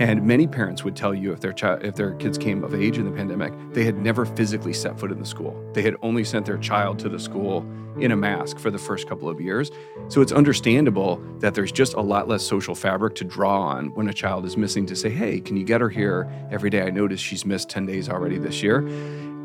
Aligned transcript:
And 0.00 0.20
mm-hmm. 0.20 0.28
many 0.28 0.46
parents 0.46 0.84
would 0.84 0.94
tell 0.94 1.12
you 1.12 1.32
if 1.32 1.40
their 1.40 1.52
child, 1.52 1.84
if 1.84 1.96
their 1.96 2.12
kids 2.14 2.38
came 2.38 2.62
of 2.62 2.74
age 2.74 2.98
in 2.98 3.04
the 3.04 3.10
pandemic, 3.10 3.52
they 3.72 3.84
had 3.84 3.98
never 3.98 4.24
physically 4.24 4.72
set 4.72 4.98
foot 4.98 5.10
in 5.10 5.18
the 5.18 5.26
school. 5.26 5.60
They 5.72 5.82
had 5.82 5.96
only 6.02 6.24
sent 6.24 6.46
their 6.46 6.58
child 6.58 6.98
to 7.00 7.08
the 7.08 7.18
school 7.18 7.66
in 7.98 8.12
a 8.12 8.16
mask 8.16 8.58
for 8.58 8.70
the 8.70 8.78
first 8.78 9.08
couple 9.08 9.28
of 9.28 9.40
years. 9.40 9.72
So 10.06 10.20
it's 10.20 10.30
understandable 10.30 11.20
that 11.40 11.54
there's 11.54 11.72
just 11.72 11.94
a 11.94 12.00
lot 12.00 12.28
less 12.28 12.44
social 12.44 12.76
fabric 12.76 13.16
to 13.16 13.24
draw 13.24 13.60
on 13.60 13.92
when 13.94 14.08
a 14.08 14.12
child 14.12 14.46
is 14.46 14.56
missing 14.56 14.86
to 14.86 14.94
say, 14.94 15.10
"Hey, 15.10 15.40
can 15.40 15.56
you 15.56 15.64
get 15.64 15.80
her 15.80 15.88
here 15.88 16.30
every 16.50 16.70
day? 16.70 16.82
I 16.82 16.90
noticed 16.90 17.24
she's 17.24 17.44
missed 17.44 17.68
10 17.68 17.86
days 17.86 18.08
already 18.08 18.38
this 18.38 18.62
year." 18.62 18.86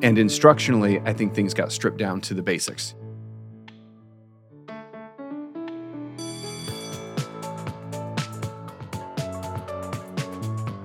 And 0.03 0.17
instructionally, 0.17 1.01
I 1.07 1.13
think 1.13 1.33
things 1.33 1.53
got 1.53 1.71
stripped 1.71 1.97
down 1.97 2.21
to 2.21 2.33
the 2.33 2.43
basics. 2.43 2.93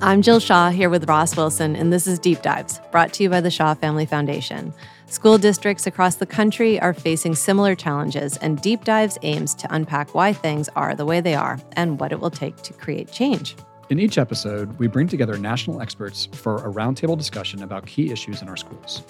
I'm 0.00 0.22
Jill 0.22 0.38
Shaw 0.38 0.70
here 0.70 0.90
with 0.90 1.08
Ross 1.08 1.36
Wilson, 1.36 1.74
and 1.74 1.92
this 1.92 2.06
is 2.06 2.20
Deep 2.20 2.40
Dives, 2.40 2.80
brought 2.92 3.12
to 3.14 3.24
you 3.24 3.28
by 3.28 3.40
the 3.40 3.50
Shaw 3.50 3.74
Family 3.74 4.06
Foundation. 4.06 4.72
School 5.06 5.38
districts 5.38 5.88
across 5.88 6.14
the 6.14 6.24
country 6.24 6.78
are 6.80 6.94
facing 6.94 7.34
similar 7.34 7.74
challenges, 7.74 8.36
and 8.36 8.60
Deep 8.60 8.84
Dives 8.84 9.18
aims 9.22 9.54
to 9.56 9.74
unpack 9.74 10.14
why 10.14 10.32
things 10.32 10.68
are 10.76 10.94
the 10.94 11.04
way 11.04 11.20
they 11.20 11.34
are 11.34 11.58
and 11.72 11.98
what 11.98 12.12
it 12.12 12.20
will 12.20 12.30
take 12.30 12.56
to 12.58 12.72
create 12.72 13.10
change. 13.10 13.56
In 13.90 13.98
each 13.98 14.18
episode, 14.18 14.78
we 14.78 14.86
bring 14.86 15.08
together 15.08 15.36
national 15.36 15.82
experts 15.82 16.26
for 16.26 16.58
a 16.58 16.72
roundtable 16.72 17.18
discussion 17.18 17.64
about 17.64 17.84
key 17.84 18.12
issues 18.12 18.40
in 18.40 18.48
our 18.48 18.56
schools. 18.56 19.02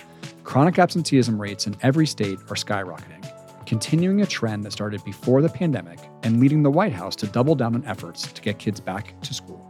Chronic 0.43 0.79
absenteeism 0.79 1.39
rates 1.39 1.67
in 1.67 1.77
every 1.83 2.07
state 2.07 2.39
are 2.49 2.57
skyrocketing, 2.57 3.31
continuing 3.67 4.23
a 4.23 4.27
trend 4.27 4.65
that 4.65 4.73
started 4.73 5.05
before 5.05 5.43
the 5.43 5.51
pandemic 5.51 5.99
and 6.23 6.41
leading 6.41 6.63
the 6.63 6.71
White 6.71 6.95
House 6.95 7.15
to 7.17 7.27
double 7.27 7.55
down 7.55 7.75
on 7.75 7.85
efforts 7.85 8.33
to 8.33 8.41
get 8.41 8.59
kids 8.59 8.81
back 8.81 9.21
to 9.21 9.35
school. 9.35 9.68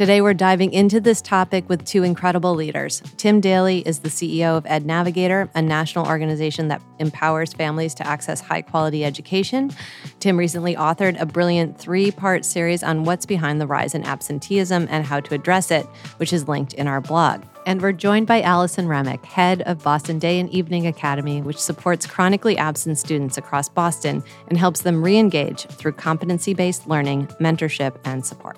Today, 0.00 0.22
we're 0.22 0.32
diving 0.32 0.72
into 0.72 0.98
this 0.98 1.20
topic 1.20 1.68
with 1.68 1.84
two 1.84 2.04
incredible 2.04 2.54
leaders. 2.54 3.02
Tim 3.18 3.38
Daly 3.38 3.86
is 3.86 3.98
the 3.98 4.08
CEO 4.08 4.56
of 4.56 4.64
EdNavigator, 4.64 5.50
a 5.54 5.60
national 5.60 6.06
organization 6.06 6.68
that 6.68 6.80
empowers 7.00 7.52
families 7.52 7.92
to 7.96 8.06
access 8.06 8.40
high 8.40 8.62
quality 8.62 9.04
education. 9.04 9.70
Tim 10.18 10.38
recently 10.38 10.74
authored 10.74 11.20
a 11.20 11.26
brilliant 11.26 11.78
three 11.78 12.10
part 12.10 12.46
series 12.46 12.82
on 12.82 13.04
what's 13.04 13.26
behind 13.26 13.60
the 13.60 13.66
rise 13.66 13.94
in 13.94 14.02
absenteeism 14.04 14.88
and 14.88 15.04
how 15.04 15.20
to 15.20 15.34
address 15.34 15.70
it, 15.70 15.84
which 16.16 16.32
is 16.32 16.48
linked 16.48 16.72
in 16.72 16.88
our 16.88 17.02
blog. 17.02 17.42
And 17.66 17.82
we're 17.82 17.92
joined 17.92 18.26
by 18.26 18.40
Alison 18.40 18.86
Hramiec, 18.86 19.22
head 19.26 19.60
of 19.66 19.82
Boston 19.82 20.18
Day 20.18 20.40
and 20.40 20.48
Evening 20.48 20.86
Academy, 20.86 21.42
which 21.42 21.58
supports 21.58 22.06
chronically 22.06 22.56
absent 22.56 22.96
students 22.96 23.36
across 23.36 23.68
Boston 23.68 24.24
and 24.48 24.56
helps 24.56 24.80
them 24.80 25.04
re 25.04 25.18
engage 25.18 25.66
through 25.66 25.92
competency 25.92 26.54
based 26.54 26.86
learning, 26.86 27.26
mentorship, 27.38 27.98
and 28.06 28.24
support. 28.24 28.56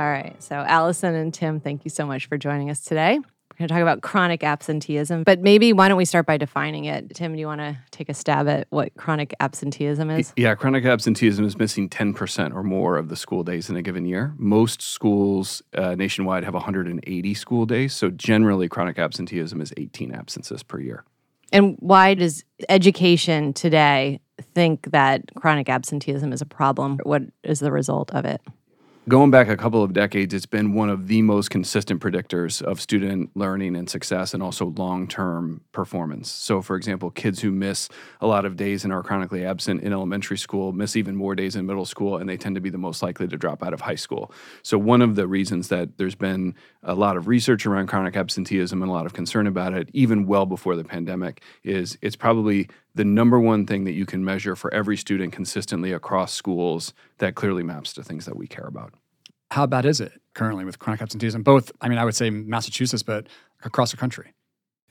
All 0.00 0.08
right. 0.08 0.34
So, 0.42 0.54
Alison 0.54 1.14
and 1.14 1.32
Tim, 1.32 1.60
thank 1.60 1.84
you 1.84 1.90
so 1.90 2.06
much 2.06 2.24
for 2.24 2.38
joining 2.38 2.70
us 2.70 2.80
today. 2.80 3.18
We're 3.18 3.58
going 3.58 3.68
to 3.68 3.74
talk 3.74 3.82
about 3.82 4.00
chronic 4.00 4.42
absenteeism, 4.42 5.24
but 5.24 5.40
maybe 5.40 5.74
why 5.74 5.88
don't 5.88 5.98
we 5.98 6.06
start 6.06 6.24
by 6.24 6.38
defining 6.38 6.86
it? 6.86 7.14
Tim, 7.14 7.34
do 7.34 7.38
you 7.38 7.46
want 7.46 7.60
to 7.60 7.76
take 7.90 8.08
a 8.08 8.14
stab 8.14 8.48
at 8.48 8.66
what 8.70 8.94
chronic 8.94 9.34
absenteeism 9.40 10.08
is? 10.08 10.32
Yeah, 10.38 10.54
chronic 10.54 10.86
absenteeism 10.86 11.44
is 11.44 11.58
missing 11.58 11.90
10% 11.90 12.54
or 12.54 12.62
more 12.62 12.96
of 12.96 13.10
the 13.10 13.16
school 13.16 13.42
days 13.42 13.68
in 13.68 13.76
a 13.76 13.82
given 13.82 14.06
year. 14.06 14.32
Most 14.38 14.80
schools 14.80 15.60
uh, 15.74 15.94
nationwide 15.96 16.44
have 16.44 16.54
180 16.54 17.34
school 17.34 17.66
days. 17.66 17.92
So, 17.92 18.08
generally, 18.08 18.70
chronic 18.70 18.98
absenteeism 18.98 19.60
is 19.60 19.74
18 19.76 20.14
absences 20.14 20.62
per 20.62 20.80
year. 20.80 21.04
And 21.52 21.76
why 21.80 22.14
does 22.14 22.42
education 22.70 23.52
today 23.52 24.20
think 24.54 24.92
that 24.92 25.34
chronic 25.34 25.68
absenteeism 25.68 26.32
is 26.32 26.40
a 26.40 26.46
problem? 26.46 27.00
What 27.02 27.24
is 27.42 27.60
the 27.60 27.70
result 27.70 28.10
of 28.12 28.24
it? 28.24 28.40
Going 29.08 29.30
back 29.30 29.48
a 29.48 29.56
couple 29.56 29.82
of 29.82 29.94
decades, 29.94 30.34
it's 30.34 30.44
been 30.44 30.74
one 30.74 30.90
of 30.90 31.08
the 31.08 31.22
most 31.22 31.48
consistent 31.48 32.02
predictors 32.02 32.60
of 32.60 32.82
student 32.82 33.30
learning 33.34 33.74
and 33.74 33.88
success 33.88 34.34
and 34.34 34.42
also 34.42 34.66
long 34.76 35.08
term 35.08 35.62
performance. 35.72 36.30
So, 36.30 36.60
for 36.60 36.76
example, 36.76 37.10
kids 37.10 37.40
who 37.40 37.50
miss 37.50 37.88
a 38.20 38.26
lot 38.26 38.44
of 38.44 38.56
days 38.56 38.84
and 38.84 38.92
are 38.92 39.02
chronically 39.02 39.42
absent 39.42 39.82
in 39.82 39.94
elementary 39.94 40.36
school 40.36 40.72
miss 40.72 40.96
even 40.96 41.16
more 41.16 41.34
days 41.34 41.56
in 41.56 41.64
middle 41.64 41.86
school, 41.86 42.18
and 42.18 42.28
they 42.28 42.36
tend 42.36 42.56
to 42.56 42.60
be 42.60 42.68
the 42.68 42.76
most 42.76 43.02
likely 43.02 43.26
to 43.26 43.38
drop 43.38 43.62
out 43.62 43.72
of 43.72 43.80
high 43.80 43.94
school. 43.94 44.32
So, 44.62 44.76
one 44.76 45.00
of 45.00 45.16
the 45.16 45.26
reasons 45.26 45.68
that 45.68 45.96
there's 45.96 46.14
been 46.14 46.54
a 46.82 46.94
lot 46.94 47.16
of 47.16 47.26
research 47.26 47.64
around 47.64 47.86
chronic 47.86 48.16
absenteeism 48.16 48.82
and 48.82 48.90
a 48.90 48.94
lot 48.94 49.06
of 49.06 49.14
concern 49.14 49.46
about 49.46 49.72
it, 49.72 49.88
even 49.94 50.26
well 50.26 50.44
before 50.44 50.76
the 50.76 50.84
pandemic, 50.84 51.42
is 51.64 51.96
it's 52.02 52.16
probably 52.16 52.68
the 52.94 53.04
number 53.04 53.38
one 53.38 53.66
thing 53.66 53.84
that 53.84 53.92
you 53.92 54.06
can 54.06 54.24
measure 54.24 54.56
for 54.56 54.72
every 54.72 54.96
student 54.96 55.32
consistently 55.32 55.92
across 55.92 56.32
schools 56.32 56.92
that 57.18 57.34
clearly 57.34 57.62
maps 57.62 57.92
to 57.94 58.02
things 58.02 58.26
that 58.26 58.36
we 58.36 58.46
care 58.46 58.66
about. 58.66 58.94
How 59.50 59.66
bad 59.66 59.84
is 59.84 60.00
it 60.00 60.12
currently 60.34 60.64
with 60.64 60.78
chronic 60.78 61.02
absenteeism? 61.02 61.42
Both, 61.42 61.72
I 61.80 61.88
mean, 61.88 61.98
I 61.98 62.04
would 62.04 62.14
say 62.14 62.30
Massachusetts, 62.30 63.02
but 63.02 63.26
across 63.64 63.90
the 63.90 63.96
country. 63.96 64.32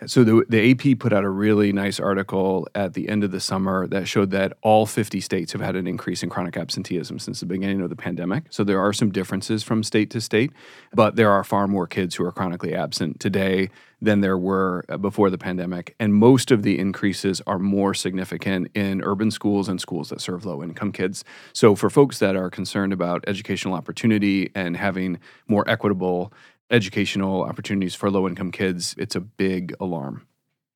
So 0.07 0.23
the, 0.23 0.45
the 0.47 0.71
AP 0.71 0.99
put 0.99 1.11
out 1.11 1.25
a 1.25 1.29
really 1.29 1.73
nice 1.73 1.99
article 1.99 2.69
at 2.73 2.93
the 2.93 3.09
end 3.09 3.25
of 3.25 3.31
the 3.31 3.41
summer 3.41 3.85
that 3.87 4.07
showed 4.07 4.31
that 4.31 4.53
all 4.61 4.85
50 4.85 5.19
states 5.19 5.51
have 5.51 5.59
had 5.59 5.75
an 5.75 5.87
increase 5.87 6.23
in 6.23 6.29
chronic 6.29 6.55
absenteeism 6.55 7.19
since 7.19 7.41
the 7.41 7.45
beginning 7.45 7.81
of 7.81 7.89
the 7.89 7.97
pandemic. 7.97 8.45
So 8.49 8.63
there 8.63 8.79
are 8.79 8.93
some 8.93 9.11
differences 9.11 9.61
from 9.61 9.83
state 9.83 10.09
to 10.11 10.21
state, 10.21 10.51
but 10.93 11.17
there 11.17 11.29
are 11.29 11.43
far 11.43 11.67
more 11.67 11.85
kids 11.85 12.15
who 12.15 12.23
are 12.23 12.31
chronically 12.31 12.73
absent 12.73 13.19
today 13.19 13.69
than 14.01 14.21
there 14.21 14.38
were 14.38 14.85
uh, 14.88 14.95
before 14.95 15.29
the 15.29 15.38
pandemic. 15.38 15.95
And 15.99 16.13
most 16.13 16.51
of 16.51 16.63
the 16.63 16.79
increases 16.79 17.41
are 17.45 17.59
more 17.59 17.93
significant 17.93 18.69
in 18.73 19.01
urban 19.03 19.31
schools 19.31 19.67
and 19.67 19.81
schools 19.81 20.07
that 20.09 20.21
serve 20.21 20.45
low 20.45 20.63
income 20.63 20.93
kids. 20.93 21.25
So 21.51 21.75
for 21.75 21.89
folks 21.89 22.19
that 22.19 22.38
are 22.38 22.49
concerned 22.49 22.93
about 22.93 23.25
educational 23.27 23.73
opportunity 23.73 24.49
and 24.55 24.77
having 24.77 25.19
more 25.49 25.69
equitable 25.69 26.31
educational 26.69 27.44
opportunities 27.44 27.96
for 27.96 28.09
low 28.09 28.28
income 28.28 28.52
kids, 28.52 28.96
it's 28.97 29.16
a 29.16 29.22
big 29.22 29.75
alarm. 29.80 30.25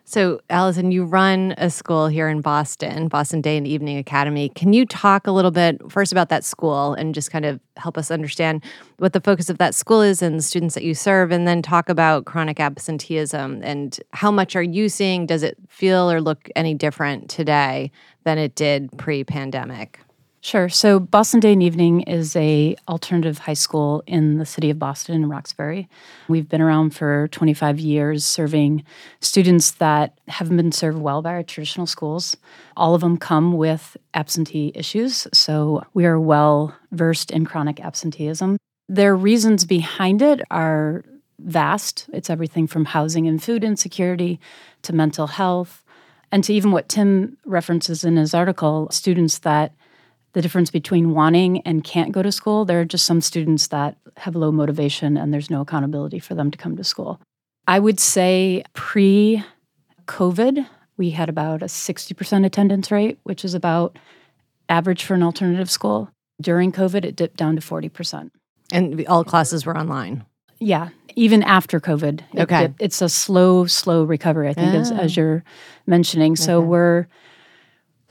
So, 0.05 0.41
Alison, 0.49 0.91
you 0.91 1.05
run 1.05 1.55
a 1.57 1.69
school 1.69 2.07
here 2.07 2.27
in 2.27 2.41
Boston, 2.41 3.07
Boston 3.07 3.39
Day 3.39 3.55
and 3.55 3.65
Evening 3.65 3.97
Academy. 3.97 4.49
Can 4.49 4.73
you 4.73 4.85
talk 4.85 5.27
a 5.27 5.31
little 5.31 5.49
bit 5.49 5.81
first 5.89 6.11
about 6.11 6.27
that 6.27 6.43
school 6.43 6.93
and 6.93 7.15
just 7.15 7.31
kind 7.31 7.45
of 7.45 7.59
help 7.77 7.97
us 7.97 8.11
understand 8.11 8.63
what 8.97 9.13
the 9.13 9.21
focus 9.21 9.49
of 9.49 9.59
that 9.59 9.73
school 9.73 10.01
is 10.01 10.21
and 10.21 10.37
the 10.37 10.43
students 10.43 10.75
that 10.75 10.83
you 10.83 10.93
serve, 10.93 11.31
and 11.31 11.47
then 11.47 11.61
talk 11.61 11.87
about 11.87 12.25
chronic 12.25 12.59
absenteeism 12.59 13.61
and 13.63 13.97
how 14.11 14.29
much 14.29 14.57
are 14.57 14.63
you 14.63 14.89
seeing? 14.89 15.25
Does 15.25 15.41
it 15.41 15.57
feel 15.69 16.11
or 16.11 16.19
look 16.19 16.49
any 16.53 16.73
different 16.73 17.29
today 17.29 17.89
than 18.25 18.37
it 18.37 18.55
did 18.55 18.95
pre 18.97 19.23
pandemic? 19.23 20.01
Sure. 20.43 20.67
So 20.67 20.99
Boston 20.99 21.39
Day 21.39 21.53
and 21.53 21.63
Evening 21.63 22.01
is 22.01 22.35
a 22.35 22.75
alternative 22.89 23.37
high 23.37 23.53
school 23.53 24.03
in 24.05 24.39
the 24.39 24.45
city 24.45 24.69
of 24.69 24.77
Boston 24.77 25.15
in 25.15 25.29
Roxbury. 25.29 25.87
We've 26.27 26.49
been 26.49 26.59
around 26.59 26.93
for 26.93 27.29
25 27.29 27.79
years 27.79 28.25
serving 28.25 28.83
students 29.21 29.71
that 29.71 30.19
haven't 30.27 30.57
been 30.57 30.73
served 30.73 30.97
well 30.97 31.21
by 31.21 31.31
our 31.31 31.43
traditional 31.43 31.87
schools. 31.87 32.35
All 32.75 32.93
of 32.93 32.99
them 32.99 33.15
come 33.15 33.53
with 33.53 33.95
absentee 34.13 34.73
issues, 34.75 35.27
so 35.31 35.81
we 35.93 36.05
are 36.05 36.19
well 36.19 36.75
versed 36.91 37.31
in 37.31 37.45
chronic 37.45 37.79
absenteeism. 37.79 38.57
Their 38.89 39.15
reasons 39.15 39.63
behind 39.63 40.21
it 40.21 40.41
are 40.51 41.05
vast. 41.39 42.09
It's 42.11 42.29
everything 42.29 42.67
from 42.67 42.83
housing 42.83 43.29
and 43.29 43.41
food 43.41 43.63
insecurity 43.63 44.41
to 44.81 44.91
mental 44.91 45.27
health 45.27 45.85
and 46.33 46.43
to 46.43 46.53
even 46.53 46.71
what 46.71 46.89
Tim 46.89 47.37
references 47.45 48.03
in 48.03 48.17
his 48.17 48.33
article, 48.33 48.89
students 48.91 49.39
that 49.39 49.71
the 50.33 50.41
difference 50.41 50.71
between 50.71 51.13
wanting 51.13 51.61
and 51.61 51.83
can't 51.83 52.11
go 52.11 52.21
to 52.21 52.31
school. 52.31 52.65
There 52.65 52.81
are 52.81 52.85
just 52.85 53.05
some 53.05 53.21
students 53.21 53.67
that 53.67 53.97
have 54.17 54.35
low 54.35 54.51
motivation 54.51 55.15
and 55.15 55.33
there's 55.33 55.49
no 55.49 55.61
accountability 55.61 56.19
for 56.19 56.35
them 56.35 56.51
to 56.51 56.57
come 56.57 56.75
to 56.77 56.83
school. 56.83 57.19
I 57.67 57.79
would 57.79 57.99
say 57.99 58.63
pre 58.73 59.43
COVID, 60.07 60.67
we 60.97 61.11
had 61.11 61.29
about 61.29 61.61
a 61.61 61.67
60% 61.67 62.45
attendance 62.45 62.91
rate, 62.91 63.19
which 63.23 63.45
is 63.45 63.53
about 63.53 63.97
average 64.69 65.03
for 65.03 65.13
an 65.13 65.23
alternative 65.23 65.71
school. 65.71 66.09
During 66.41 66.71
COVID, 66.71 67.05
it 67.05 67.15
dipped 67.15 67.37
down 67.37 67.55
to 67.55 67.61
40%. 67.61 68.31
And 68.71 69.05
all 69.07 69.23
classes 69.23 69.65
were 69.65 69.77
online. 69.77 70.25
Yeah, 70.59 70.89
even 71.15 71.43
after 71.43 71.79
COVID. 71.79 72.21
It 72.33 72.41
okay. 72.41 72.61
Dipped. 72.61 72.81
It's 72.81 73.01
a 73.01 73.09
slow, 73.09 73.65
slow 73.65 74.03
recovery, 74.03 74.49
I 74.49 74.53
think, 74.53 74.73
as, 74.73 74.91
as, 74.91 75.17
oh. 75.17 75.21
you're 75.21 75.43
mentioning. 75.85 76.35
So 76.35 76.59
okay. 76.59 76.67
we're 76.67 77.07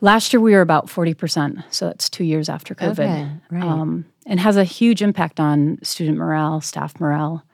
Last 0.03 0.33
year 0.33 0.41
we 0.41 0.53
were 0.53 0.61
about 0.61 0.89
40%, 0.89 1.63
so 1.71 1.87
that's 1.87 2.11
two 2.11 2.25
years 2.25 2.49
after 2.49 2.75
COVID. 2.75 2.99
Okay, 2.99 3.31
right. 3.53 3.63
Um, 3.63 4.05
and 4.27 4.41
has 4.41 4.57
a 4.57 4.65
huge 4.65 5.01
impact 5.01 5.39
on 5.39 5.79
student 5.85 6.19
morale, 6.19 6.61
staff 6.61 6.99
morale. 6.99 7.45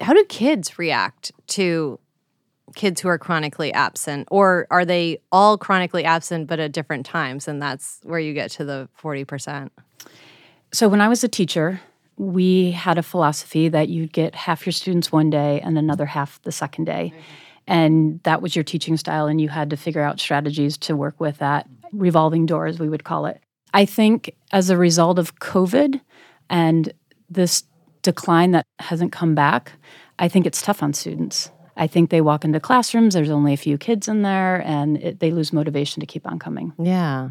How 0.00 0.12
do 0.12 0.24
kids 0.24 0.80
react 0.80 1.30
to 1.48 2.00
kids 2.74 3.00
who 3.00 3.08
are 3.08 3.18
chronically 3.18 3.72
absent? 3.72 4.26
Or 4.32 4.66
are 4.68 4.84
they 4.84 5.20
all 5.30 5.56
chronically 5.56 6.04
absent 6.04 6.48
but 6.48 6.58
at 6.58 6.72
different 6.72 7.06
times? 7.06 7.46
And 7.46 7.62
that's 7.62 8.00
where 8.02 8.18
you 8.18 8.34
get 8.34 8.50
to 8.52 8.64
the 8.64 8.88
40%. 9.00 9.70
So 10.72 10.88
when 10.88 11.00
I 11.00 11.06
was 11.06 11.22
a 11.22 11.28
teacher, 11.28 11.80
we 12.16 12.72
had 12.72 12.98
a 12.98 13.02
philosophy 13.04 13.68
that 13.68 13.88
you'd 13.88 14.12
get 14.12 14.34
half 14.34 14.66
your 14.66 14.72
students 14.72 15.12
one 15.12 15.30
day 15.30 15.60
and 15.60 15.78
another 15.78 16.06
half 16.06 16.42
the 16.42 16.52
second 16.52 16.86
day. 16.86 17.12
Mm-hmm. 17.14 17.22
And 17.68 18.20
that 18.24 18.42
was 18.42 18.56
your 18.56 18.64
teaching 18.64 18.96
style, 18.96 19.28
and 19.28 19.40
you 19.40 19.48
had 19.48 19.70
to 19.70 19.76
figure 19.76 20.00
out 20.00 20.18
strategies 20.18 20.76
to 20.78 20.96
work 20.96 21.20
with 21.20 21.38
that 21.38 21.68
revolving 21.92 22.46
door, 22.46 22.66
as 22.66 22.78
we 22.78 22.88
would 22.88 23.04
call 23.04 23.26
it. 23.26 23.40
I 23.74 23.84
think 23.84 24.34
as 24.52 24.70
a 24.70 24.76
result 24.76 25.18
of 25.18 25.36
COVID 25.36 26.00
and 26.50 26.92
this 27.30 27.64
decline 28.02 28.50
that 28.52 28.66
hasn't 28.78 29.12
come 29.12 29.34
back, 29.34 29.72
I 30.18 30.28
think 30.28 30.46
it's 30.46 30.62
tough 30.62 30.82
on 30.82 30.92
students. 30.92 31.50
I 31.76 31.86
think 31.86 32.10
they 32.10 32.20
walk 32.20 32.44
into 32.44 32.60
classrooms, 32.60 33.14
there's 33.14 33.30
only 33.30 33.54
a 33.54 33.56
few 33.56 33.78
kids 33.78 34.08
in 34.08 34.22
there, 34.22 34.62
and 34.66 34.98
it, 34.98 35.20
they 35.20 35.30
lose 35.30 35.52
motivation 35.52 36.00
to 36.00 36.06
keep 36.06 36.26
on 36.26 36.38
coming. 36.38 36.72
Yeah. 36.78 37.30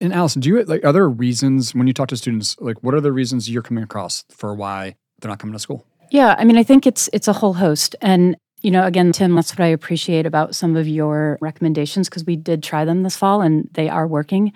And 0.00 0.12
Alison, 0.12 0.40
do 0.40 0.48
you 0.48 0.62
like 0.64 0.84
are 0.84 0.92
there 0.92 1.08
reasons 1.08 1.74
when 1.74 1.86
you 1.86 1.92
talk 1.92 2.08
to 2.08 2.16
students, 2.16 2.56
like 2.60 2.82
what 2.82 2.94
are 2.94 3.00
the 3.00 3.12
reasons 3.12 3.50
you're 3.50 3.62
coming 3.62 3.84
across 3.84 4.24
for 4.30 4.54
why 4.54 4.96
they're 5.20 5.30
not 5.30 5.38
coming 5.38 5.54
to 5.54 5.58
school? 5.58 5.86
Yeah, 6.10 6.36
I 6.38 6.44
mean, 6.44 6.56
I 6.56 6.62
think 6.62 6.86
it's 6.86 7.08
it's 7.12 7.28
a 7.28 7.32
whole 7.32 7.54
host, 7.54 7.96
and 8.00 8.36
you 8.66 8.72
know, 8.72 8.84
again, 8.84 9.12
Tim, 9.12 9.36
that's 9.36 9.52
what 9.52 9.60
I 9.60 9.68
appreciate 9.68 10.26
about 10.26 10.56
some 10.56 10.74
of 10.74 10.88
your 10.88 11.38
recommendations 11.40 12.08
because 12.08 12.24
we 12.24 12.34
did 12.34 12.64
try 12.64 12.84
them 12.84 13.04
this 13.04 13.16
fall 13.16 13.40
and 13.40 13.70
they 13.74 13.88
are 13.88 14.08
working. 14.08 14.52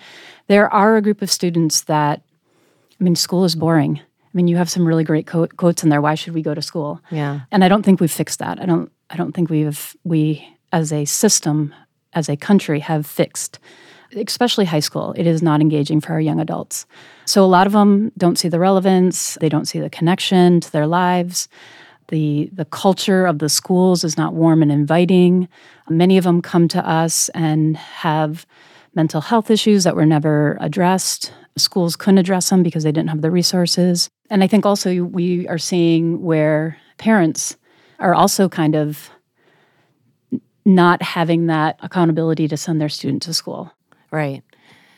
There 0.48 0.68
are 0.74 0.96
a 0.96 1.00
group 1.00 1.22
of 1.22 1.30
students 1.30 1.82
that, 1.82 2.20
I 3.00 3.04
mean, 3.04 3.14
school 3.14 3.44
is 3.44 3.54
boring. 3.54 4.00
I 4.00 4.30
mean, 4.32 4.48
you 4.48 4.56
have 4.56 4.68
some 4.68 4.84
really 4.84 5.04
great 5.04 5.28
co- 5.28 5.46
quotes 5.46 5.84
in 5.84 5.90
there. 5.90 6.00
Why 6.00 6.16
should 6.16 6.34
we 6.34 6.42
go 6.42 6.54
to 6.54 6.60
school? 6.60 7.00
Yeah. 7.12 7.42
And 7.52 7.62
I 7.62 7.68
don't 7.68 7.84
think 7.84 8.00
we've 8.00 8.10
fixed 8.10 8.40
that. 8.40 8.60
I 8.60 8.66
don't. 8.66 8.90
I 9.10 9.16
don't 9.16 9.30
think 9.30 9.48
we've 9.48 9.96
we 10.02 10.44
as 10.72 10.92
a 10.92 11.04
system, 11.04 11.72
as 12.12 12.28
a 12.28 12.36
country, 12.36 12.80
have 12.80 13.06
fixed 13.06 13.60
especially 14.16 14.64
high 14.64 14.80
school, 14.80 15.14
it 15.16 15.24
is 15.24 15.40
not 15.40 15.60
engaging 15.60 16.00
for 16.00 16.12
our 16.14 16.20
young 16.20 16.40
adults. 16.40 16.84
So 17.26 17.44
a 17.44 17.46
lot 17.46 17.68
of 17.68 17.72
them 17.72 18.10
don't 18.18 18.36
see 18.36 18.48
the 18.48 18.58
relevance, 18.58 19.38
they 19.40 19.48
don't 19.48 19.66
see 19.66 19.78
the 19.78 19.88
connection 19.88 20.58
to 20.60 20.72
their 20.72 20.88
lives. 20.88 21.48
The, 22.10 22.50
the 22.52 22.64
culture 22.66 23.24
of 23.24 23.38
the 23.38 23.48
schools 23.48 24.04
is 24.04 24.16
not 24.16 24.34
warm 24.34 24.62
and 24.62 24.70
inviting. 24.70 25.48
Many 25.88 26.18
of 26.18 26.24
them 26.24 26.42
come 26.42 26.68
to 26.68 26.86
us 26.86 27.28
and 27.30 27.76
have 27.76 28.46
mental 28.94 29.20
health 29.20 29.50
issues 29.50 29.84
that 29.84 29.96
were 29.96 30.06
never 30.06 30.58
addressed. 30.60 31.32
Schools 31.56 31.96
couldn't 31.96 32.18
address 32.18 32.50
them 32.50 32.62
because 32.62 32.82
they 32.84 32.92
didn't 32.92 33.10
have 33.10 33.22
the 33.22 33.30
resources. 33.30 34.10
And 34.28 34.42
I 34.42 34.48
think 34.48 34.66
also 34.66 35.04
we 35.04 35.46
are 35.48 35.58
seeing 35.58 36.22
where 36.22 36.76
parents 36.98 37.56
are 38.00 38.14
also 38.14 38.48
kind 38.48 38.74
of 38.74 39.10
not 40.64 41.02
having 41.02 41.46
that 41.46 41.78
accountability 41.80 42.48
to 42.48 42.56
send 42.56 42.80
their 42.80 42.88
student 42.88 43.22
to 43.22 43.34
school. 43.34 43.72
Right. 44.10 44.42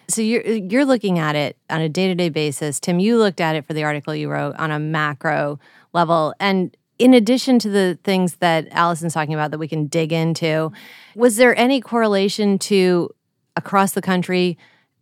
So 0.08 0.20
you're 0.20 0.42
you're 0.42 0.84
looking 0.84 1.18
at 1.18 1.36
it 1.36 1.56
on 1.70 1.80
a 1.80 1.88
day-to-day 1.88 2.30
basis. 2.30 2.80
Tim, 2.80 2.98
you 2.98 3.18
looked 3.18 3.40
at 3.40 3.56
it 3.56 3.66
for 3.66 3.72
the 3.72 3.84
article 3.84 4.14
you 4.14 4.30
wrote 4.30 4.56
on 4.56 4.70
a 4.70 4.78
macro 4.78 5.58
level 5.92 6.34
and 6.40 6.76
in 7.02 7.14
addition 7.14 7.58
to 7.58 7.69
the 7.69 7.99
things 8.04 8.37
that 8.37 8.69
Alison's 8.70 9.12
talking 9.12 9.34
about 9.34 9.50
that 9.50 9.58
we 9.58 9.66
can 9.66 9.87
dig 9.87 10.12
into, 10.12 10.70
was 11.16 11.37
there 11.37 11.56
any 11.58 11.81
correlation 11.81 12.58
to 12.60 13.10
across 13.56 13.93
the 13.93 14.02
country 14.02 14.56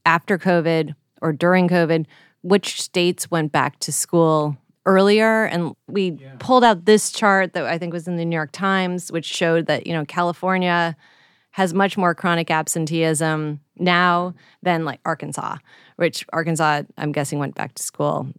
after 0.07 0.39
COVID 0.39 0.95
or 1.21 1.33
during 1.35 1.69
COVID, 1.69 2.07
which 2.41 2.81
states 2.81 3.31
went 3.31 3.53
back 3.53 3.79
to 3.81 3.93
school 3.93 4.57
earlier? 4.87 5.45
And 5.45 5.75
we 5.89 6.13
yeah. 6.13 6.37
pulled 6.39 6.65
out 6.65 6.87
this 6.87 7.13
chart 7.13 7.53
that 7.53 7.67
I 7.67 7.77
think 7.77 7.93
was 7.93 8.09
in 8.09 8.17
the 8.17 8.25
New 8.25 8.37
York 8.37 8.53
Times, 8.53 9.13
which 9.13 9.27
showed 9.27 9.67
that, 9.67 9.87
you 9.87 9.93
know, 9.93 10.07
California 10.07 10.97
has 11.51 11.75
much 11.75 11.99
more 11.99 12.15
chronic 12.15 12.51
absenteeism 12.51 13.61
now 13.77 14.35
than 14.63 14.87
like 14.87 15.01
Arkansas, 15.05 15.59
which 15.97 16.25
Arkansas, 16.33 16.83
I'm 16.97 17.13
guessing, 17.13 17.39
went 17.39 17.57
back 17.57 17.75
to 17.75 17.83
school 17.83 18.33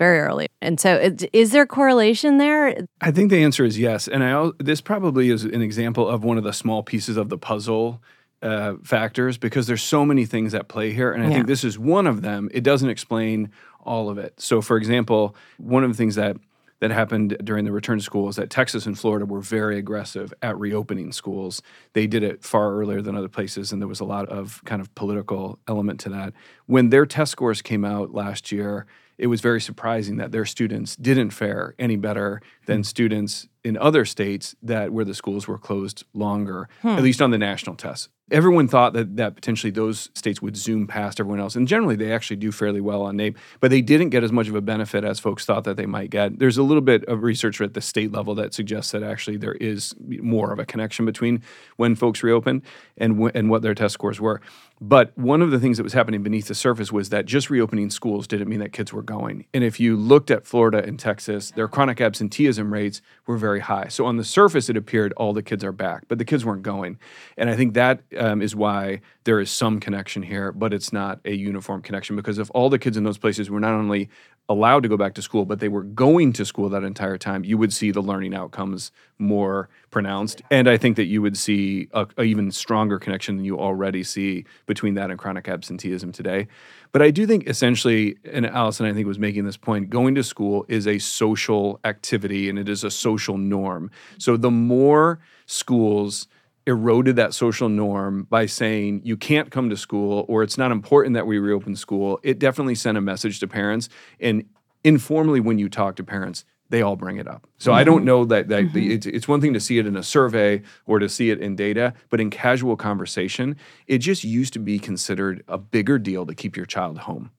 very 0.00 0.18
early. 0.18 0.48
And 0.62 0.80
so, 0.80 0.94
it, 0.94 1.28
is 1.34 1.52
there 1.52 1.66
correlation 1.66 2.38
there? 2.38 2.86
I 3.02 3.10
think 3.10 3.30
the 3.30 3.42
answer 3.44 3.66
is 3.66 3.78
yes. 3.78 4.08
And 4.08 4.24
I, 4.24 4.50
this 4.58 4.80
probably 4.80 5.28
is 5.28 5.44
an 5.44 5.60
example 5.60 6.08
of 6.08 6.24
one 6.24 6.38
of 6.38 6.42
the 6.42 6.54
small 6.54 6.82
pieces 6.82 7.18
of 7.18 7.28
the 7.28 7.36
puzzle 7.36 8.02
uh, 8.40 8.76
factors 8.82 9.36
because 9.36 9.66
there's 9.66 9.82
so 9.82 10.06
many 10.06 10.24
things 10.24 10.54
at 10.54 10.68
play 10.68 10.94
here. 10.94 11.12
And 11.12 11.22
I 11.22 11.28
yeah. 11.28 11.34
think 11.34 11.46
this 11.48 11.64
is 11.64 11.78
one 11.78 12.06
of 12.06 12.22
them. 12.22 12.48
It 12.50 12.64
doesn't 12.64 12.88
explain 12.88 13.50
all 13.84 14.08
of 14.08 14.16
it. 14.16 14.40
So, 14.40 14.62
for 14.62 14.78
example, 14.78 15.36
one 15.58 15.84
of 15.84 15.90
the 15.90 15.96
things 15.96 16.14
that 16.14 16.38
that 16.80 16.90
happened 16.90 17.36
during 17.44 17.66
the 17.66 17.72
return 17.72 17.98
to 17.98 18.02
school 18.02 18.30
is 18.30 18.36
that 18.36 18.48
Texas 18.48 18.86
and 18.86 18.98
Florida 18.98 19.26
were 19.26 19.42
very 19.42 19.78
aggressive 19.78 20.32
at 20.40 20.58
reopening 20.58 21.12
schools. 21.12 21.60
They 21.92 22.06
did 22.06 22.22
it 22.22 22.42
far 22.42 22.72
earlier 22.74 23.02
than 23.02 23.14
other 23.14 23.28
places, 23.28 23.70
and 23.70 23.82
there 23.82 23.88
was 23.88 24.00
a 24.00 24.06
lot 24.06 24.30
of 24.30 24.62
kind 24.64 24.80
of 24.80 24.94
political 24.94 25.58
element 25.68 26.00
to 26.00 26.08
that. 26.08 26.32
When 26.64 26.88
their 26.88 27.04
test 27.04 27.32
scores 27.32 27.60
came 27.60 27.84
out 27.84 28.14
last 28.14 28.50
year, 28.50 28.86
it 29.20 29.26
was 29.26 29.42
very 29.42 29.60
surprising 29.60 30.16
that 30.16 30.32
their 30.32 30.46
students 30.46 30.96
didn't 30.96 31.30
fare 31.30 31.74
any 31.78 31.96
better 31.96 32.40
than 32.70 32.78
hmm. 32.78 32.84
students 32.84 33.48
in 33.62 33.76
other 33.76 34.04
states 34.04 34.54
that 34.62 34.92
where 34.92 35.04
the 35.04 35.14
schools 35.14 35.46
were 35.46 35.58
closed 35.58 36.04
longer, 36.14 36.68
hmm. 36.82 36.88
at 36.88 37.02
least 37.02 37.20
on 37.20 37.30
the 37.30 37.38
national 37.38 37.76
tests 37.76 38.08
everyone 38.30 38.68
thought 38.68 38.92
that 38.92 39.16
that 39.16 39.34
potentially 39.34 39.70
those 39.70 40.08
states 40.14 40.40
would 40.40 40.56
zoom 40.56 40.86
past 40.86 41.20
everyone 41.20 41.40
else, 41.40 41.56
and 41.56 41.66
generally 41.66 41.96
they 41.96 42.12
actually 42.12 42.36
do 42.36 42.52
fairly 42.52 42.80
well 42.80 43.02
on 43.02 43.16
NAEP, 43.16 43.36
but 43.60 43.70
they 43.70 43.80
didn't 43.80 44.10
get 44.10 44.22
as 44.22 44.32
much 44.32 44.48
of 44.48 44.54
a 44.54 44.60
benefit 44.60 45.04
as 45.04 45.18
folks 45.18 45.44
thought 45.44 45.64
that 45.64 45.76
they 45.76 45.86
might 45.86 46.10
get. 46.10 46.38
There's 46.38 46.58
a 46.58 46.62
little 46.62 46.80
bit 46.80 47.04
of 47.04 47.22
research 47.22 47.60
at 47.60 47.74
the 47.74 47.80
state 47.80 48.12
level 48.12 48.34
that 48.36 48.54
suggests 48.54 48.92
that 48.92 49.02
actually 49.02 49.36
there 49.36 49.54
is 49.54 49.94
more 49.98 50.52
of 50.52 50.58
a 50.58 50.66
connection 50.66 51.04
between 51.04 51.42
when 51.76 51.94
folks 51.94 52.22
reopened 52.22 52.62
and 52.96 53.14
w- 53.14 53.32
and 53.34 53.50
what 53.50 53.62
their 53.62 53.74
test 53.74 53.94
scores 53.94 54.20
were. 54.20 54.40
But 54.80 55.16
one 55.18 55.42
of 55.42 55.50
the 55.50 55.60
things 55.60 55.76
that 55.76 55.82
was 55.82 55.92
happening 55.92 56.22
beneath 56.22 56.48
the 56.48 56.54
surface 56.54 56.90
was 56.90 57.10
that 57.10 57.26
just 57.26 57.50
reopening 57.50 57.90
schools 57.90 58.26
didn't 58.26 58.48
mean 58.48 58.60
that 58.60 58.72
kids 58.72 58.92
were 58.92 59.02
going. 59.02 59.44
And 59.52 59.62
if 59.62 59.78
you 59.78 59.94
looked 59.94 60.30
at 60.30 60.46
Florida 60.46 60.82
and 60.82 60.98
Texas, 60.98 61.50
their 61.50 61.68
chronic 61.68 62.00
absenteeism 62.00 62.59
rates 62.68 63.02
were 63.26 63.36
very 63.36 63.60
high. 63.60 63.88
So 63.88 64.06
on 64.06 64.16
the 64.16 64.24
surface, 64.24 64.68
it 64.68 64.76
appeared 64.76 65.12
all 65.16 65.32
the 65.32 65.42
kids 65.42 65.64
are 65.64 65.72
back, 65.72 66.04
but 66.08 66.18
the 66.18 66.24
kids 66.24 66.44
weren't 66.44 66.62
going. 66.62 66.98
And 67.36 67.48
I 67.48 67.56
think 67.56 67.74
that 67.74 68.02
um, 68.18 68.42
is 68.42 68.54
why 68.54 69.00
there 69.24 69.40
is 69.40 69.50
some 69.50 69.80
connection 69.80 70.22
here, 70.22 70.52
but 70.52 70.72
it's 70.72 70.92
not 70.92 71.20
a 71.24 71.34
uniform 71.34 71.82
connection 71.82 72.16
because 72.16 72.38
if 72.38 72.50
all 72.54 72.70
the 72.70 72.78
kids 72.78 72.96
in 72.96 73.04
those 73.04 73.18
places 73.18 73.50
were 73.50 73.60
not 73.60 73.74
only 73.74 74.08
allowed 74.48 74.82
to 74.82 74.88
go 74.88 74.96
back 74.96 75.14
to 75.14 75.22
school, 75.22 75.44
but 75.44 75.60
they 75.60 75.68
were 75.68 75.84
going 75.84 76.32
to 76.32 76.44
school 76.44 76.68
that 76.68 76.82
entire 76.82 77.16
time, 77.16 77.44
you 77.44 77.56
would 77.56 77.72
see 77.72 77.92
the 77.92 78.00
learning 78.00 78.34
outcomes 78.34 78.90
more 79.18 79.68
pronounced. 79.90 80.42
And 80.50 80.68
I 80.68 80.76
think 80.76 80.96
that 80.96 81.04
you 81.04 81.22
would 81.22 81.36
see 81.36 81.88
a, 81.92 82.06
a, 82.16 82.24
even 82.24 82.50
stronger 82.50 82.98
connection 82.98 83.36
than 83.36 83.44
you 83.44 83.60
already 83.60 84.02
see 84.02 84.44
between 84.66 84.94
that 84.94 85.10
and 85.10 85.18
chronic 85.18 85.48
absenteeism 85.48 86.10
today. 86.10 86.48
But 86.90 87.02
I 87.02 87.12
do 87.12 87.26
think 87.26 87.46
essentially, 87.46 88.16
and 88.24 88.44
Alison, 88.44 88.86
I 88.86 88.92
think, 88.92 89.06
was 89.06 89.20
making 89.20 89.44
this 89.44 89.56
point 89.56 89.88
going 89.88 90.16
to 90.16 90.24
school 90.24 90.64
is 90.68 90.88
a 90.88 90.98
social 90.98 91.78
activity 91.84 92.48
and 92.48 92.58
it 92.58 92.68
is 92.68 92.82
a 92.82 92.90
social 92.90 93.38
norm. 93.38 93.90
So 94.18 94.36
the 94.36 94.50
more 94.50 95.20
schools, 95.46 96.26
eroded 96.66 97.16
that 97.16 97.34
social 97.34 97.68
norm 97.68 98.24
by 98.24 98.46
saying 98.46 99.00
you 99.04 99.16
can't 99.16 99.50
come 99.50 99.70
to 99.70 99.76
school 99.76 100.24
or 100.28 100.42
it's 100.42 100.58
not 100.58 100.70
important 100.70 101.14
that 101.14 101.26
we 101.26 101.38
reopen 101.38 101.74
school, 101.74 102.20
it 102.22 102.38
definitely 102.38 102.74
sent 102.74 102.98
a 102.98 103.00
message 103.00 103.40
to 103.40 103.48
parents. 103.48 103.88
And 104.20 104.44
informally, 104.84 105.40
when 105.40 105.58
you 105.58 105.68
talk 105.68 105.96
to 105.96 106.04
parents, 106.04 106.44
they 106.68 106.82
all 106.82 106.96
bring 106.96 107.16
it 107.16 107.26
up. 107.26 107.46
So 107.58 107.70
mm-hmm. 107.70 107.78
I 107.78 107.84
don't 107.84 107.98
mm-hmm. 107.98 108.06
know 108.06 108.24
that, 108.26 108.48
that 108.48 108.64
mm-hmm. 108.64 108.90
it's, 108.92 109.06
it's 109.06 109.28
one 109.28 109.40
thing 109.40 109.52
to 109.54 109.60
see 109.60 109.78
it 109.78 109.86
in 109.86 109.96
a 109.96 110.02
survey 110.02 110.62
or 110.86 110.98
to 110.98 111.08
see 111.08 111.30
it 111.30 111.40
in 111.40 111.56
data, 111.56 111.94
but 112.08 112.20
in 112.20 112.30
casual 112.30 112.76
conversation, 112.76 113.56
it 113.86 113.98
just 113.98 114.22
used 114.24 114.52
to 114.52 114.58
be 114.58 114.78
considered 114.78 115.42
a 115.48 115.58
bigger 115.58 115.98
deal 115.98 116.24
to 116.26 116.34
keep 116.34 116.56
your 116.56 116.66
child 116.66 116.98
home. 116.98 117.30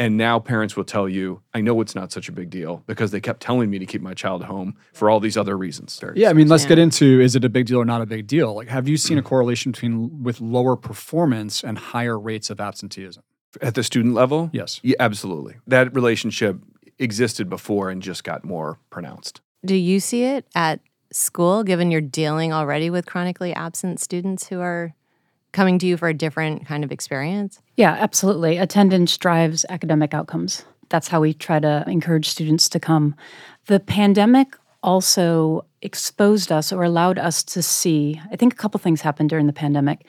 And 0.00 0.16
now 0.16 0.38
parents 0.38 0.78
will 0.78 0.84
tell 0.84 1.06
you, 1.06 1.42
I 1.52 1.60
know 1.60 1.78
it's 1.82 1.94
not 1.94 2.10
such 2.10 2.30
a 2.30 2.32
big 2.32 2.48
deal 2.48 2.82
because 2.86 3.10
they 3.10 3.20
kept 3.20 3.42
telling 3.42 3.68
me 3.68 3.78
to 3.78 3.84
keep 3.84 4.00
my 4.00 4.14
child 4.14 4.42
home 4.44 4.74
for 4.94 5.10
all 5.10 5.20
these 5.20 5.36
other 5.36 5.58
reasons. 5.58 6.00
Yeah, 6.14 6.30
I 6.30 6.32
mean, 6.32 6.48
let's 6.48 6.62
yeah. 6.62 6.70
get 6.70 6.78
into 6.78 7.20
is 7.20 7.36
it 7.36 7.44
a 7.44 7.50
big 7.50 7.66
deal 7.66 7.76
or 7.76 7.84
not 7.84 8.00
a 8.00 8.06
big 8.06 8.26
deal? 8.26 8.54
Like, 8.54 8.68
have 8.68 8.88
you 8.88 8.96
seen 8.96 9.18
a 9.18 9.22
mm. 9.22 9.26
correlation 9.26 9.72
between 9.72 10.22
with 10.22 10.40
lower 10.40 10.74
performance 10.74 11.62
and 11.62 11.76
higher 11.76 12.18
rates 12.18 12.48
of 12.48 12.62
absenteeism? 12.62 13.22
At 13.60 13.74
the 13.74 13.82
student 13.82 14.14
level? 14.14 14.48
Yes. 14.54 14.80
Yeah, 14.82 14.96
absolutely. 14.98 15.56
That 15.66 15.94
relationship 15.94 16.56
existed 16.98 17.50
before 17.50 17.90
and 17.90 18.00
just 18.00 18.24
got 18.24 18.42
more 18.42 18.78
pronounced. 18.88 19.42
Do 19.66 19.74
you 19.74 20.00
see 20.00 20.24
it 20.24 20.46
at 20.54 20.80
school, 21.12 21.62
given 21.62 21.90
you're 21.90 22.00
dealing 22.00 22.54
already 22.54 22.88
with 22.88 23.04
chronically 23.04 23.52
absent 23.52 24.00
students 24.00 24.48
who 24.48 24.60
are 24.60 24.94
coming 25.52 25.78
to 25.78 25.86
you 25.86 25.96
for 25.96 26.08
a 26.08 26.14
different 26.14 26.66
kind 26.66 26.84
of 26.84 26.92
experience? 26.92 27.60
Yeah, 27.76 27.96
absolutely. 27.98 28.56
Attendance 28.56 29.16
drives 29.16 29.64
academic 29.68 30.14
outcomes. 30.14 30.64
That's 30.88 31.08
how 31.08 31.20
we 31.20 31.34
try 31.34 31.60
to 31.60 31.84
encourage 31.86 32.28
students 32.28 32.68
to 32.70 32.80
come. 32.80 33.14
The 33.66 33.80
pandemic 33.80 34.56
also 34.82 35.64
exposed 35.82 36.50
us 36.50 36.72
or 36.72 36.82
allowed 36.82 37.18
us 37.18 37.42
to 37.42 37.62
see, 37.62 38.20
I 38.32 38.36
think 38.36 38.52
a 38.52 38.56
couple 38.56 38.78
things 38.80 39.00
happened 39.00 39.30
during 39.30 39.46
the 39.46 39.52
pandemic. 39.52 40.06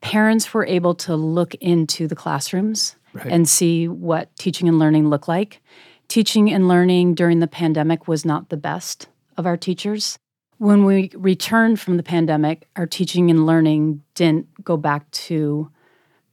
Parents 0.00 0.52
were 0.52 0.66
able 0.66 0.94
to 0.96 1.16
look 1.16 1.54
into 1.56 2.06
the 2.06 2.16
classrooms 2.16 2.96
right. 3.12 3.26
and 3.26 3.48
see 3.48 3.88
what 3.88 4.34
teaching 4.36 4.68
and 4.68 4.78
learning 4.78 5.08
looked 5.08 5.28
like. 5.28 5.60
Teaching 6.08 6.52
and 6.52 6.68
learning 6.68 7.14
during 7.14 7.40
the 7.40 7.46
pandemic 7.46 8.06
was 8.06 8.24
not 8.24 8.50
the 8.50 8.56
best 8.56 9.08
of 9.36 9.46
our 9.46 9.56
teachers. 9.56 10.18
When 10.64 10.86
we 10.86 11.10
returned 11.12 11.78
from 11.78 11.98
the 11.98 12.02
pandemic, 12.02 12.66
our 12.74 12.86
teaching 12.86 13.30
and 13.30 13.44
learning 13.44 14.02
didn't 14.14 14.64
go 14.64 14.78
back 14.78 15.10
to 15.10 15.70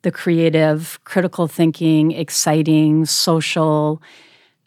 the 0.03 0.11
creative, 0.11 0.97
critical 1.03 1.49
thinking, 1.49 2.13
exciting, 2.13 3.03
social 3.03 4.01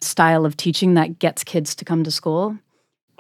style 0.03 0.45
of 0.45 0.59
teaching 0.59 0.93
that 0.95 1.19
gets 1.19 1.43
kids 1.43 1.75
to 1.77 1.85
come 1.87 2.05
to 2.05 2.11
school. 2.11 2.59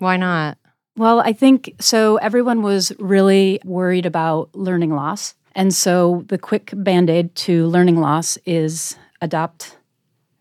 Why 0.01 0.19
not? 0.19 0.59
Well, 0.99 1.21
I 1.21 1.33
think 1.33 1.77
so. 1.81 2.17
Everyone 2.17 2.61
was 2.61 2.93
really 2.99 3.59
worried 3.65 4.05
about 4.05 4.55
learning 4.55 4.95
loss. 4.95 5.35
And 5.55 5.73
so 5.75 6.25
the 6.29 6.37
quick 6.37 6.73
band 6.75 7.09
aid 7.09 7.35
to 7.37 7.69
learning 7.69 8.03
loss 8.03 8.37
is 8.45 8.99
adopt 9.23 9.79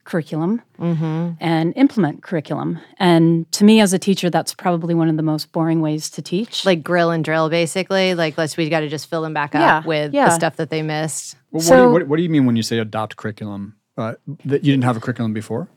curriculum 0.03 0.61
and 0.79 1.73
implement 1.75 2.23
curriculum. 2.23 2.79
And 2.97 3.51
to 3.53 3.63
me, 3.63 3.79
as 3.79 3.93
a 3.93 3.99
teacher, 3.99 4.29
that's 4.29 4.53
probably 4.53 4.93
one 4.93 5.09
of 5.09 5.17
the 5.17 5.23
most 5.23 5.51
boring 5.51 5.81
ways 5.81 6.09
to 6.11 6.21
teach. 6.21 6.65
Like 6.65 6.83
grill 6.83 7.11
and 7.11 7.23
drill, 7.23 7.49
basically. 7.49 8.15
Like, 8.15 8.37
let's 8.37 8.57
we 8.57 8.69
got 8.69 8.81
to 8.81 8.89
just 8.89 9.09
fill 9.09 9.21
them 9.21 9.33
back 9.33 9.55
up 9.55 9.85
with 9.85 10.13
yeah. 10.13 10.25
the 10.25 10.31
stuff 10.35 10.57
that 10.57 10.69
they 10.69 10.81
missed. 10.81 11.35
Well, 11.51 11.59
what, 11.59 11.61
do 11.61 11.67
So- 11.67 11.85
you, 11.87 11.91
what, 11.93 12.07
what 12.07 12.17
do 12.17 12.23
you 12.23 12.29
mean 12.29 12.45
when 12.45 12.55
you 12.55 12.63
say 12.63 12.79
adopt 12.79 13.15
curriculum? 13.15 13.75
Uh, 13.95 14.15
that 14.45 14.63
you 14.63 14.73
didn't 14.73 14.85
have 14.85 14.97
a 14.97 14.99
curriculum 14.99 15.33
before? 15.33 15.69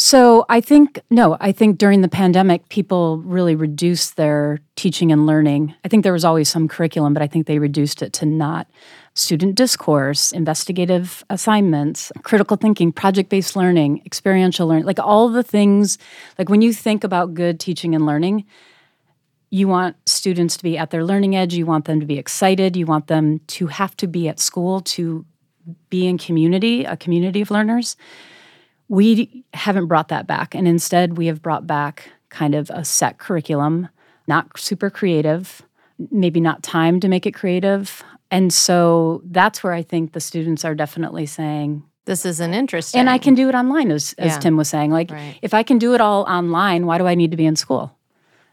So 0.00 0.46
I 0.48 0.60
think, 0.60 1.00
no, 1.10 1.36
I 1.40 1.50
think 1.50 1.76
during 1.76 2.02
the 2.02 2.08
pandemic, 2.08 2.68
people 2.68 3.18
really 3.18 3.56
reduced 3.56 4.14
their 4.14 4.60
teaching 4.76 5.10
and 5.10 5.26
learning. 5.26 5.74
I 5.84 5.88
think 5.88 6.04
there 6.04 6.12
was 6.12 6.24
always 6.24 6.48
some 6.48 6.68
curriculum, 6.68 7.14
but 7.14 7.20
I 7.20 7.26
think 7.26 7.48
they 7.48 7.58
reduced 7.58 8.00
it 8.00 8.12
to 8.12 8.24
not 8.24 8.68
student 9.14 9.56
discourse, 9.56 10.30
investigative 10.30 11.24
assignments, 11.30 12.12
critical 12.22 12.56
thinking, 12.56 12.92
project 12.92 13.28
based 13.28 13.56
learning, 13.56 14.02
experiential 14.06 14.68
learning, 14.68 14.84
like 14.84 15.00
all 15.00 15.30
the 15.30 15.42
things. 15.42 15.98
Like 16.38 16.48
when 16.48 16.62
you 16.62 16.72
think 16.72 17.02
about 17.02 17.34
good 17.34 17.58
teaching 17.58 17.92
and 17.96 18.06
learning, 18.06 18.44
you 19.50 19.66
want 19.66 19.96
students 20.08 20.56
to 20.58 20.62
be 20.62 20.78
at 20.78 20.90
their 20.90 21.04
learning 21.04 21.34
edge, 21.34 21.54
you 21.54 21.66
want 21.66 21.86
them 21.86 21.98
to 21.98 22.06
be 22.06 22.20
excited, 22.20 22.76
you 22.76 22.86
want 22.86 23.08
them 23.08 23.40
to 23.48 23.66
have 23.66 23.96
to 23.96 24.06
be 24.06 24.28
at 24.28 24.38
school 24.38 24.80
to 24.80 25.26
be 25.90 26.06
in 26.06 26.18
community, 26.18 26.84
a 26.84 26.96
community 26.96 27.40
of 27.40 27.50
learners 27.50 27.96
we 28.88 29.44
haven't 29.54 29.86
brought 29.86 30.08
that 30.08 30.26
back. 30.26 30.54
And 30.54 30.66
instead, 30.66 31.16
we 31.18 31.26
have 31.26 31.42
brought 31.42 31.66
back 31.66 32.10
kind 32.30 32.54
of 32.54 32.70
a 32.70 32.84
set 32.84 33.18
curriculum, 33.18 33.88
not 34.26 34.58
super 34.58 34.90
creative, 34.90 35.62
maybe 36.10 36.40
not 36.40 36.62
time 36.62 37.00
to 37.00 37.08
make 37.08 37.26
it 37.26 37.32
creative. 37.32 38.02
And 38.30 38.52
so 38.52 39.22
that's 39.24 39.62
where 39.62 39.72
I 39.72 39.82
think 39.82 40.12
the 40.12 40.20
students 40.20 40.64
are 40.64 40.74
definitely 40.74 41.26
saying, 41.26 41.82
This 42.04 42.24
isn't 42.24 42.54
interesting. 42.54 43.00
and 43.00 43.08
I 43.10 43.18
can 43.18 43.34
do 43.34 43.48
it 43.48 43.54
online, 43.54 43.90
as, 43.90 44.14
as 44.18 44.32
Yeah. 44.32 44.38
Tim 44.38 44.56
was 44.56 44.68
saying. 44.68 44.90
Like, 44.90 45.10
Right. 45.10 45.38
if 45.42 45.54
I 45.54 45.62
can 45.62 45.78
do 45.78 45.94
it 45.94 46.00
all 46.00 46.22
online, 46.24 46.86
why 46.86 46.98
do 46.98 47.06
I 47.06 47.14
need 47.14 47.30
to 47.30 47.36
be 47.36 47.46
in 47.46 47.56
school? 47.56 47.96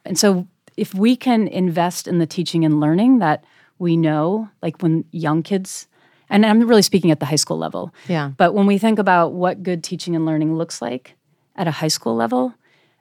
And 0.06 0.18
so, 0.18 0.48
if 0.78 0.94
we 0.94 1.16
can 1.16 1.48
invest 1.48 2.06
in 2.08 2.20
the 2.20 2.26
teaching 2.26 2.66
and 2.66 2.82
learning 2.82 3.20
that 3.20 3.44
we 3.80 3.96
know, 3.96 4.50
like 4.62 4.82
when 4.82 5.06
young 5.12 5.42
kids, 5.42 5.88
and 6.30 6.46
I'm 6.46 6.68
really 6.68 6.82
speaking 6.82 7.12
at 7.12 7.20
the 7.20 7.26
high 7.26 7.36
school 7.38 7.58
level, 7.58 7.94
Yeah. 8.08 8.32
but 8.38 8.54
when 8.54 8.66
we 8.66 8.78
think 8.78 9.00
about 9.00 9.34
what 9.34 9.64
good 9.64 9.84
teaching 9.84 10.16
and 10.16 10.26
learning 10.26 10.56
looks 10.58 10.82
like 10.82 11.16
at 11.56 11.68
a 11.68 11.72
high 11.72 11.88
school 11.90 12.16
level, 12.16 12.54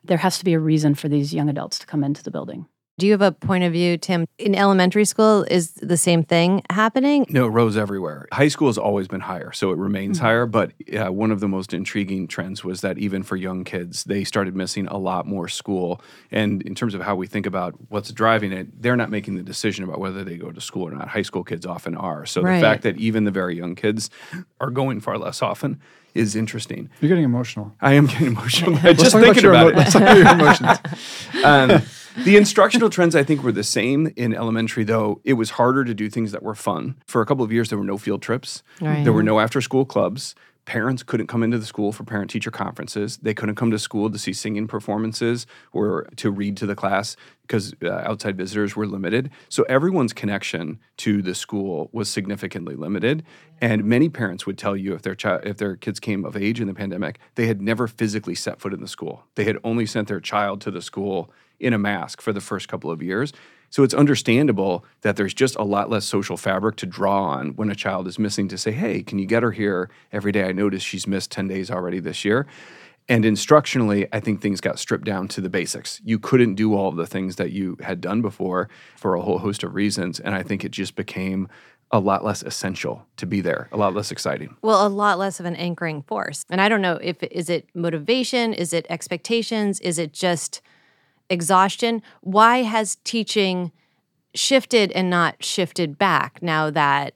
there 0.05 0.19
has 0.19 0.39
to 0.39 0.45
be 0.45 0.53
a 0.53 0.59
reason 0.61 0.95
for 0.95 1.09
these 1.09 1.33
young 1.35 1.49
adults 1.49 1.79
to 1.81 1.87
come 1.87 2.05
into 2.05 2.23
the 2.23 2.31
building. 2.31 2.67
Do 2.97 3.07
you 3.07 3.13
have 3.13 3.23
a 3.23 3.33
point 3.33 3.65
of 3.65 3.73
view, 3.73 3.97
Tim? 3.99 4.25
In 4.39 4.55
elementary 4.55 5.05
school, 5.05 5.43
is 5.51 5.73
the 5.73 5.97
same 5.97 6.23
thing 6.23 6.63
happening? 6.71 7.27
No, 7.29 7.47
it 7.47 7.49
rose 7.49 7.77
everywhere. 7.77 8.29
High 8.33 8.47
school 8.47 8.69
has 8.69 8.79
always 8.79 9.09
been 9.09 9.21
higher, 9.23 9.51
so 9.51 9.73
it 9.73 9.79
remains 9.79 10.19
Mm-hmm. 10.19 10.27
higher. 10.27 10.47
But 10.47 10.71
uh, 10.97 11.13
one 11.13 11.33
of 11.33 11.41
the 11.41 11.49
most 11.49 11.75
intriguing 11.75 12.29
trends 12.29 12.63
was 12.63 12.83
that 12.83 12.97
even 12.99 13.25
for 13.25 13.35
young 13.35 13.65
kids, 13.65 14.05
they 14.05 14.23
started 14.23 14.55
missing 14.55 14.87
a 14.87 14.97
lot 14.97 15.27
more 15.27 15.49
school. 15.49 16.01
And 16.31 16.63
in 16.63 16.77
terms 16.77 16.95
of 16.95 17.01
how 17.01 17.17
we 17.17 17.27
think 17.27 17.47
about 17.47 17.75
what's 17.89 18.13
driving 18.13 18.53
it, 18.53 18.81
they're 18.81 18.97
not 18.97 19.11
making 19.11 19.35
the 19.35 19.43
decision 19.43 19.83
about 19.83 19.99
whether 19.99 20.23
they 20.23 20.37
go 20.37 20.53
to 20.53 20.61
school 20.61 20.87
or 20.87 20.93
not. 20.93 21.09
High 21.09 21.23
school 21.23 21.43
kids 21.43 21.67
often 21.67 21.97
are. 21.97 22.25
So 22.27 22.43
Right. 22.43 22.57
the 22.57 22.61
fact 22.61 22.85
that 22.85 22.97
even 22.99 23.25
the 23.25 23.33
very 23.33 23.57
young 23.57 23.75
kids 23.75 24.09
are 24.61 24.71
going 24.71 25.01
far 25.01 25.19
less 25.19 25.43
often 25.43 25.81
is 26.15 26.37
interesting. 26.37 26.89
You're 27.01 27.09
getting 27.09 27.25
emotional. 27.25 27.73
I 27.81 27.95
am 27.95 28.07
getting 28.07 28.29
emotional 28.29 28.77
I 28.85 28.93
just 28.93 29.17
thinking 29.17 29.43
your 29.43 29.53
about 29.53 29.71
emo- 29.73 29.73
it. 29.73 29.77
Let's 29.79 29.93
talk 29.95 30.03
about 30.03 30.17
your 30.17 30.29
emotions. 30.33 30.79
Um, 31.45 31.83
the 32.19 32.37
instructional 32.37 32.91
trends, 32.91 33.17
I 33.17 33.23
think, 33.25 33.43
were 33.43 33.53
the 33.53 33.65
same 33.65 34.13
in 34.17 34.35
elementary, 34.35 34.85
though 34.85 35.21
it 35.25 35.35
was 35.35 35.51
harder 35.51 35.85
to 35.85 35.95
do 35.95 36.09
things 36.09 36.33
that 36.33 36.43
were 36.43 36.55
fun. 36.55 36.97
For 37.07 37.21
a 37.23 37.27
couple 37.27 37.45
of 37.45 37.53
years, 37.53 37.69
there 37.71 37.79
were 37.79 37.85
no 37.85 37.99
field 37.99 38.23
trips, 38.23 38.63
Right. 38.81 39.03
there 39.05 39.13
were 39.13 39.23
no 39.23 39.41
after 39.41 39.61
school 39.61 39.85
clubs. 39.85 40.35
Parents 40.67 41.03
couldn't 41.03 41.27
come 41.27 41.43
into 41.43 41.59
the 41.59 41.67
school 41.67 41.93
for 41.93 42.05
parent 42.05 42.31
teacher 42.31 42.51
conferences. 42.51 43.19
They 43.19 43.35
couldn't 43.35 43.57
come 43.57 43.71
to 43.71 43.79
school 43.79 44.09
to 44.09 44.19
see 44.19 44.33
singing 44.33 44.67
performances 44.67 45.47
or 45.73 46.09
to 46.17 46.31
read 46.31 46.57
to 46.57 46.65
the 46.65 46.75
class 46.75 47.17
because 47.43 47.75
uh, 47.85 47.91
outside 47.91 48.39
visitors 48.39 48.75
were 48.75 48.87
limited. 48.87 49.29
So 49.51 49.65
everyone's 49.65 50.15
connection 50.15 50.79
to 50.99 51.21
the 51.21 51.35
school 51.35 51.91
was 51.93 52.09
significantly 52.09 52.77
limited. 52.77 53.25
And 53.61 53.85
many 53.85 54.09
parents 54.09 54.47
would 54.47 54.57
tell 54.57 54.75
you 54.75 54.95
if 54.95 55.03
their 55.03 55.15
child, 55.15 55.43
if 55.45 55.59
their 55.59 55.77
kids 55.77 56.01
came 56.01 56.25
of 56.25 56.35
age 56.35 56.63
in 56.63 56.67
the 56.67 56.73
pandemic, 56.75 57.19
they 57.35 57.47
had 57.47 57.61
never 57.61 57.87
physically 57.87 58.35
set 58.35 58.59
foot 58.59 58.73
in 58.73 58.81
the 58.81 58.89
school. 58.89 59.27
They 59.35 59.45
had 59.45 59.59
only 59.65 59.85
sent 59.85 60.09
their 60.09 60.21
child 60.21 60.63
to 60.63 60.71
the 60.71 60.81
school 60.81 61.31
in 61.61 61.73
a 61.73 61.79
mask 61.79 62.21
for 62.21 62.33
the 62.33 62.41
first 62.41 62.69
couple 62.69 62.91
of 62.91 63.03
years. 63.03 63.33
So 63.71 63.83
it's 63.83 63.95
understandable 63.95 64.85
that 65.01 65.17
there's 65.17 65.35
just 65.35 65.57
a 65.57 65.65
lot 65.65 65.91
less 65.91 66.05
social 66.05 66.37
fabric 66.37 66.77
to 66.77 66.87
draw 66.87 67.25
on 67.25 67.57
when 67.57 67.71
a 67.71 67.75
child 67.75 68.07
is 68.07 68.19
missing 68.19 68.47
to 68.49 68.59
say, 68.59 68.71
hey, 68.71 69.03
can 69.03 69.19
you 69.19 69.27
get 69.27 69.43
her 69.43 69.51
here 69.51 69.91
every 70.13 70.31
day? 70.31 70.45
I 70.45 70.53
noticed 70.53 70.87
she's 70.87 71.07
missed 71.09 71.33
10 71.33 71.49
days 71.49 71.71
already 71.71 71.99
this 71.99 72.25
year. 72.25 72.47
And 73.09 73.25
instructionally, 73.25 74.09
I 74.13 74.21
think 74.21 74.41
things 74.41 74.61
got 74.61 74.79
stripped 74.79 75.05
down 75.05 75.29
to 75.29 75.41
the 75.41 75.51
basics. 75.51 76.01
You 76.05 76.19
couldn't 76.19 76.55
do 76.55 76.75
all 76.75 76.89
of 76.89 76.97
the 76.97 77.07
things 77.07 77.37
that 77.37 77.51
you 77.51 77.77
had 77.81 78.01
done 78.01 78.23
before 78.23 78.69
for 78.97 79.15
a 79.15 79.21
whole 79.21 79.39
host 79.39 79.63
of 79.63 79.75
reasons. 79.75 80.21
And 80.21 80.35
I 80.35 80.43
think 80.43 80.65
it 80.65 80.71
just 80.71 80.95
became 80.95 81.49
a 81.91 81.99
lot 81.99 82.25
less 82.25 82.43
essential 82.43 83.07
to 83.17 83.27
be 83.27 83.41
there, 83.41 83.69
a 83.73 83.77
lot 83.77 83.95
less 83.95 84.11
exciting. 84.11 84.57
Well, 84.63 84.87
a 84.87 84.89
lot 84.89 85.19
less 85.19 85.39
of 85.39 85.47
an 85.47 85.55
anchoring 85.57 86.03
force. 86.03 86.45
And 86.49 86.61
I 86.61 86.69
don't 86.69 86.81
know 86.81 86.99
if 87.03 87.23
is 87.25 87.51
it 87.51 87.69
motivation, 87.75 88.55
is 88.55 88.73
it 88.73 88.87
expectations, 88.89 89.81
is 89.81 89.99
it 89.99 90.13
just 90.13 90.63
exhaustion? 91.31 92.03
Why 92.21 92.63
has 92.63 92.97
teaching 93.05 93.73
shifted 94.35 94.93
and 94.93 95.09
not 95.11 95.43
shifted 95.45 95.97
back 95.99 96.43
now 96.43 96.71
that 96.71 97.15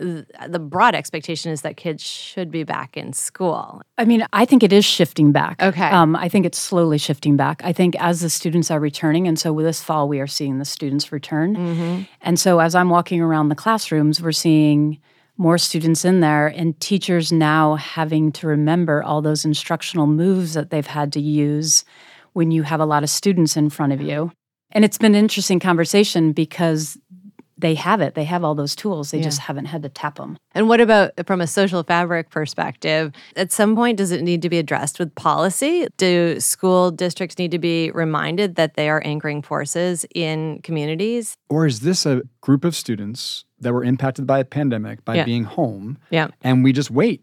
the 0.00 0.60
broad 0.60 0.94
expectation 0.94 1.50
is 1.50 1.62
that 1.62 1.76
kids 1.76 2.04
should 2.04 2.52
be 2.52 2.62
back 2.62 2.96
in 2.96 3.12
school? 3.12 3.82
I 3.96 4.04
mean, 4.04 4.24
I 4.32 4.44
think 4.44 4.62
it 4.62 4.72
is 4.72 4.84
shifting 4.84 5.32
back. 5.32 5.60
Okay. 5.60 5.88
Um, 5.88 6.14
I 6.14 6.28
think 6.28 6.46
it's 6.46 6.58
slowly 6.58 6.98
shifting 6.98 7.36
back. 7.36 7.62
I 7.64 7.72
think 7.72 7.96
as 7.96 8.20
the 8.20 8.30
students 8.30 8.70
are 8.70 8.78
returning, 8.78 9.26
and 9.26 9.38
so 9.38 9.52
this 9.60 9.82
fall 9.82 10.08
we 10.08 10.20
are 10.20 10.28
seeing 10.28 10.58
the 10.58 10.64
students 10.64 11.10
return. 11.10 12.06
And 12.20 12.38
so 12.38 12.60
as 12.60 12.76
I'm 12.76 12.90
walking 12.90 13.20
around 13.20 13.48
the 13.48 13.56
classrooms, 13.56 14.22
we're 14.22 14.30
seeing 14.30 15.00
more 15.36 15.58
students 15.58 16.04
in 16.04 16.20
there 16.20 16.48
and 16.48 16.78
teachers 16.80 17.32
now 17.32 17.76
having 17.76 18.30
to 18.32 18.46
remember 18.46 19.02
all 19.02 19.22
those 19.22 19.44
instructional 19.44 20.06
moves 20.06 20.54
that 20.54 20.70
they've 20.70 20.86
had 20.86 21.12
to 21.12 21.20
use 21.20 21.84
when 22.38 22.52
you 22.52 22.62
have 22.62 22.78
a 22.78 22.86
lot 22.86 23.02
of 23.02 23.10
students 23.10 23.56
in 23.56 23.68
front 23.68 23.92
of 23.92 24.00
you. 24.00 24.30
And 24.70 24.84
it's 24.84 24.96
been 24.96 25.16
an 25.16 25.20
interesting 25.24 25.58
conversation 25.58 26.30
because 26.32 26.96
they 27.60 27.74
have 27.74 28.00
it. 28.00 28.14
They 28.14 28.22
have 28.22 28.44
all 28.44 28.54
those 28.54 28.76
tools. 28.76 29.10
They 29.10 29.18
Yeah. 29.18 29.24
just 29.24 29.40
haven't 29.40 29.64
had 29.64 29.82
to 29.82 29.88
tap 29.88 30.14
them. 30.18 30.36
And 30.54 30.68
what 30.68 30.80
about 30.80 31.10
from 31.26 31.40
a 31.40 31.48
social 31.48 31.82
fabric 31.82 32.30
perspective? 32.30 33.10
At 33.34 33.50
some 33.50 33.74
point, 33.74 33.98
does 33.98 34.12
it 34.12 34.22
need 34.22 34.40
to 34.42 34.48
be 34.48 34.58
addressed 34.58 35.00
with 35.00 35.12
policy? 35.16 35.88
Do 35.96 36.38
school 36.38 36.92
districts 36.92 37.36
need 37.38 37.50
to 37.50 37.58
be 37.58 37.90
reminded 37.90 38.54
that 38.54 38.74
they 38.74 38.88
are 38.88 39.02
anchoring 39.04 39.42
forces 39.42 40.06
in 40.14 40.60
communities? 40.62 41.34
Or 41.50 41.66
is 41.66 41.80
this 41.80 42.06
a 42.06 42.22
group 42.40 42.64
of 42.64 42.76
students 42.76 43.44
that 43.58 43.72
were 43.72 43.82
impacted 43.82 44.24
by 44.28 44.38
a 44.38 44.44
pandemic 44.44 45.04
by 45.04 45.16
Yeah. 45.16 45.24
being 45.24 45.42
home 45.42 45.98
Yeah. 46.10 46.28
and 46.42 46.62
we 46.62 46.72
just 46.72 46.92
wait? 46.92 47.22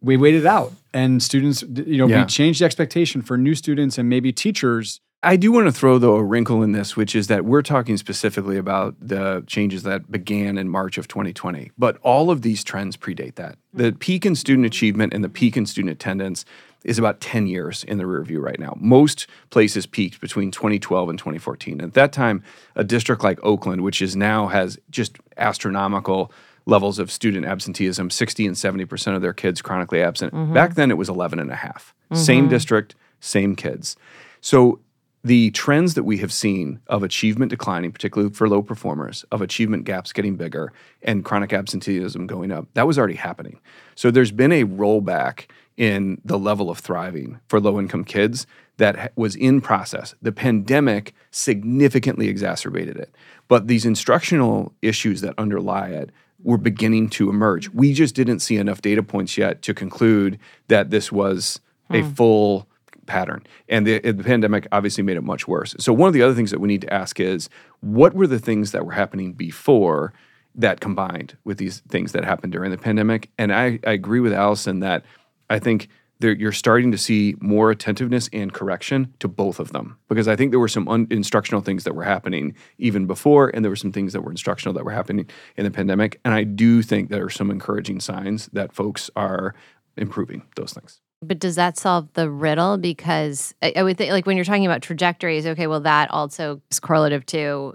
We 0.00 0.16
wait 0.16 0.34
it 0.34 0.46
out. 0.46 0.72
And 0.94 1.22
students, 1.22 1.62
you 1.62 1.98
know, 1.98 2.06
Yeah. 2.06 2.20
we 2.20 2.26
change 2.26 2.60
the 2.60 2.64
expectation 2.64 3.20
for 3.20 3.36
new 3.36 3.54
students 3.54 3.98
and 3.98 4.08
maybe 4.08 4.32
teachers. 4.32 5.00
I 5.24 5.36
do 5.36 5.50
want 5.50 5.66
to 5.66 5.72
throw 5.72 5.98
though 5.98 6.16
a 6.16 6.22
wrinkle 6.22 6.62
in 6.62 6.72
this, 6.72 6.96
which 6.96 7.16
is 7.16 7.28
that 7.28 7.44
we're 7.44 7.62
talking 7.62 7.96
specifically 7.96 8.58
about 8.58 8.94
the 9.00 9.42
changes 9.46 9.82
that 9.82 10.10
began 10.10 10.56
in 10.58 10.68
March 10.68 10.98
of 10.98 11.08
2020. 11.08 11.72
But 11.76 11.96
all 12.02 12.30
of 12.30 12.42
these 12.42 12.62
trends 12.62 12.96
predate 12.96 13.34
that. 13.36 13.56
The 13.72 13.84
mm-hmm. 13.84 13.98
peak 13.98 14.26
in 14.26 14.34
student 14.36 14.66
achievement 14.66 15.12
and 15.12 15.24
the 15.24 15.28
peak 15.28 15.56
in 15.56 15.66
student 15.66 15.92
attendance 15.92 16.44
is 16.84 16.98
about 16.98 17.20
10 17.22 17.46
years 17.46 17.82
in 17.84 17.96
the 17.96 18.06
rear 18.06 18.22
view 18.22 18.40
right 18.40 18.60
now. 18.60 18.76
Most 18.78 19.26
places 19.48 19.86
peaked 19.86 20.20
between 20.20 20.50
2012 20.50 21.08
and 21.08 21.18
2014. 21.18 21.80
At 21.80 21.94
that 21.94 22.12
time, 22.12 22.42
a 22.76 22.84
district 22.84 23.24
like 23.24 23.40
Oakland, 23.42 23.80
which 23.80 24.02
is 24.02 24.14
now 24.14 24.48
has 24.48 24.78
just 24.90 25.16
astronomical 25.38 26.30
levels 26.66 26.98
of 26.98 27.10
student 27.10 27.44
absenteeism 27.44 28.10
60 28.10 28.46
and 28.46 28.56
70% 28.56 29.16
of 29.16 29.22
their 29.22 29.32
kids 29.32 29.60
chronically 29.60 30.02
absent. 30.02 30.32
Mm-hmm. 30.32 30.54
Back 30.54 30.74
then 30.74 30.90
it 30.90 30.96
was 30.96 31.08
11 31.08 31.38
and 31.38 31.50
a 31.50 31.56
half. 31.56 31.94
Same 32.12 32.44
mm-hmm. 32.44 32.50
district 32.50 32.94
same 33.24 33.56
kids. 33.56 33.96
So 34.40 34.80
the 35.22 35.50
trends 35.52 35.94
that 35.94 36.02
we 36.02 36.18
have 36.18 36.32
seen 36.32 36.80
of 36.86 37.02
achievement 37.02 37.48
declining 37.48 37.90
particularly 37.90 38.32
for 38.32 38.48
low 38.48 38.62
performers 38.62 39.24
of 39.32 39.40
achievement 39.40 39.84
gaps 39.84 40.12
getting 40.12 40.36
bigger 40.36 40.72
and 41.02 41.24
chronic 41.24 41.54
absenteeism 41.54 42.26
going 42.26 42.52
up 42.52 42.66
that 42.74 42.86
was 42.86 42.98
already 42.98 43.14
happening. 43.14 43.58
So 43.94 44.10
there's 44.10 44.32
been 44.32 44.52
a 44.52 44.64
rollback 44.64 45.46
in 45.76 46.20
the 46.24 46.38
level 46.38 46.70
of 46.70 46.78
thriving 46.78 47.40
for 47.48 47.58
low 47.58 47.78
income 47.80 48.04
kids 48.04 48.46
that 48.76 49.12
was 49.16 49.34
in 49.36 49.60
process. 49.60 50.14
The 50.20 50.32
pandemic 50.32 51.14
significantly 51.30 52.28
exacerbated 52.28 52.96
it. 52.96 53.14
But 53.48 53.66
these 53.66 53.84
instructional 53.84 54.72
issues 54.82 55.20
that 55.22 55.34
underlie 55.38 55.88
it 55.88 56.10
were 56.44 56.58
beginning 56.58 57.08
to 57.08 57.28
emerge. 57.28 57.70
We 57.70 57.92
just 57.92 58.14
didn't 58.14 58.40
see 58.40 58.56
enough 58.56 58.82
data 58.82 59.02
points 59.02 59.36
yet 59.36 59.62
to 59.62 59.74
conclude 59.74 60.38
that 60.68 60.90
this 60.90 61.10
was 61.10 61.60
a 61.90 62.02
hmm. 62.02 62.10
full 62.12 62.68
pattern. 63.06 63.44
And 63.68 63.86
the, 63.86 63.98
the 63.98 64.22
pandemic 64.22 64.66
obviously 64.70 65.02
made 65.02 65.16
it 65.16 65.24
much 65.24 65.48
worse. 65.48 65.74
So, 65.78 65.92
one 65.92 66.08
of 66.08 66.14
the 66.14 66.22
other 66.22 66.34
things 66.34 66.50
that 66.50 66.60
we 66.60 66.68
need 66.68 66.82
to 66.82 66.92
ask 66.92 67.18
is 67.18 67.48
what 67.80 68.14
were 68.14 68.26
the 68.26 68.38
things 68.38 68.72
that 68.72 68.86
were 68.86 68.92
happening 68.92 69.32
before 69.32 70.12
that 70.54 70.80
combined 70.80 71.36
with 71.44 71.58
these 71.58 71.80
things 71.88 72.12
that 72.12 72.24
happened 72.24 72.52
during 72.52 72.70
the 72.70 72.78
pandemic? 72.78 73.30
And 73.38 73.52
I, 73.52 73.80
I 73.86 73.92
agree 73.92 74.20
with 74.20 74.32
Alison 74.32 74.80
that 74.80 75.04
I 75.50 75.58
think 75.58 75.88
you're 76.32 76.52
starting 76.52 76.90
to 76.92 76.98
see 76.98 77.34
more 77.40 77.70
attentiveness 77.70 78.28
and 78.32 78.52
correction 78.52 79.12
to 79.20 79.28
both 79.28 79.58
of 79.60 79.72
them 79.72 79.98
because 80.08 80.28
I 80.28 80.36
think 80.36 80.50
there 80.50 80.60
were 80.60 80.68
some 80.68 80.88
un- 80.88 81.06
instructional 81.10 81.60
things 81.60 81.84
that 81.84 81.94
were 81.94 82.04
happening 82.04 82.54
even 82.78 83.06
before, 83.06 83.50
and 83.52 83.64
there 83.64 83.70
were 83.70 83.76
some 83.76 83.92
things 83.92 84.12
that 84.12 84.22
were 84.22 84.30
instructional 84.30 84.74
that 84.74 84.84
were 84.84 84.92
happening 84.92 85.28
in 85.56 85.64
the 85.64 85.70
pandemic. 85.70 86.20
And 86.24 86.34
I 86.34 86.44
do 86.44 86.82
think 86.82 87.10
there 87.10 87.24
are 87.24 87.30
some 87.30 87.50
encouraging 87.50 88.00
signs 88.00 88.48
that 88.52 88.72
folks 88.72 89.10
are 89.16 89.54
improving 89.96 90.42
those 90.56 90.72
things. 90.72 91.00
But 91.22 91.38
does 91.38 91.56
that 91.56 91.78
solve 91.78 92.12
the 92.12 92.30
riddle? 92.30 92.76
Because 92.76 93.54
I, 93.62 93.72
I 93.76 93.82
would 93.82 93.96
think, 93.96 94.12
like, 94.12 94.26
when 94.26 94.36
you're 94.36 94.44
talking 94.44 94.66
about 94.66 94.82
trajectories, 94.82 95.46
okay, 95.46 95.66
well, 95.66 95.80
that 95.80 96.10
also 96.10 96.60
is 96.70 96.80
correlative 96.80 97.24
to 97.26 97.74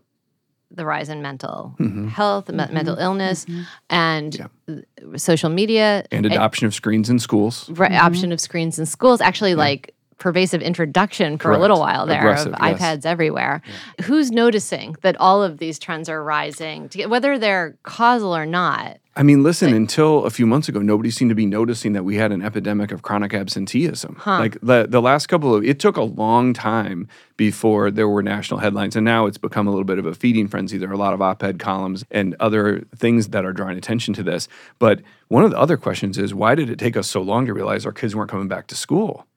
the 0.71 0.85
rise 0.85 1.09
in 1.09 1.21
mental 1.21 1.75
Mm-hmm. 1.79 2.07
health, 2.09 2.49
me- 2.49 2.57
mm-hmm. 2.57 2.73
mental 2.73 2.95
illness, 2.97 3.45
mm-hmm. 3.45 3.61
and 3.89 4.35
Yeah. 4.35 4.47
th- 4.67 4.85
social 5.17 5.49
media 5.49 6.05
And 6.11 6.25
adoption 6.25 6.67
of 6.67 6.73
screens 6.73 7.09
in 7.09 7.19
schools. 7.19 7.69
right, 7.71 7.91
mm-hmm. 7.91 8.05
option 8.05 8.31
of 8.31 8.39
screens 8.39 8.77
in 8.79 8.85
schools. 8.85 9.21
Actually, 9.21 9.55
like 9.55 9.93
pervasive 10.19 10.61
introduction 10.61 11.37
for 11.37 11.51
a 11.53 11.57
little 11.57 11.79
while 11.79 12.05
there 12.05 12.19
Aggressive, 12.19 12.53
of 12.53 12.59
yes. 12.61 12.79
iPads 12.81 13.05
everywhere. 13.05 13.61
Who's 14.03 14.31
noticing 14.31 14.95
that 15.01 15.15
all 15.17 15.41
of 15.41 15.59
these 15.59 15.79
trends 15.79 16.09
are 16.09 16.21
rising, 16.21 16.89
whether 17.07 17.39
they're 17.39 17.77
causal 17.83 18.35
or 18.35 18.45
not? 18.45 18.97
I 19.19 19.23
mean, 19.23 19.43
listen, 19.43 19.73
until 19.73 20.23
a 20.23 20.29
few 20.29 20.47
months 20.47 20.69
ago, 20.69 20.79
nobody 20.79 21.11
seemed 21.11 21.27
to 21.27 21.35
be 21.35 21.45
noticing 21.45 21.91
that 21.91 22.05
we 22.05 22.15
had 22.15 22.31
an 22.31 22.41
epidemic 22.41 22.93
of 22.93 23.01
chronic 23.01 23.33
absenteeism. 23.33 24.17
Like 24.39 24.57
the, 24.61 24.87
the 24.89 25.01
last 25.01 25.27
couple 25.27 25.53
of, 25.53 25.65
it 25.65 25.77
took 25.77 25.97
a 25.97 26.03
long 26.03 26.53
time 26.53 27.05
before 27.35 27.91
there 27.91 28.07
were 28.07 28.23
national 28.23 28.61
headlines. 28.61 28.95
And 28.95 29.03
now 29.03 29.25
it's 29.25 29.37
become 29.37 29.67
a 29.67 29.71
little 29.71 29.83
bit 29.83 29.99
of 29.99 30.05
a 30.05 30.13
feeding 30.13 30.47
frenzy. 30.47 30.77
There 30.77 30.89
are 30.89 30.93
a 30.93 30.97
lot 30.97 31.13
of 31.13 31.21
op 31.21 31.43
ed 31.43 31.59
columns 31.59 32.05
and 32.09 32.33
other 32.39 32.85
things 32.95 33.27
that 33.27 33.43
are 33.43 33.51
drawing 33.51 33.77
attention 33.77 34.13
to 34.13 34.23
this. 34.23 34.47
But 34.79 35.01
one 35.27 35.43
of 35.43 35.51
the 35.51 35.59
other 35.59 35.75
questions 35.75 36.17
is 36.17 36.33
why 36.33 36.55
did 36.55 36.69
it 36.69 36.79
take 36.79 36.95
us 36.95 37.09
so 37.09 37.21
long 37.21 37.45
to 37.47 37.53
realize 37.53 37.85
our 37.85 37.91
kids 37.91 38.15
weren't 38.15 38.31
coming 38.31 38.47
back 38.47 38.67
to 38.67 38.75
school? 38.75 39.27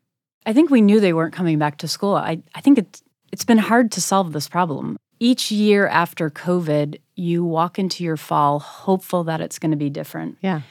I 0.47 0.53
think 0.53 0.71
we 0.71 0.81
knew 0.81 1.01
they 1.01 1.13
weren't 1.13 1.35
coming 1.35 1.59
back 1.59 1.79
to 1.79 1.89
school. 1.89 2.15
I, 2.15 2.41
I 2.55 2.61
think 2.61 2.79
it's, 2.79 3.03
it's 3.33 3.45
been 3.45 3.59
hard 3.59 3.91
to 3.91 4.01
solve 4.01 4.33
this 4.33 4.49
problem. 4.49 4.97
Each 5.19 5.51
year 5.51 5.89
after 5.89 6.31
COVID, 6.31 7.01
you 7.23 7.45
walk 7.45 7.79
into 7.79 8.03
your 8.03 8.17
fall 8.17 8.59
hopeful 8.59 9.25
that 9.25 9.41
it's 9.41 9.59
going 9.59 9.71
to 9.71 9.77
be 9.77 9.89
different. 9.89 10.37
Yeah. 10.41 10.63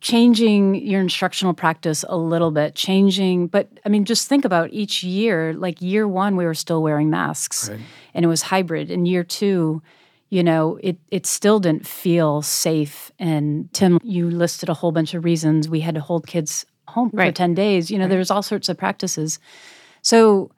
Changing 0.00 0.76
your 0.76 1.00
instructional 1.00 1.54
practice 1.54 2.04
a 2.08 2.16
little 2.16 2.52
bit, 2.52 2.76
changing, 2.76 3.48
but 3.48 3.68
I 3.84 3.88
mean, 3.88 4.04
just 4.04 4.28
think 4.28 4.44
about 4.44 4.70
each 4.72 5.02
year. 5.02 5.52
Like 5.54 5.82
year 5.82 6.06
one, 6.06 6.36
we 6.36 6.44
were 6.44 6.54
still 6.54 6.82
wearing 6.82 7.10
masks 7.10 7.68
and 8.14 8.24
it 8.24 8.28
was 8.28 8.42
hybrid. 8.42 8.90
In 8.90 9.06
year 9.06 9.24
two, 9.24 9.82
you 10.28 10.44
know, 10.44 10.78
it, 10.82 10.98
it 11.10 11.26
still 11.26 11.58
didn't 11.58 11.86
feel 11.86 12.42
safe. 12.42 13.10
And 13.18 13.72
Tim, 13.72 13.98
you 14.04 14.30
listed 14.30 14.68
a 14.68 14.74
whole 14.74 14.92
bunch 14.92 15.14
of 15.14 15.24
reasons 15.24 15.68
we 15.68 15.80
had 15.80 15.96
to 15.96 16.00
hold 16.00 16.26
kids 16.26 16.64
home 16.86 17.10
for 17.10 17.32
10 17.32 17.54
days. 17.54 17.90
You 17.90 17.98
know, 17.98 18.06
there's 18.06 18.30
all 18.30 18.42
sorts 18.42 18.68
of 18.68 18.76
practices. 18.76 19.40
So, 20.02 20.52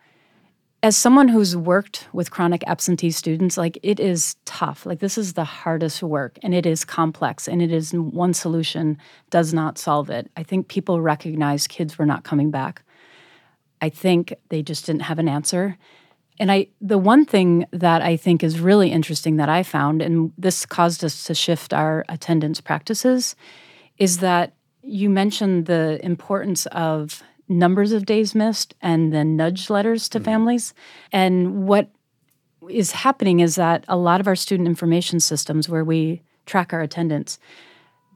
as 0.82 0.96
someone 0.96 1.28
who's 1.28 1.56
worked 1.56 2.06
with 2.12 2.30
chronic 2.30 2.62
absentee 2.66 3.10
students, 3.10 3.56
like 3.56 3.78
it 3.82 3.98
is 3.98 4.36
tough. 4.44 4.86
Like 4.86 5.00
this 5.00 5.18
is 5.18 5.32
the 5.32 5.44
hardest 5.44 6.02
work 6.02 6.38
and 6.42 6.54
it 6.54 6.66
is 6.66 6.84
complex 6.84 7.48
and 7.48 7.60
it 7.60 7.72
is 7.72 7.92
one 7.92 8.32
solution 8.32 8.96
does 9.30 9.52
not 9.52 9.76
solve 9.76 10.08
it. 10.08 10.30
I 10.36 10.44
think 10.44 10.68
people 10.68 11.00
recognize 11.00 11.66
kids 11.66 11.98
were 11.98 12.06
not 12.06 12.22
coming 12.22 12.50
back. 12.50 12.82
I 13.80 13.88
think 13.88 14.34
they 14.50 14.62
just 14.62 14.86
didn't 14.86 15.02
have 15.02 15.18
an 15.18 15.28
answer. 15.28 15.76
And 16.38 16.52
I 16.52 16.68
the 16.80 16.98
one 16.98 17.24
thing 17.24 17.66
that 17.72 18.00
I 18.00 18.16
think 18.16 18.44
is 18.44 18.60
really 18.60 18.92
interesting 18.92 19.36
that 19.36 19.48
I 19.48 19.64
found 19.64 20.00
and 20.00 20.32
this 20.38 20.64
caused 20.64 21.04
us 21.04 21.24
to 21.24 21.34
shift 21.34 21.72
our 21.72 22.04
attendance 22.08 22.60
practices 22.60 23.34
is 23.98 24.18
that 24.18 24.54
you 24.82 25.10
mentioned 25.10 25.66
the 25.66 25.98
importance 26.04 26.66
of 26.66 27.24
numbers 27.48 27.92
of 27.92 28.06
days 28.06 28.34
missed 28.34 28.74
and 28.80 29.12
then 29.12 29.36
nudge 29.36 29.70
letters 29.70 30.08
to 30.10 30.20
families. 30.20 30.74
And 31.12 31.66
what 31.66 31.90
is 32.68 32.92
happening 32.92 33.40
is 33.40 33.54
that 33.56 33.84
a 33.88 33.96
lot 33.96 34.20
of 34.20 34.26
our 34.26 34.36
student 34.36 34.68
information 34.68 35.20
systems 35.20 35.68
where 35.68 35.84
we 35.84 36.22
track 36.46 36.72
our 36.72 36.80
attendance 36.80 37.38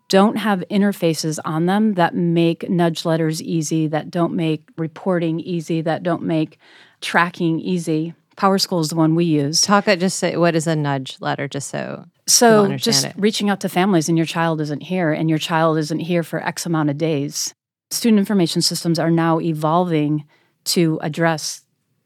don't 0.08 0.36
have 0.36 0.62
interfaces 0.70 1.38
on 1.44 1.64
them 1.64 1.94
that 1.94 2.14
make 2.14 2.68
nudge 2.68 3.06
letters 3.06 3.42
easy, 3.42 3.86
that 3.86 4.10
don't 4.10 4.34
make 4.34 4.68
reporting 4.76 5.40
easy, 5.40 5.80
that 5.80 6.02
don't 6.02 6.22
make 6.22 6.58
tracking 7.00 7.58
easy. 7.60 8.12
PowerSchool 8.36 8.82
is 8.82 8.88
the 8.88 8.96
one 8.96 9.14
we 9.14 9.24
use. 9.24 9.62
Talk, 9.62 9.88
uh, 9.88 9.96
just 9.96 10.18
say, 10.18 10.36
what 10.36 10.54
is 10.54 10.66
a 10.66 10.76
nudge 10.76 11.16
letter, 11.20 11.48
just 11.48 11.68
so 11.68 12.04
So 12.26 12.76
just 12.76 13.06
it. 13.06 13.14
reaching 13.16 13.48
out 13.48 13.60
to 13.60 13.70
families 13.70 14.08
and 14.08 14.18
your 14.18 14.26
child 14.26 14.60
isn't 14.60 14.82
here 14.82 15.12
and 15.12 15.30
your 15.30 15.38
child 15.38 15.78
isn't 15.78 16.00
here 16.00 16.22
for 16.22 16.42
X 16.42 16.66
amount 16.66 16.90
of 16.90 16.98
days. 16.98 17.54
Student 17.92 18.20
information 18.20 18.62
systems 18.62 18.98
are 18.98 19.10
now 19.10 19.38
evolving 19.38 20.24
to 20.64 20.98
address 21.02 21.62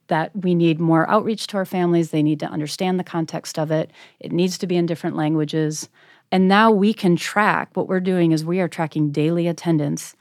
that 0.08 0.32
we 0.34 0.52
need 0.52 0.80
more 0.80 1.08
outreach 1.08 1.46
to 1.48 1.56
our 1.56 1.64
families. 1.64 2.10
They 2.10 2.24
need 2.24 2.40
to 2.40 2.46
understand 2.46 2.98
the 2.98 3.04
context 3.04 3.56
of 3.56 3.70
it. 3.70 3.92
It 4.18 4.32
needs 4.32 4.58
to 4.58 4.66
be 4.66 4.76
in 4.76 4.86
different 4.86 5.14
languages. 5.14 5.88
And 6.32 6.48
now 6.48 6.72
we 6.72 6.92
can 6.92 7.14
track 7.14 7.70
what 7.74 7.86
we're 7.86 8.00
doing 8.00 8.32
is 8.32 8.44
we 8.44 8.58
are 8.58 8.66
tracking 8.66 9.12
daily 9.12 9.46
attendance 9.46 10.16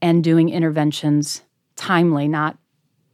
and 0.00 0.22
doing 0.22 0.48
interventions 0.48 1.42
timely, 1.74 2.28
not 2.28 2.56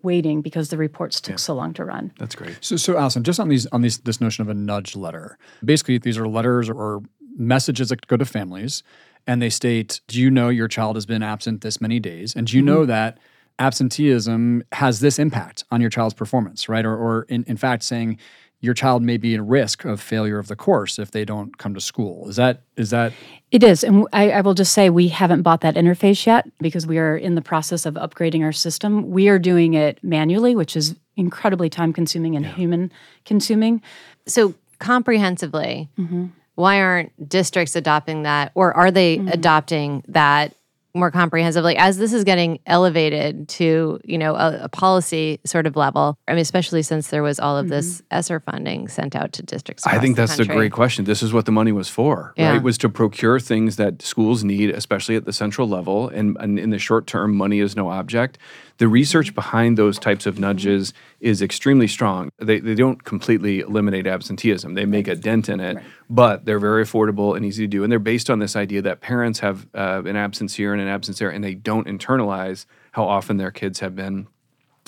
waiting 0.02 0.42
because 0.42 0.68
the 0.68 0.76
reports 0.76 1.18
took 1.20 1.38
so 1.38 1.54
long 1.54 1.72
to 1.74 1.84
run. 1.84 2.12
That's 2.18 2.34
great. 2.34 2.58
So, 2.60 2.76
so 2.76 2.98
Alison, 2.98 3.24
just 3.24 3.40
on 3.40 3.48
these 3.48 3.66
on 3.68 3.80
these 3.80 3.98
this 4.00 4.20
notion 4.20 4.42
of 4.42 4.50
a 4.50 4.54
nudge 4.54 4.96
letter. 4.96 5.38
Basically, 5.64 5.96
these 5.96 6.18
are 6.18 6.28
letters 6.28 6.68
or 6.68 7.02
messages 7.38 7.88
that 7.88 8.06
go 8.06 8.16
to 8.16 8.24
families, 8.24 8.82
and 9.26 9.40
they 9.42 9.50
state, 9.50 10.00
"Do 10.08 10.20
you 10.20 10.30
know 10.30 10.48
your 10.48 10.68
child 10.68 10.96
has 10.96 11.06
been 11.06 11.22
absent 11.22 11.60
this 11.62 11.80
many 11.80 11.98
days? 12.00 12.34
And 12.36 12.46
do 12.46 12.56
you 12.56 12.62
know 12.62 12.84
that 12.86 13.18
absenteeism 13.58 14.62
has 14.72 15.00
this 15.00 15.18
impact 15.18 15.64
on 15.70 15.80
your 15.80 15.90
child's 15.90 16.14
performance, 16.14 16.68
right? 16.68 16.84
Or, 16.84 16.94
or 16.96 17.22
in, 17.28 17.42
in 17.44 17.56
fact, 17.56 17.82
saying 17.82 18.18
your 18.60 18.74
child 18.74 19.02
may 19.02 19.16
be 19.18 19.34
at 19.34 19.42
risk 19.44 19.84
of 19.84 20.00
failure 20.00 20.38
of 20.38 20.48
the 20.48 20.56
course 20.56 20.98
if 20.98 21.10
they 21.10 21.24
don't 21.24 21.58
come 21.58 21.74
to 21.74 21.80
school. 21.80 22.28
Is 22.28 22.36
that 22.36 22.62
is 22.76 22.90
that 22.90 23.12
It 23.50 23.62
is. 23.62 23.84
And 23.84 24.06
I, 24.12 24.30
I 24.30 24.40
will 24.40 24.54
just 24.54 24.72
say 24.72 24.88
we 24.90 25.08
haven't 25.08 25.42
bought 25.42 25.60
that 25.60 25.74
interface 25.74 26.24
yet 26.26 26.46
because 26.60 26.86
we 26.86 26.98
are 26.98 27.16
in 27.16 27.34
the 27.34 27.42
process 27.42 27.84
of 27.86 27.94
upgrading 27.94 28.42
our 28.42 28.52
system. 28.52 29.10
We 29.10 29.28
are 29.28 29.38
doing 29.38 29.74
it 29.74 29.98
manually, 30.02 30.56
which 30.56 30.74
is 30.76 30.94
incredibly 31.16 31.68
time 31.68 31.92
consuming 31.92 32.34
and 32.36 32.46
human 32.46 32.92
consuming. 33.24 33.82
so 34.26 34.54
comprehensively, 34.78 35.88
Mm-hmm. 35.98 36.26
Why 36.56 36.80
aren't 36.80 37.28
districts 37.28 37.76
adopting 37.76 38.24
that, 38.24 38.50
or 38.54 38.74
are 38.74 38.90
they 38.90 39.16
Mm-hmm. 39.18 39.28
adopting 39.28 40.02
that 40.08 40.52
more 40.94 41.10
comprehensively 41.10 41.76
as 41.76 41.98
this 41.98 42.14
is 42.14 42.24
getting 42.24 42.58
elevated 42.64 43.46
to 43.50 44.00
you 44.02 44.16
know 44.16 44.34
a, 44.34 44.60
a 44.62 44.68
policy 44.70 45.38
sort 45.44 45.66
of 45.66 45.76
level? 45.76 46.18
I 46.26 46.32
mean, 46.32 46.40
especially 46.40 46.82
since 46.82 47.08
there 47.08 47.22
was 47.22 47.38
all 47.38 47.56
of 47.58 47.68
this 47.68 47.96
Mm-hmm. 48.00 48.16
ESSER 48.18 48.40
funding 48.40 48.88
sent 48.88 49.14
out 49.14 49.32
to 49.34 49.42
districts. 49.42 49.86
I 49.86 49.90
across 49.90 50.02
think 50.02 50.16
the 50.16 50.22
that's 50.26 50.38
a 50.40 50.44
great 50.46 50.72
question. 50.72 51.04
This 51.04 51.22
is 51.22 51.32
what 51.34 51.44
the 51.44 51.52
money 51.52 51.72
was 51.72 51.88
for, 51.90 52.32
Yeah. 52.36 52.52
right? 52.52 52.62
Was 52.62 52.78
to 52.78 52.88
procure 52.88 53.38
things 53.38 53.76
that 53.76 54.00
schools 54.00 54.42
need, 54.42 54.70
especially 54.70 55.16
at 55.16 55.24
the 55.26 55.32
central 55.34 55.68
level. 55.68 56.08
And, 56.08 56.36
and 56.40 56.58
in 56.58 56.70
the 56.70 56.78
short 56.78 57.06
term, 57.06 57.36
money 57.36 57.60
is 57.60 57.76
no 57.76 57.90
object. 57.90 58.38
The 58.78 58.88
research 58.88 59.34
behind 59.34 59.78
those 59.78 59.98
types 59.98 60.26
of 60.26 60.38
nudges 60.38 60.92
is 61.20 61.40
extremely 61.40 61.88
strong. 61.88 62.30
They, 62.38 62.60
they 62.60 62.74
don't 62.74 63.02
completely 63.04 63.60
eliminate 63.60 64.06
absenteeism, 64.06 64.74
they 64.74 64.84
make 64.84 65.08
a 65.08 65.14
dent 65.14 65.48
in 65.48 65.60
it, 65.60 65.78
but 66.10 66.44
they're 66.44 66.58
very 66.58 66.84
affordable 66.84 67.36
and 67.36 67.44
easy 67.44 67.64
to 67.64 67.68
do. 67.68 67.82
And 67.82 67.90
they're 67.90 67.98
based 67.98 68.28
on 68.28 68.38
this 68.38 68.56
idea 68.56 68.82
that 68.82 69.00
parents 69.00 69.40
have 69.40 69.66
uh, 69.74 70.02
an 70.04 70.16
absence 70.16 70.54
here 70.54 70.72
and 70.72 70.82
an 70.82 70.88
absence 70.88 71.18
there, 71.18 71.30
and 71.30 71.42
they 71.42 71.54
don't 71.54 71.86
internalize 71.86 72.66
how 72.92 73.04
often 73.04 73.36
their 73.36 73.50
kids 73.50 73.80
have 73.80 73.96
been 73.96 74.26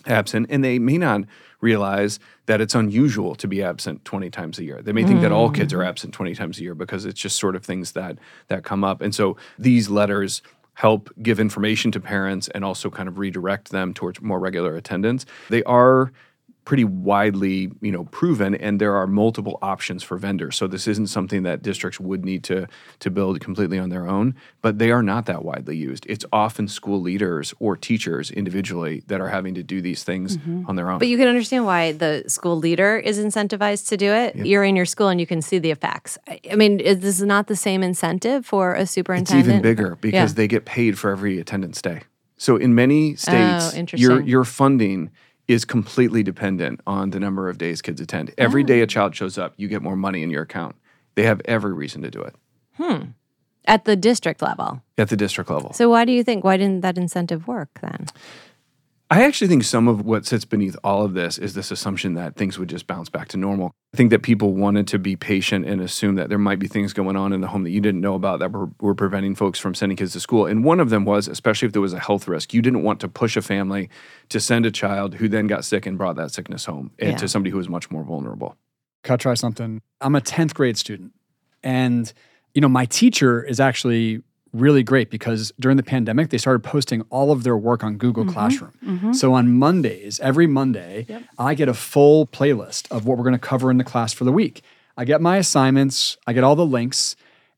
absent. 0.07 0.46
And 0.51 0.62
they 0.62 0.79
may 0.79 0.98
not 0.98 1.22
realize 1.61 2.20
that 2.46 2.61
it's 2.61 2.74
unusual 2.74 3.35
to 3.35 3.48
be 3.48 3.62
absent 3.62 4.05
20 4.05 4.31
times 4.31 4.59
a 4.59 4.64
year. 4.64 4.81
They 4.81 4.92
may 4.92 5.05
think 5.05 5.20
that 5.22 5.33
all 5.33 5.51
kids 5.51 5.72
are 5.72 5.83
absent 5.83 6.14
20 6.14 6.35
times 6.35 6.59
a 6.59 6.62
year 6.62 6.74
because 6.74 7.05
it's 7.05 7.20
just 7.20 7.38
sort 7.38 7.57
of 7.57 7.64
things 7.64 7.92
that 7.92 8.18
that 8.46 8.62
come 8.64 8.85
up. 8.85 9.01
And 9.01 9.14
so 9.14 9.37
these 9.59 9.90
letters 9.90 10.40
help 10.78 11.10
give 11.20 11.40
information 11.40 11.90
to 11.90 11.98
parents 11.98 12.46
and 12.54 12.64
also 12.64 12.88
kind 12.88 13.08
of 13.08 13.18
redirect 13.18 13.70
them 13.70 13.92
towards 13.92 14.22
more 14.22 14.38
regular 14.38 14.76
attendance. 14.76 15.26
They 15.50 15.64
are 15.64 16.12
pretty 16.68 16.85
widely 16.85 17.72
you 17.81 17.90
know 17.90 18.04
proven 18.04 18.54
and 18.54 18.78
there 18.78 18.94
are 18.94 19.07
multiple 19.07 19.59
options 19.62 20.02
for 20.02 20.18
vendors 20.18 20.54
so 20.54 20.66
this 20.66 20.87
isn't 20.87 21.07
something 21.07 21.42
that 21.42 21.62
districts 21.62 21.98
would 21.98 22.26
need 22.26 22.44
to 22.44 22.66
to 22.98 23.11
build 23.11 23.40
completely 23.40 23.78
on 23.78 23.88
their 23.88 24.07
own 24.07 24.35
but 24.61 24.78
they 24.78 24.90
are 24.90 25.02
not 25.02 25.24
that 25.24 25.42
widely 25.42 25.74
used 25.74 26.04
it's 26.11 26.26
often 26.31 26.68
school 26.68 27.00
leaders 27.00 27.54
or 27.59 27.74
teachers 27.74 28.31
individually 28.31 29.02
that 29.07 29.18
are 29.18 29.28
having 29.28 29.54
to 29.54 29.62
do 29.62 29.81
these 29.81 30.04
things 30.04 30.37
mm-hmm. 30.37 30.68
on 30.68 30.76
their 30.76 30.90
own 30.90 30.98
But 30.98 31.09
you 31.09 31.16
can 31.16 31.26
understand 31.26 31.64
why 31.64 31.92
the 31.92 32.24
school 32.26 32.59
leader 32.59 32.98
is 32.98 33.18
incentivized 33.18 33.88
to 33.88 33.96
do 33.96 34.12
it. 34.12 34.37
You're 34.37 34.64
in 34.64 34.76
your 34.76 34.85
school 34.85 35.09
and 35.09 35.18
you 35.18 35.26
can 35.26 35.40
see 35.40 35.59
the 35.59 35.70
effects. 35.70 36.18
I 36.28 36.54
mean, 36.54 36.81
is 36.81 37.00
this 37.00 37.22
not 37.22 37.46
the 37.46 37.57
same 37.57 37.83
incentive 37.83 38.44
for 38.44 38.74
a 38.74 38.87
superintendent 38.87 39.40
it's 39.40 39.48
even 39.48 39.62
bigger 39.62 39.96
because 40.02 40.33
Yeah. 40.33 40.37
they 40.37 40.48
get 40.48 40.66
paid 40.66 40.98
for 40.98 41.11
every 41.11 41.40
attendance 41.40 41.81
day 41.81 42.02
so 42.38 42.57
in 42.57 42.74
many 42.74 43.12
oh, 43.12 43.16
states 43.16 43.72
your 43.72 43.78
interesting. 43.78 44.26
your 44.26 44.44
funding 44.44 45.11
is 45.48 45.64
completely 45.64 46.22
dependent 46.22 46.80
on 46.87 47.11
the 47.11 47.18
number 47.18 47.48
of 47.48 47.58
days 47.58 47.82
kids 47.82 48.00
attend 48.00 48.32
every 48.38 48.62
Oh. 48.62 48.66
day 48.66 48.80
a 48.80 48.84
oh. 48.84 48.87
child 48.87 49.16
shows 49.16 49.38
up 49.38 49.54
you 49.56 49.66
get 49.66 49.82
more 49.82 49.96
money 49.96 50.22
in 50.22 50.30
your 50.30 50.42
account 50.42 50.76
they 51.14 51.24
have 51.24 51.40
every 51.46 51.72
reason 51.72 52.02
to 52.02 52.11
do 52.11 52.20
it 52.22 52.37
hmm. 52.76 53.11
at 53.64 53.84
the 53.84 53.96
district 53.96 54.40
level. 54.40 54.82
at 54.96 55.08
the 55.08 55.16
district 55.16 55.50
level. 55.50 55.72
So 55.72 55.88
why 55.90 56.04
do 56.04 56.12
you 56.12 56.22
think 56.22 56.44
why 56.44 56.56
didn't 56.56 56.82
that 56.82 56.96
incentive 56.96 57.48
work 57.48 57.70
then? 57.80 58.06
I 59.11 59.25
actually 59.25 59.49
think 59.49 59.64
some 59.64 59.88
of 59.88 60.03
what 60.05 60.27
sits 60.27 60.44
beneath 60.44 60.77
all 60.85 61.03
of 61.03 61.14
this 61.14 61.38
is 61.38 61.55
this 61.55 61.71
assumption 61.71 62.12
that 62.14 62.37
things 62.37 62.59
would 62.59 62.68
just 62.68 62.87
bounce 62.87 63.09
back 63.09 63.29
to 63.29 63.38
normal. 63.38 63.73
I 63.94 63.97
think 63.97 64.11
that 64.11 64.23
people 64.23 64.53
wanted 64.53 64.87
to 64.88 64.99
be 64.99 65.16
patient 65.16 65.64
and 65.64 65.81
assume 65.81 66.16
that 66.16 66.29
there 66.29 66.37
might 66.37 66.59
be 66.59 66.68
things 66.68 66.92
going 66.92 67.16
on 67.16 67.33
in 67.33 67.40
the 67.40 67.47
home 67.47 67.62
that 67.64 67.71
you 67.71 67.81
didn't 67.81 68.03
know 68.03 68.14
about 68.14 68.38
that 68.40 68.53
were, 68.53 68.68
were 68.81 68.94
preventing 68.94 69.35
folks 69.35 69.59
from 69.59 69.75
sending 69.75 69.97
kids 69.97 70.12
to 70.12 70.21
school. 70.21 70.44
And 70.44 70.62
one 70.62 70.79
of 70.79 70.90
them 70.90 71.07
was, 71.07 71.27
especially 71.27 71.64
if 71.66 71.73
there 71.73 71.81
was 71.81 71.94
a 71.94 71.99
health 71.99 72.29
risk, 72.29 72.53
you 72.53 72.61
didn't 72.61 72.83
want 72.83 73.01
to 73.01 73.09
push 73.09 73.35
a 73.38 73.40
family 73.40 73.88
to 74.29 74.40
send 74.40 74.66
a 74.66 74.71
child 74.71 75.14
who 75.14 75.27
then 75.27 75.47
got 75.47 75.64
sick 75.64 75.87
and 75.87 75.97
brought 75.97 76.16
that 76.16 76.31
sickness 76.33 76.66
home 76.66 76.90
and 76.99 77.12
Yeah. 77.12 77.16
to 77.16 77.29
somebody 77.29 77.51
who 77.51 77.57
was 77.57 77.68
much 77.68 77.90
more 77.90 78.05
vulnerable. 78.05 78.57
Can 79.05 79.14
I 79.14 79.16
try 79.16 79.33
something? 79.33 79.81
I'm 80.03 80.16
a 80.16 80.21
10th 80.21 80.53
grade 80.53 80.77
student. 80.77 81.12
And, 81.62 82.12
you 82.53 82.61
know, 82.61 82.68
my 82.68 82.85
teacher 82.85 83.42
is 83.42 83.59
actually 83.59 84.23
really 84.52 84.82
great 84.82 85.11
because 85.11 85.52
during 85.58 85.76
the 85.76 85.82
pandemic, 85.82 86.30
they 86.30 86.38
started 86.38 86.61
posting 86.61 87.02
all 87.11 87.30
of 87.30 87.42
their 87.42 87.56
work 87.56 87.84
on 87.84 87.96
Google 87.96 88.24
mm-hmm. 88.24 88.32
Classroom. 88.32 88.72
Mm-hmm. 88.84 89.12
So 89.12 89.34
on 89.34 89.52
Mondays, 89.52 90.20
every 90.20 90.46
Monday, 90.46 91.06
I 91.38 91.54
get 91.54 91.68
a 91.68 91.74
full 91.74 92.26
playlist 92.26 92.90
of 92.90 93.06
what 93.06 93.18
we're 93.18 93.24
going 93.24 93.34
to 93.34 93.38
cover 93.38 93.70
in 93.70 93.78
the 93.78 93.84
class 93.84 94.12
for 94.12 94.24
the 94.24 94.32
week. 94.32 94.62
I 94.96 95.04
get 95.04 95.20
my 95.20 95.37
assignments, 95.37 96.16
I 96.26 96.32
get 96.32 96.44
all 96.44 96.56
the 96.56 96.66
links, 96.66 97.14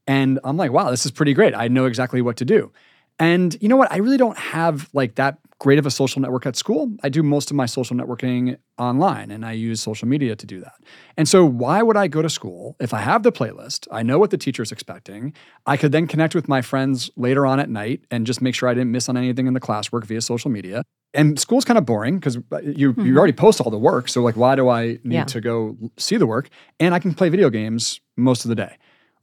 and 0.07 0.39
I'm 0.45 0.57
like, 0.57 0.73
wow, 0.73 0.91
this 0.91 1.07
is 1.07 1.11
pretty 1.11 1.33
great. 1.35 1.55
I 1.55 1.69
know 1.69 1.87
exactly 1.87 2.21
what 2.21 2.37
to 2.39 2.45
do. 2.45 2.73
And 3.19 3.57
you 3.61 3.69
know 3.69 3.77
what? 3.77 3.93
I 3.93 3.99
really 3.99 4.17
don't 4.17 4.37
have 4.37 4.89
like 4.93 5.15
that 5.17 5.39
great 5.61 5.79
of 5.79 5.85
a 5.85 5.91
social 5.91 6.21
network 6.21 6.47
at 6.47 6.57
school. 6.57 6.91
I 7.03 7.11
do 7.11 7.23
most 7.23 7.51
of 7.51 7.57
my 7.57 7.67
social 7.67 7.95
networking 7.95 8.57
online 8.79 9.31
and 9.31 9.45
I 9.45 9.53
use 9.53 9.81
social 9.81 10.09
media 10.09 10.35
to 10.35 10.47
do 10.47 10.59
that. 10.61 10.73
And 11.19 11.29
so, 11.29 11.45
why 11.45 11.83
would 11.83 11.99
I 11.99 12.09
go 12.09 12.23
to 12.23 12.31
school 12.31 12.77
if 12.81 12.93
I 12.93 13.01
have 13.01 13.23
the 13.23 13.31
playlist? 13.31 13.87
I 13.93 14.03
know 14.03 14.19
what 14.19 14.31
the 14.31 14.39
teacher's 14.39 14.73
expecting. 14.73 15.35
I 15.67 15.77
could 15.77 15.93
then 15.93 16.07
connect 16.07 16.35
with 16.35 16.49
my 16.49 16.63
friends 16.63 17.11
later 17.17 17.47
on 17.47 17.61
at 17.61 17.69
night 17.69 18.01
and 18.11 18.27
just 18.27 18.41
make 18.43 18.55
sure 18.55 18.69
I 18.69 18.75
didn't 18.75 18.91
miss 18.91 19.09
on 19.09 19.17
anything 19.17 19.47
in 19.47 19.55
the 19.55 19.61
classwork 19.61 20.05
via 20.05 20.23
social 20.23 20.51
media. 20.51 20.83
And 21.13 21.39
school's 21.39 21.65
kind 21.65 21.77
of 21.77 21.85
boring 21.85 22.19
because 22.19 22.37
uh, 22.37 22.61
you 22.63 22.73
you 22.73 22.93
mm-hmm. 22.95 23.19
already 23.19 23.33
post 23.35 23.61
all 23.61 23.71
the 23.71 23.79
work. 23.79 24.09
So 24.09 24.23
like, 24.23 24.37
why 24.37 24.57
do 24.57 24.69
I 24.69 24.99
need 25.05 25.15
Yeah. 25.15 25.25
to 25.25 25.41
go 25.41 25.77
see 25.99 26.17
the 26.17 26.27
work? 26.27 26.49
And 26.79 26.95
I 26.95 26.99
can 26.99 27.13
play 27.15 27.29
video 27.29 27.51
games 27.51 28.01
most 28.17 28.45
of 28.45 28.49
the 28.49 28.55
day. 28.55 28.77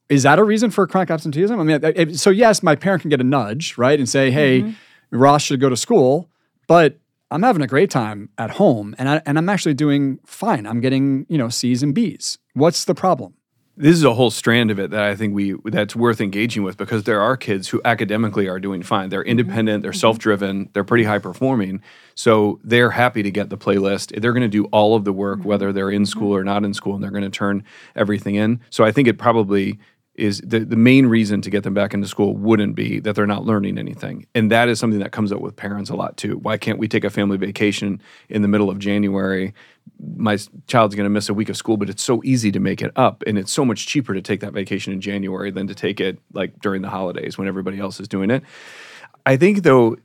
Is 0.09 0.23
that 0.23 0.37
a 0.37 0.43
reason 0.43 0.69
for 0.69 0.85
chronic 0.85 1.09
absenteeism? 1.09 1.59
I 1.59 1.63
mean, 1.63 1.83
uh, 1.83 1.91
it- 1.95 2.19
so 2.19 2.29
yes, 2.29 2.61
my 2.61 2.75
parent 2.75 3.01
can 3.01 3.09
get 3.09 3.19
a 3.19 3.25
nudge, 3.25 3.77
right, 3.77 3.97
and 3.99 4.07
say, 4.07 4.31
"Hey, 4.31 4.61
mm-hmm. 4.61 4.71
Ross 5.11 5.43
should 5.43 5.59
go 5.59 5.69
to 5.69 5.77
school," 5.77 6.29
but 6.67 6.97
I'm 7.29 7.43
having 7.43 7.61
a 7.61 7.67
great 7.67 7.89
time 7.89 8.29
at 8.37 8.51
home, 8.51 8.95
and 8.97 9.09
I, 9.09 9.21
and 9.25 9.37
I'm 9.37 9.49
actually 9.49 9.73
doing 9.73 10.19
fine. 10.25 10.65
I'm 10.65 10.79
getting 10.79 11.25
you 11.29 11.37
know 11.37 11.49
C's 11.49 11.83
and 11.83 11.93
B's. 11.93 12.37
What's 12.53 12.85
the 12.85 12.95
problem? 12.95 13.33
This 13.79 13.95
is 13.95 14.03
a 14.03 14.15
whole 14.15 14.31
strand 14.31 14.71
of 14.71 14.79
it 14.79 14.89
that 14.89 15.03
I 15.03 15.15
think 15.15 15.35
we 15.35 15.55
that's 15.65 15.95
worth 15.95 16.19
engaging 16.19 16.63
with 16.63 16.77
because 16.77 17.03
there 17.03 17.21
are 17.21 17.37
kids 17.37 17.67
who 17.67 17.79
academically 17.85 18.47
are 18.47 18.59
doing 18.59 18.81
fine. 18.81 19.09
They're 19.09 19.23
independent, 19.23 19.83
they're 19.83 19.93
self-driven, 19.93 20.71
they're 20.73 20.83
pretty 20.83 21.03
high 21.03 21.19
performing. 21.19 21.83
So 22.15 22.59
they're 22.63 22.89
happy 22.89 23.21
to 23.21 23.29
get 23.29 23.51
the 23.51 23.57
playlist. 23.57 24.19
They're 24.19 24.33
going 24.33 24.41
to 24.41 24.47
do 24.47 24.65
all 24.65 24.95
of 24.95 25.03
the 25.03 25.13
work 25.13 25.43
whether 25.43 25.71
they're 25.71 25.91
in 25.91 26.07
school 26.07 26.35
or 26.35 26.43
not 26.43 26.65
in 26.65 26.73
school 26.73 26.95
and 26.95 27.03
they're 27.03 27.11
going 27.11 27.23
to 27.23 27.29
turn 27.29 27.63
everything 27.95 28.33
in. 28.33 28.61
So 28.71 28.83
I 28.83 28.91
think 28.91 29.07
it 29.07 29.19
probably 29.19 29.77
is 30.17 30.41
the, 30.43 30.59
the 30.59 30.75
main 30.75 31.05
reason 31.05 31.41
to 31.41 31.49
get 31.49 31.63
them 31.63 31.75
back 31.75 31.93
into 31.93 32.07
school 32.07 32.35
wouldn't 32.35 32.75
be 32.75 32.99
that 32.99 33.15
they're 33.15 33.27
not 33.27 33.45
learning 33.45 33.77
anything. 33.77 34.25
And 34.33 34.51
that 34.51 34.67
is 34.67 34.79
something 34.79 34.99
that 34.99 35.11
comes 35.11 35.31
up 35.31 35.39
with 35.39 35.55
parents 35.55 35.91
a 35.91 35.95
lot 35.95 36.17
too. 36.17 36.37
Why 36.39 36.57
can't 36.57 36.79
we 36.79 36.87
take 36.87 37.03
a 37.03 37.09
family 37.09 37.37
vacation 37.37 38.01
in 38.27 38.41
the 38.41 38.47
middle 38.47 38.69
of 38.69 38.79
January? 38.79 39.53
My 40.15 40.37
child's 40.65 40.95
going 40.95 41.05
to 41.05 41.09
miss 41.09 41.29
a 41.29 41.33
week 41.33 41.49
of 41.49 41.55
school, 41.55 41.77
but 41.77 41.89
it's 41.89 42.03
so 42.03 42.21
easy 42.23 42.51
to 42.51 42.59
make 42.59 42.81
it 42.81 42.91
up. 42.95 43.23
And 43.27 43.37
it's 43.37 43.51
so 43.51 43.63
much 43.63 43.85
cheaper 43.85 44.15
to 44.15 44.21
take 44.21 44.39
that 44.39 44.53
vacation 44.53 44.91
in 44.91 45.01
January 45.01 45.51
than 45.51 45.67
to 45.67 45.75
take 45.75 46.01
it 46.01 46.19
like 46.33 46.59
during 46.61 46.81
the 46.81 46.89
holidays 46.89 47.37
when 47.37 47.47
everybody 47.47 47.79
else 47.79 47.99
is 47.99 48.07
doing 48.07 48.31
it. 48.31 48.43
I 49.25 49.37
think 49.37 49.61
though 49.61 49.97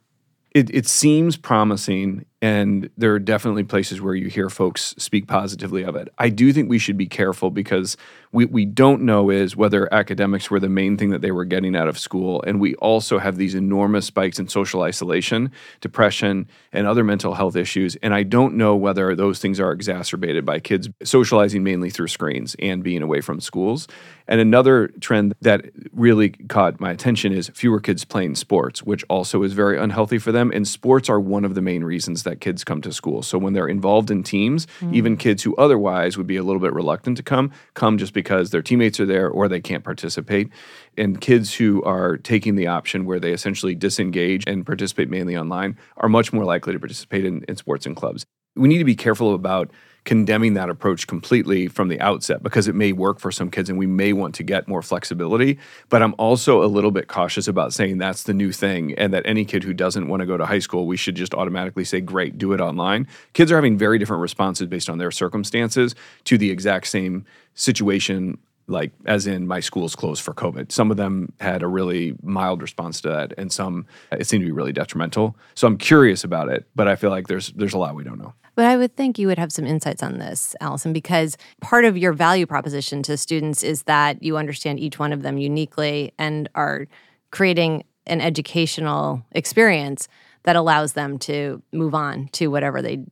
it, 0.54 0.68
it 0.74 0.86
seems 0.86 1.38
promising 1.38 2.26
and 2.42 2.90
there 2.96 3.14
are 3.14 3.20
definitely 3.20 3.62
places 3.62 4.00
where 4.00 4.16
you 4.16 4.26
hear 4.26 4.50
folks 4.50 4.96
speak 4.98 5.28
positively 5.28 5.84
of 5.84 5.94
it. 5.94 6.12
I 6.18 6.28
do 6.28 6.52
think 6.52 6.68
we 6.68 6.80
should 6.80 6.96
be 6.96 7.06
careful 7.06 7.52
because 7.52 7.96
we, 8.32 8.46
we 8.46 8.64
don't 8.64 9.02
know 9.02 9.30
is 9.30 9.54
whether 9.54 9.92
academics 9.94 10.50
were 10.50 10.58
the 10.58 10.68
main 10.68 10.96
thing 10.96 11.10
that 11.10 11.20
they 11.20 11.30
were 11.30 11.44
getting 11.44 11.76
out 11.76 11.86
of 11.86 11.96
school. 11.96 12.42
And 12.44 12.60
we 12.60 12.74
also 12.76 13.20
have 13.20 13.36
these 13.36 13.54
enormous 13.54 14.06
spikes 14.06 14.40
in 14.40 14.48
social 14.48 14.82
isolation, 14.82 15.52
depression, 15.80 16.48
and 16.72 16.84
other 16.84 17.04
mental 17.04 17.34
health 17.34 17.54
issues. 17.54 17.94
And 18.02 18.12
I 18.12 18.24
don't 18.24 18.56
know 18.56 18.74
whether 18.74 19.14
those 19.14 19.38
things 19.38 19.60
are 19.60 19.70
exacerbated 19.70 20.44
by 20.44 20.58
kids 20.58 20.88
socializing 21.04 21.62
mainly 21.62 21.90
through 21.90 22.08
screens 22.08 22.56
and 22.58 22.82
being 22.82 23.02
away 23.02 23.20
from 23.20 23.40
schools. 23.40 23.86
And 24.26 24.40
another 24.40 24.88
trend 25.00 25.34
that 25.42 25.66
really 25.92 26.30
caught 26.30 26.80
my 26.80 26.90
attention 26.90 27.32
is 27.32 27.50
fewer 27.54 27.80
kids 27.80 28.04
playing 28.04 28.34
sports, 28.34 28.82
which 28.82 29.04
also 29.08 29.42
is 29.42 29.52
very 29.52 29.78
unhealthy 29.78 30.18
for 30.18 30.32
them. 30.32 30.50
And 30.52 30.66
sports 30.66 31.08
are 31.08 31.20
one 31.20 31.44
of 31.44 31.54
the 31.54 31.62
main 31.62 31.84
reasons 31.84 32.22
that 32.22 32.31
kids 32.40 32.64
come 32.64 32.80
to 32.82 32.92
school. 32.92 33.22
So 33.22 33.38
when 33.38 33.52
they're 33.52 33.68
involved 33.68 34.10
in 34.10 34.22
teams, 34.22 34.66
mm. 34.80 34.94
even 34.94 35.16
kids 35.16 35.42
who 35.42 35.54
otherwise 35.56 36.16
would 36.16 36.26
be 36.26 36.36
a 36.36 36.42
little 36.42 36.60
bit 36.60 36.72
reluctant 36.72 37.16
to 37.16 37.22
come, 37.22 37.52
come 37.74 37.98
just 37.98 38.12
because 38.12 38.50
their 38.50 38.62
teammates 38.62 39.00
are 39.00 39.06
there 39.06 39.28
or 39.28 39.48
they 39.48 39.60
can't 39.60 39.84
participate. 39.84 40.48
And 40.96 41.20
kids 41.20 41.54
who 41.54 41.82
are 41.84 42.16
taking 42.16 42.56
the 42.56 42.66
option 42.66 43.04
where 43.04 43.20
they 43.20 43.32
essentially 43.32 43.74
disengage 43.74 44.44
and 44.46 44.64
participate 44.64 45.08
mainly 45.08 45.36
online 45.36 45.78
are 45.96 46.08
much 46.08 46.32
more 46.32 46.44
likely 46.44 46.72
to 46.72 46.78
participate 46.78 47.24
in, 47.24 47.44
in 47.48 47.56
sports 47.56 47.86
and 47.86 47.96
clubs. 47.96 48.24
We 48.54 48.68
need 48.68 48.78
to 48.78 48.84
be 48.84 48.96
careful 48.96 49.34
about 49.34 49.70
condemning 50.04 50.54
that 50.54 50.68
approach 50.68 51.06
completely 51.06 51.68
from 51.68 51.88
the 51.88 52.00
outset 52.00 52.42
because 52.42 52.66
it 52.66 52.74
may 52.74 52.92
work 52.92 53.20
for 53.20 53.30
some 53.30 53.50
kids 53.50 53.68
and 53.70 53.78
we 53.78 53.86
may 53.86 54.12
want 54.12 54.34
to 54.34 54.42
get 54.42 54.66
more 54.66 54.82
flexibility. 54.82 55.58
But 55.88 56.02
I'm 56.02 56.14
also 56.18 56.64
a 56.64 56.66
little 56.66 56.90
bit 56.90 57.06
cautious 57.06 57.46
about 57.46 57.72
saying 57.72 57.98
that's 57.98 58.24
the 58.24 58.34
new 58.34 58.50
thing 58.50 58.94
and 58.94 59.14
that 59.14 59.22
any 59.26 59.44
kid 59.44 59.62
who 59.62 59.72
doesn't 59.72 60.08
want 60.08 60.20
to 60.20 60.26
go 60.26 60.36
to 60.36 60.44
high 60.44 60.58
school, 60.58 60.86
we 60.86 60.96
should 60.96 61.14
just 61.14 61.34
automatically 61.34 61.84
say, 61.84 62.00
great, 62.00 62.36
do 62.36 62.52
it 62.52 62.60
online. 62.60 63.06
Kids 63.32 63.52
are 63.52 63.56
having 63.56 63.78
very 63.78 63.98
different 63.98 64.20
responses 64.20 64.66
based 64.66 64.90
on 64.90 64.98
their 64.98 65.12
circumstances 65.12 65.94
to 66.24 66.36
the 66.36 66.50
exact 66.50 66.88
same 66.88 67.24
situation. 67.54 68.38
Like, 68.68 68.92
as 69.06 69.26
in, 69.26 69.46
my 69.46 69.60
school's 69.60 69.94
closed 69.94 70.22
for 70.22 70.32
COVID. 70.32 70.72
Some 70.72 70.90
of 70.90 70.96
them 70.96 71.32
had 71.40 71.62
a 71.62 71.68
really 71.68 72.14
mild 72.22 72.62
response 72.62 73.00
to 73.02 73.08
that, 73.08 73.34
and 73.36 73.52
some 73.52 73.86
it 74.12 74.26
seemed 74.26 74.42
to 74.42 74.46
be 74.46 74.52
really 74.52 74.72
detrimental. 74.72 75.36
So 75.54 75.66
I'm 75.66 75.76
curious 75.76 76.22
about 76.22 76.48
it, 76.48 76.66
but 76.74 76.86
I 76.86 76.94
feel 76.94 77.10
like 77.10 77.26
there's 77.26 77.50
there's 77.52 77.74
a 77.74 77.78
lot 77.78 77.96
we 77.96 78.04
don't 78.04 78.18
know. 78.18 78.34
But 78.54 78.66
I 78.66 78.76
would 78.76 78.96
think 78.96 79.18
you 79.18 79.26
would 79.28 79.38
have 79.38 79.52
some 79.52 79.66
insights 79.66 80.02
on 80.02 80.18
this, 80.18 80.54
Alison, 80.60 80.92
because 80.92 81.36
part 81.60 81.84
of 81.84 81.96
your 81.96 82.12
value 82.12 82.46
proposition 82.46 83.02
to 83.04 83.16
students 83.16 83.62
is 83.62 83.84
that 83.84 84.22
you 84.22 84.36
understand 84.36 84.78
each 84.80 84.98
one 84.98 85.12
of 85.12 85.22
them 85.22 85.38
uniquely 85.38 86.12
and 86.18 86.48
are 86.54 86.86
creating 87.30 87.84
an 88.06 88.20
educational 88.20 89.24
experience 89.32 90.08
that 90.44 90.56
allows 90.56 90.94
them 90.94 91.18
to 91.18 91.62
move 91.72 91.94
on 91.94 92.28
to 92.32 92.48
whatever 92.48 92.82
they 92.82 93.04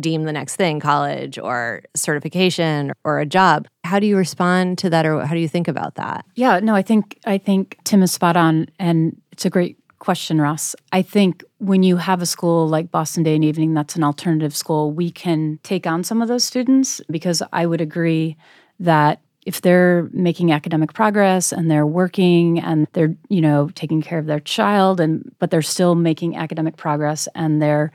deem 0.00 0.24
the 0.24 0.32
next 0.32 0.56
thing 0.56 0.80
college 0.80 1.38
or 1.38 1.82
certification 1.94 2.92
or 3.04 3.20
a 3.20 3.26
job. 3.26 3.68
How 3.84 4.00
do 4.00 4.06
you 4.06 4.16
respond 4.16 4.78
to 4.78 4.90
that 4.90 5.06
or 5.06 5.24
how 5.24 5.34
do 5.34 5.40
you 5.40 5.48
think 5.48 5.68
about 5.68 5.94
that? 5.94 6.24
Yeah, 6.34 6.58
no, 6.60 6.74
I 6.74 6.82
think 6.82 7.18
I 7.26 7.38
think 7.38 7.78
Tim 7.84 8.02
is 8.02 8.12
spot 8.12 8.36
on, 8.36 8.66
and 8.78 9.20
it's 9.30 9.44
a 9.44 9.50
great 9.50 9.78
question, 10.04 10.38
Ross. 10.38 10.76
I 10.92 11.00
think 11.00 11.42
when 11.58 11.82
you 11.82 11.96
have 11.96 12.20
a 12.20 12.26
school 12.26 12.68
like 12.68 12.90
Boston 12.90 13.22
Day 13.22 13.34
and 13.34 13.44
Evening, 13.44 13.72
that's 13.72 13.96
an 13.96 14.04
alternative 14.04 14.54
school, 14.54 14.92
we 14.92 15.10
can 15.10 15.58
take 15.62 15.86
on 15.86 16.04
some 16.04 16.20
of 16.20 16.28
those 16.28 16.44
students 16.44 17.00
because 17.10 17.42
I 17.54 17.64
would 17.64 17.80
agree 17.80 18.36
that 18.78 19.22
if 19.46 19.62
they're 19.62 20.10
making 20.12 20.52
academic 20.52 20.92
progress 20.92 21.52
and 21.52 21.70
they're 21.70 21.86
working 21.86 22.60
and 22.60 22.86
they're 22.92 23.14
you 23.28 23.40
know 23.40 23.70
taking 23.74 24.02
care 24.02 24.18
of 24.18 24.26
their 24.26 24.40
child 24.40 25.00
and 25.00 25.30
but 25.38 25.50
they're 25.50 25.62
still 25.62 25.94
making 25.94 26.36
academic 26.36 26.76
progress 26.76 27.28
and 27.34 27.60
they're 27.60 27.90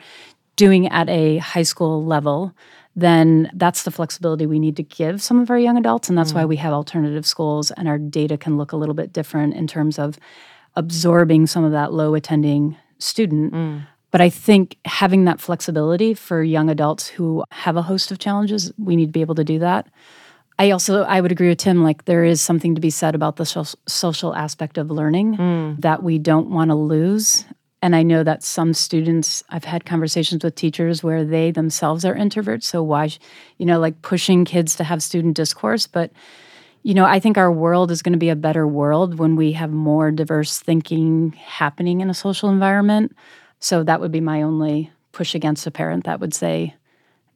doing 0.55 0.87
at 0.89 1.09
a 1.09 1.37
high 1.37 1.63
school 1.63 2.05
level 2.05 2.53
then 2.95 3.49
that's 3.53 3.83
the 3.83 3.91
flexibility 3.91 4.45
we 4.45 4.59
need 4.59 4.75
to 4.75 4.83
give 4.83 5.21
some 5.21 5.39
of 5.39 5.49
our 5.49 5.57
young 5.57 5.77
adults 5.77 6.07
and 6.07 6.17
that's 6.17 6.31
mm. 6.31 6.35
why 6.35 6.45
we 6.45 6.55
have 6.55 6.73
alternative 6.73 7.25
schools 7.25 7.71
and 7.71 7.87
our 7.87 7.97
data 7.97 8.37
can 8.37 8.57
look 8.57 8.71
a 8.71 8.77
little 8.77 8.95
bit 8.95 9.11
different 9.11 9.55
in 9.55 9.65
terms 9.65 9.97
of 9.97 10.19
absorbing 10.75 11.47
some 11.47 11.63
of 11.63 11.71
that 11.71 11.93
low 11.93 12.15
attending 12.15 12.75
student 12.97 13.53
mm. 13.53 13.85
but 14.11 14.21
i 14.21 14.29
think 14.29 14.77
having 14.85 15.25
that 15.25 15.39
flexibility 15.39 16.13
for 16.13 16.43
young 16.43 16.69
adults 16.69 17.07
who 17.07 17.43
have 17.51 17.75
a 17.77 17.81
host 17.81 18.11
of 18.11 18.19
challenges 18.19 18.71
we 18.77 18.95
need 18.95 19.07
to 19.07 19.11
be 19.11 19.21
able 19.21 19.35
to 19.35 19.43
do 19.43 19.59
that 19.59 19.87
I 20.59 20.71
also 20.71 21.03
I 21.03 21.21
would 21.21 21.31
agree 21.31 21.47
with 21.47 21.59
Tim. 21.59 21.83
Like 21.83 22.03
there 22.03 22.25
is 22.25 22.41
something 22.41 22.75
to 22.75 22.81
be 22.81 22.89
said 22.89 23.15
about 23.15 23.37
the 23.37 23.45
so- 23.45 23.77
social 23.87 24.35
aspect 24.35 24.77
of 24.77 24.91
learning 24.91 25.37
mm. 25.37 25.81
that 25.81 26.03
we 26.03 26.19
don't 26.19 26.49
want 26.49 26.69
to 26.69 26.75
lose. 26.75 27.45
And 27.81 27.95
I 27.95 28.03
know 28.03 28.23
that 28.23 28.43
some 28.43 28.73
students, 28.73 29.41
I've 29.49 29.63
had 29.63 29.85
conversations 29.85 30.43
with 30.43 30.55
teachers 30.55 31.01
where 31.01 31.23
they 31.23 31.51
themselves 31.51 32.03
are 32.03 32.13
introverts. 32.13 32.63
So 32.63 32.83
why, 32.83 33.09
you 33.57 33.65
know, 33.65 33.79
like 33.79 34.01
pushing 34.01 34.43
kids 34.43 34.75
to 34.75 34.83
have 34.83 35.01
student 35.01 35.37
discourse. 35.37 35.87
But 35.87 36.11
you 36.83 36.93
know, 36.93 37.05
I 37.05 37.19
think 37.19 37.37
our 37.37 37.51
world 37.51 37.91
is 37.91 38.01
going 38.01 38.13
to 38.13 38.19
be 38.19 38.29
a 38.29 38.35
better 38.35 38.67
world 38.67 39.19
when 39.19 39.35
we 39.35 39.51
have 39.53 39.71
more 39.71 40.11
diverse 40.11 40.59
thinking 40.59 41.33
happening 41.33 42.01
in 42.01 42.09
a 42.09 42.13
social 42.13 42.49
environment. 42.49 43.15
So 43.59 43.83
that 43.83 43.99
would 43.99 44.11
be 44.11 44.21
my 44.21 44.41
only 44.41 44.91
push 45.11 45.35
against 45.35 45.67
a 45.67 45.71
parent 45.71 46.05
that 46.05 46.19
would 46.19 46.33
say, 46.33 46.75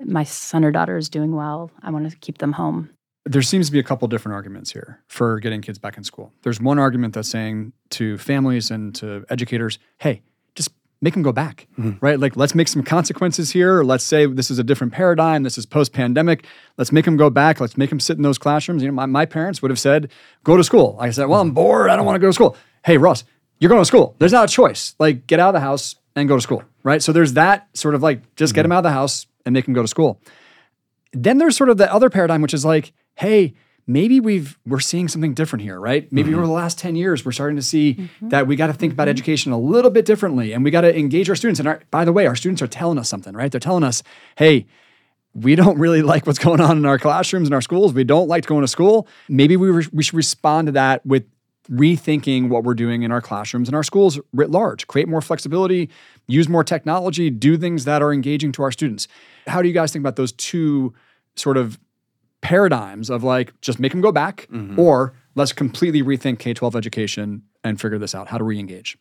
my 0.05 0.23
son 0.23 0.63
or 0.65 0.71
daughter 0.71 0.97
is 0.97 1.09
doing 1.09 1.35
well. 1.35 1.71
I 1.81 1.91
want 1.91 2.09
to 2.09 2.17
keep 2.17 2.37
them 2.39 2.53
home. 2.53 2.89
there 3.25 3.41
seems 3.41 3.67
to 3.67 3.71
be 3.71 3.79
a 3.79 3.83
couple 3.83 4.07
different 4.07 4.35
arguments 4.35 4.71
here 4.71 5.01
for 5.07 5.39
getting 5.39 5.61
kids 5.61 5.79
back 5.79 5.97
in 5.97 6.03
school. 6.03 6.33
There's 6.43 6.59
one 6.59 6.77
argument 6.77 7.13
that's 7.13 7.29
saying 7.29 7.71
to 7.91 8.17
families 8.17 8.69
and 8.69 8.93
to 8.95 9.25
educators, 9.29 9.79
hey, 9.99 10.21
make 11.03 11.13
them 11.13 11.21
go 11.21 11.33
back, 11.33 11.67
mm-hmm. 11.77 12.03
right? 12.03 12.17
Like, 12.17 12.37
let's 12.37 12.55
make 12.55 12.69
some 12.69 12.81
consequences 12.81 13.51
here. 13.51 13.83
Let's 13.83 14.05
say 14.05 14.25
this 14.25 14.49
is 14.49 14.57
a 14.57 14.63
different 14.63 14.93
paradigm. 14.93 15.43
This 15.43 15.57
is 15.57 15.65
post 15.65 15.91
pandemic. 15.91 16.45
Let's 16.77 16.93
make 16.93 17.03
them 17.03 17.17
go 17.17 17.29
back. 17.29 17.59
Let's 17.59 17.77
make 17.77 17.89
them 17.89 17.99
sit 17.99 18.15
in 18.15 18.23
those 18.23 18.37
classrooms. 18.37 18.81
You 18.81 18.87
know, 18.87 18.95
my, 18.95 19.05
my 19.05 19.25
parents 19.25 19.61
would 19.61 19.69
have 19.69 19.79
said, 19.79 20.09
go 20.45 20.55
to 20.55 20.63
school. 20.63 20.95
I 21.01 21.09
said, 21.09 21.25
well, 21.25 21.41
I'm 21.41 21.51
bored. 21.51 21.89
I 21.89 21.97
don't 21.97 22.05
want 22.05 22.15
to 22.15 22.19
go 22.19 22.27
to 22.27 22.33
school. 22.33 22.55
Hey, 22.85 22.97
Ross, 22.97 23.25
you're 23.59 23.67
going 23.67 23.81
to 23.81 23.85
school. 23.85 24.15
There's 24.17 24.31
not 24.31 24.49
a 24.49 24.51
choice. 24.51 24.95
Like, 24.97 25.27
get 25.27 25.41
out 25.41 25.49
of 25.49 25.55
the 25.55 25.59
house 25.59 25.95
and 26.15 26.29
go 26.29 26.37
to 26.37 26.41
school, 26.41 26.63
right? 26.83 27.03
So 27.03 27.11
there's 27.11 27.33
that 27.33 27.67
sort 27.77 27.95
of 27.95 28.01
like, 28.01 28.35
just 28.37 28.51
mm-hmm. 28.51 28.55
get 28.55 28.63
them 28.63 28.71
out 28.71 28.79
of 28.79 28.83
the 28.83 28.91
house 28.91 29.27
and 29.45 29.51
make 29.51 29.65
them 29.65 29.73
go 29.73 29.81
to 29.81 29.87
school. 29.89 30.21
Then 31.11 31.37
there's 31.37 31.57
sort 31.57 31.69
of 31.69 31.77
the 31.77 31.93
other 31.93 32.09
paradigm, 32.09 32.41
which 32.41 32.53
is 32.53 32.63
like, 32.63 32.93
hey, 33.15 33.55
maybe 33.87 34.19
we've 34.19 34.57
we're 34.65 34.79
seeing 34.79 35.07
something 35.07 35.33
different 35.33 35.63
here, 35.63 35.79
right? 35.79 36.11
Maybe 36.11 36.29
mm-hmm. 36.29 36.39
over 36.39 36.47
the 36.47 36.53
last 36.53 36.77
10 36.79 36.95
years, 36.95 37.25
we're 37.25 37.31
starting 37.31 37.55
to 37.57 37.61
see 37.63 37.95
mm-hmm. 37.95 38.29
that 38.29 38.47
we 38.47 38.55
got 38.55 38.67
to 38.67 38.73
think 38.73 38.91
mm-hmm. 38.91 38.95
about 38.95 39.07
education 39.09 39.51
a 39.51 39.59
little 39.59 39.91
bit 39.91 40.05
differently 40.05 40.53
and 40.53 40.63
we 40.63 40.71
got 40.71 40.81
to 40.81 40.97
engage 40.97 41.29
our 41.29 41.35
students. 41.35 41.59
And 41.59 41.67
our, 41.67 41.81
by 41.91 42.05
the 42.05 42.13
way, 42.13 42.25
our 42.25 42.35
students 42.35 42.61
are 42.61 42.67
telling 42.67 42.97
us 42.97 43.09
something, 43.09 43.33
right? 43.33 43.51
They're 43.51 43.59
telling 43.59 43.83
us, 43.83 44.03
hey, 44.37 44.65
we 45.33 45.55
don't 45.55 45.77
really 45.77 46.01
like 46.13 46.25
what's 46.25 46.39
going 46.39 46.61
on 46.61 46.77
in 46.77 46.85
our 46.85 46.99
classrooms 46.99 47.47
and 47.47 47.53
our 47.53 47.61
schools. 47.61 47.93
We 47.93 48.03
don't 48.03 48.27
like 48.27 48.45
going 48.45 48.61
to 48.61 48.67
school. 48.67 49.07
Maybe 49.27 49.57
we, 49.57 49.69
re- 49.69 49.87
we 49.91 50.03
should 50.03 50.15
respond 50.15 50.67
to 50.67 50.71
that 50.73 51.05
with 51.05 51.25
rethinking 51.71 52.49
what 52.49 52.63
we're 52.63 52.73
doing 52.73 53.03
in 53.03 53.11
our 53.11 53.21
classrooms 53.21 53.69
and 53.69 53.75
our 53.75 53.83
schools 53.83 54.19
writ 54.33 54.51
large, 54.51 54.85
create 54.87 55.07
more 55.07 55.21
flexibility, 55.21 55.89
use 56.27 56.49
more 56.49 56.63
technology, 56.63 57.29
do 57.29 57.57
things 57.57 57.85
that 57.85 58.01
are 58.01 58.11
engaging 58.11 58.51
to 58.51 58.63
our 58.63 58.71
students. 58.71 59.07
How 59.47 59.61
do 59.61 59.69
you 59.69 59.73
guys 59.73 59.93
think 59.93 60.03
about 60.03 60.17
those 60.17 60.33
two 60.33 60.93
sort 61.35 61.57
of 61.57 61.79
paradigms 62.43 63.09
of 63.09 63.23
like 63.23 63.59
just 63.61 63.79
make 63.79 63.93
them 63.93 64.01
go 64.01 64.11
back 64.11 64.47
mm-hmm. 64.51 64.77
or 64.77 65.13
let's 65.33 65.53
completely 65.53 66.03
rethink 66.03 66.37
K 66.37 66.53
12 66.53 66.75
education 66.75 67.41
and 67.63 67.81
figure 67.81 67.97
this 67.97 68.13
out, 68.13 68.27
how 68.27 68.37
to 68.37 68.43
re 68.43 68.59
engage. 68.59 68.97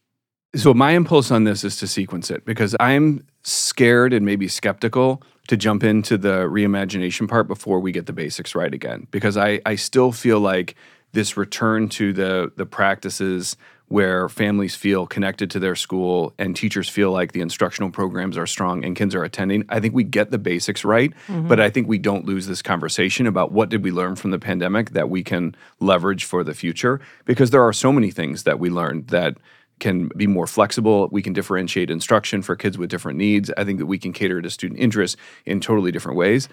So, 0.54 0.72
my 0.72 0.92
impulse 0.92 1.30
on 1.30 1.44
this 1.44 1.64
is 1.64 1.76
to 1.78 1.86
sequence 1.86 2.30
it 2.30 2.44
because 2.44 2.76
I'm 2.78 3.26
scared 3.42 4.12
and 4.12 4.24
maybe 4.24 4.48
skeptical 4.48 5.22
to 5.48 5.56
jump 5.56 5.82
into 5.82 6.16
the 6.16 6.44
reimagination 6.44 7.28
part 7.28 7.48
before 7.48 7.80
we 7.80 7.90
get 7.90 8.06
the 8.06 8.12
basics 8.12 8.54
right 8.54 8.72
again. 8.72 9.08
Because 9.10 9.36
I, 9.36 9.60
I 9.66 9.74
still 9.74 10.12
feel 10.12 10.40
like 10.40 10.76
this 11.12 11.36
return 11.36 11.88
to 11.90 12.12
the, 12.12 12.52
the 12.56 12.66
practices 12.66 13.56
where 13.92 14.26
families 14.26 14.74
feel 14.74 15.06
connected 15.06 15.50
to 15.50 15.58
their 15.58 15.76
school 15.76 16.32
and 16.38 16.56
teachers 16.56 16.88
feel 16.88 17.12
like 17.12 17.32
the 17.32 17.42
instructional 17.42 17.90
programs 17.90 18.38
are 18.38 18.46
strong 18.46 18.82
and 18.86 18.96
kids 18.96 19.14
are 19.14 19.22
attending. 19.22 19.66
I 19.68 19.80
think 19.80 19.92
we 19.92 20.02
get 20.02 20.30
the 20.30 20.38
basics 20.38 20.82
right, 20.82 21.12
mm-hmm. 21.26 21.46
but 21.46 21.60
I 21.60 21.68
think 21.68 21.88
we 21.88 21.98
don't 21.98 22.24
lose 22.24 22.46
this 22.46 22.62
conversation 22.62 23.26
about 23.26 23.52
what 23.52 23.68
did 23.68 23.84
we 23.84 23.90
learn 23.90 24.16
from 24.16 24.30
the 24.30 24.38
pandemic 24.38 24.92
that 24.92 25.10
we 25.10 25.22
can 25.22 25.54
leverage 25.78 26.24
for 26.24 26.42
the 26.42 26.54
future 26.54 27.02
because 27.26 27.50
there 27.50 27.62
are 27.62 27.74
so 27.74 27.92
many 27.92 28.10
things 28.10 28.44
that 28.44 28.58
we 28.58 28.70
learned 28.70 29.08
that 29.08 29.36
can 29.78 30.08
be 30.16 30.26
more 30.26 30.46
flexible. 30.46 31.08
We 31.12 31.20
can 31.20 31.34
differentiate 31.34 31.90
instruction 31.90 32.40
for 32.40 32.56
kids 32.56 32.78
with 32.78 32.88
different 32.88 33.18
needs. 33.18 33.50
I 33.58 33.64
think 33.64 33.78
that 33.78 33.86
we 33.86 33.98
can 33.98 34.14
cater 34.14 34.40
to 34.40 34.48
student 34.48 34.80
interests 34.80 35.18
in 35.44 35.60
totally 35.60 35.92
different 35.92 36.16
ways. 36.16 36.48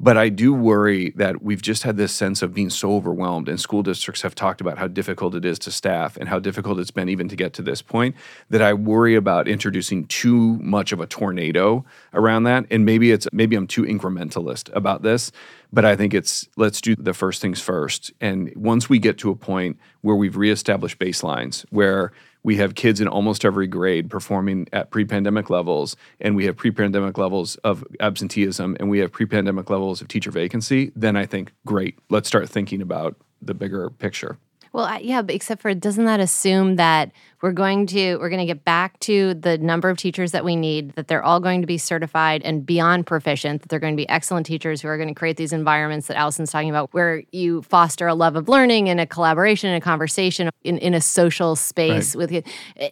But 0.00 0.16
I 0.16 0.28
do 0.28 0.52
worry 0.52 1.10
that 1.16 1.42
we've 1.42 1.62
just 1.62 1.82
had 1.84 1.96
this 1.96 2.12
sense 2.12 2.42
of 2.42 2.54
being 2.54 2.70
so 2.70 2.94
overwhelmed, 2.94 3.48
and 3.48 3.60
school 3.60 3.82
districts 3.82 4.22
have 4.22 4.34
talked 4.34 4.60
about 4.60 4.78
how 4.78 4.88
difficult 4.88 5.34
it 5.34 5.44
is 5.44 5.58
to 5.60 5.70
staff 5.70 6.16
and 6.16 6.28
how 6.28 6.38
difficult 6.38 6.78
it's 6.80 6.90
been 6.90 7.08
even 7.08 7.28
to 7.28 7.36
get 7.36 7.52
to 7.54 7.62
this 7.62 7.82
point. 7.82 8.16
That 8.50 8.62
I 8.62 8.74
worry 8.74 9.14
about 9.14 9.48
introducing 9.48 10.06
too 10.06 10.58
much 10.58 10.92
of 10.92 11.00
a 11.00 11.06
tornado 11.06 11.84
around 12.12 12.44
that, 12.44 12.66
and 12.70 12.84
maybe 12.84 13.12
it's 13.12 13.26
maybe 13.32 13.56
I'm 13.56 13.66
too 13.66 13.82
incrementalist 13.82 14.74
about 14.74 15.02
this. 15.02 15.32
But 15.72 15.84
I 15.84 15.96
think 15.96 16.12
it's 16.14 16.48
let's 16.56 16.80
do 16.80 16.94
the 16.96 17.14
first 17.14 17.40
things 17.40 17.60
first. 17.60 18.12
And 18.20 18.52
once 18.56 18.88
we 18.88 18.98
get 18.98 19.18
to 19.18 19.30
a 19.30 19.36
point 19.36 19.78
where 20.02 20.16
we've 20.16 20.36
reestablished 20.36 20.98
baselines, 20.98 21.64
where 21.70 22.12
we 22.42 22.56
have 22.56 22.74
kids 22.74 23.00
in 23.00 23.08
almost 23.08 23.44
every 23.44 23.66
grade 23.66 24.10
performing 24.10 24.68
at 24.72 24.90
pre-pandemic 24.90 25.50
levels 25.50 25.96
and 26.20 26.36
we 26.36 26.44
have 26.46 26.56
pre-pandemic 26.56 27.18
levels 27.18 27.56
of 27.56 27.84
absenteeism 28.00 28.76
and 28.80 28.90
we 28.90 28.98
have 28.98 29.12
pre-pandemic 29.12 29.70
levels 29.70 30.00
of 30.00 30.08
teacher 30.08 30.30
vacancy 30.30 30.92
then 30.96 31.16
i 31.16 31.26
think 31.26 31.52
great 31.66 31.98
let's 32.10 32.28
start 32.28 32.48
thinking 32.48 32.82
about 32.82 33.16
the 33.40 33.54
bigger 33.54 33.90
picture 33.90 34.38
well, 34.72 35.00
yeah, 35.02 35.20
but 35.20 35.34
except 35.34 35.60
for 35.60 35.74
doesn't 35.74 36.06
that 36.06 36.18
assume 36.18 36.76
that 36.76 37.12
we're 37.42 37.52
going 37.52 37.86
to 37.88 38.16
we're 38.16 38.30
going 38.30 38.40
to 38.40 38.46
get 38.46 38.64
back 38.64 38.98
to 39.00 39.34
the 39.34 39.58
number 39.58 39.90
of 39.90 39.98
teachers 39.98 40.32
that 40.32 40.44
we 40.44 40.56
need, 40.56 40.92
that 40.94 41.08
they're 41.08 41.22
all 41.22 41.40
going 41.40 41.60
to 41.60 41.66
be 41.66 41.76
certified 41.76 42.40
and 42.42 42.64
beyond 42.64 43.06
proficient, 43.06 43.62
that 43.62 43.68
they're 43.68 43.78
going 43.78 43.92
to 43.92 43.96
be 43.96 44.08
excellent 44.08 44.46
teachers 44.46 44.80
who 44.80 44.88
are 44.88 44.96
going 44.96 45.08
to 45.08 45.14
create 45.14 45.36
these 45.36 45.52
environments 45.52 46.06
that 46.06 46.16
Alison's 46.16 46.50
talking 46.50 46.70
about, 46.70 46.92
where 46.94 47.22
you 47.32 47.62
foster 47.62 48.06
a 48.06 48.14
love 48.14 48.34
of 48.34 48.48
learning 48.48 48.88
and 48.88 48.98
a 48.98 49.06
collaboration 49.06 49.68
and 49.68 49.76
a 49.76 49.84
conversation 49.84 50.48
in, 50.64 50.78
in 50.78 50.94
a 50.94 51.00
social 51.00 51.54
space 51.54 52.14
right. 52.14 52.32
with 52.32 52.44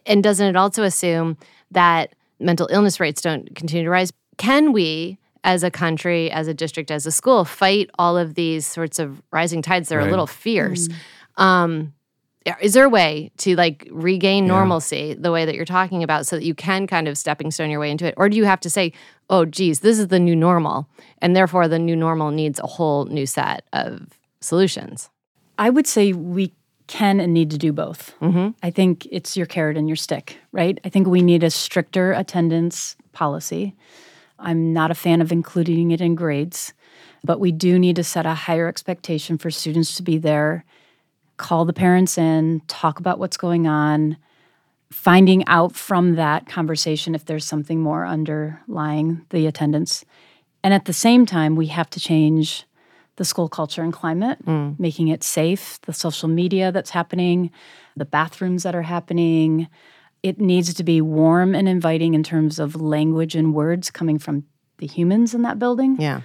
and 0.05 0.23
doesn't 0.23 0.47
it 0.47 0.57
also 0.57 0.83
assume 0.83 1.39
that 1.71 2.15
mental 2.39 2.69
illness 2.71 3.01
rates 3.01 3.23
don't 3.23 3.55
continue 3.55 3.85
to 3.85 3.91
rise? 3.91 4.13
Can 4.37 4.73
we 4.73 5.19
as 5.45 5.63
a 5.63 5.71
country, 5.71 6.31
as 6.31 6.49
a 6.49 6.55
district, 6.55 6.91
as 6.91 7.07
a 7.07 7.11
school, 7.11 7.45
fight 7.45 7.91
all 7.99 8.17
of 8.17 8.35
these 8.35 8.67
sorts 8.67 8.99
of 8.99 9.23
rising 9.31 9.63
tides 9.63 9.89
that 9.89 9.97
are 9.97 9.99
right. 9.99 10.09
a 10.09 10.11
little 10.11 10.27
fierce. 10.27 10.89
Mm. 10.89 10.95
Um, 11.41 11.95
is 12.61 12.75
there 12.75 12.85
a 12.85 12.89
way 12.89 13.31
to 13.39 13.55
like 13.57 13.87
regain 13.91 14.47
normalcy 14.47 15.09
yeah. 15.09 15.15
the 15.19 15.33
way 15.33 15.45
that 15.45 15.55
you're 15.55 15.65
talking 15.65 16.03
about 16.03 16.27
so 16.27 16.37
that 16.37 16.45
you 16.45 16.55
can 16.55 16.87
kind 16.87 17.07
of 17.07 17.19
stepping 17.19 17.51
stone 17.51 17.71
your 17.71 17.81
way 17.81 17.91
into 17.91 18.07
it? 18.07 18.15
Or 18.17 18.29
do 18.29 18.37
you 18.37 18.45
have 18.45 18.61
to 18.61 18.71
say 18.71 18.93
oh 19.29 19.45
geez 19.45 19.81
this 19.81 19.99
is 19.99 20.09
the 20.09 20.19
new 20.19 20.37
normal 20.37 20.89
and 21.19 21.37
therefore 21.37 21.69
the 21.69 21.79
new 21.79 21.97
normal 21.97 22.31
needs 22.31 22.59
a 22.61 22.67
whole 22.67 23.05
new 23.07 23.27
set 23.27 23.65
of 23.73 24.09
solutions? 24.41 25.11
I 25.59 25.71
would 25.71 25.87
say 25.87 26.13
we 26.13 26.53
can 26.87 27.21
and 27.21 27.33
need 27.33 27.51
to 27.51 27.59
do 27.59 27.73
both. 27.73 28.15
Mm-hmm. 28.21 28.49
i 28.63 28.71
think 28.71 29.07
it's 29.13 29.37
your 29.37 29.47
carrot 29.47 29.77
and 29.77 29.89
your 29.89 29.97
stick 29.97 30.39
right? 30.53 30.79
I 30.85 30.89
think 30.89 31.07
we 31.07 31.23
need 31.23 31.45
a 31.45 31.51
stricter 31.51 32.13
attendance 32.13 32.97
policy. 33.13 33.77
I'm 34.39 34.73
not 34.73 34.91
a 34.91 34.95
fan 34.95 35.21
of 35.21 35.31
including 35.31 35.91
it 35.91 36.01
in 36.01 36.15
grades 36.15 36.73
but 37.23 37.39
we 37.39 37.53
do 37.53 37.79
need 37.79 37.97
to 37.97 38.05
set 38.05 38.25
a 38.25 38.35
higher 38.35 38.67
expectation 38.67 39.37
for 39.37 39.51
students 39.51 39.95
to 39.97 40.03
be 40.03 40.17
there 40.17 40.65
call 41.41 41.65
the 41.65 41.73
parents 41.73 42.19
in, 42.19 42.61
talk 42.69 43.01
about 43.01 43.19
what's 43.19 43.39
going 43.39 43.67
on, 43.67 44.19
finding 44.93 45.47
out 45.47 45.75
from 45.75 46.17
that 46.17 46.47
conversation 46.47 47.15
if 47.15 47.25
there's 47.25 47.47
something 47.47 47.81
more 47.81 48.07
underlying 48.07 49.25
the 49.31 49.47
attendance. 49.47 50.05
And 50.63 50.75
at 50.75 50.85
the 50.85 50.93
same 50.93 51.25
time, 51.25 51.57
we 51.57 51.69
have 51.69 51.89
to 51.91 52.01
change 52.01 52.67
the 53.17 53.25
school 53.25 53.49
culture 53.49 53.83
and 53.83 53.93
climate, 53.93 54.39
mm. 54.45 54.79
making 54.79 55.09
it 55.09 55.25
safe, 55.25 55.81
the 55.83 55.95
social 55.95 56.29
media 56.29 56.71
that's 56.73 56.91
happening, 56.91 57.51
the 57.97 58.05
bathrooms 58.05 58.63
that 58.63 58.75
are 58.75 58.83
happening. 58.83 59.67
It 60.23 60.39
needs 60.39 60.75
to 60.75 60.85
be 60.85 61.01
warm 61.01 61.55
and 61.55 61.69
inviting 61.69 62.13
in 62.13 62.23
terms 62.23 62.59
of 62.59 62.77
language 62.77 63.35
and 63.35 63.55
words 63.55 63.91
coming 63.91 64.19
from 64.19 64.45
the 64.77 64.87
humans 64.87 65.35
in 65.35 65.43
that 65.43 65.59
building. 65.59 65.99
Yeah. 65.99 66.21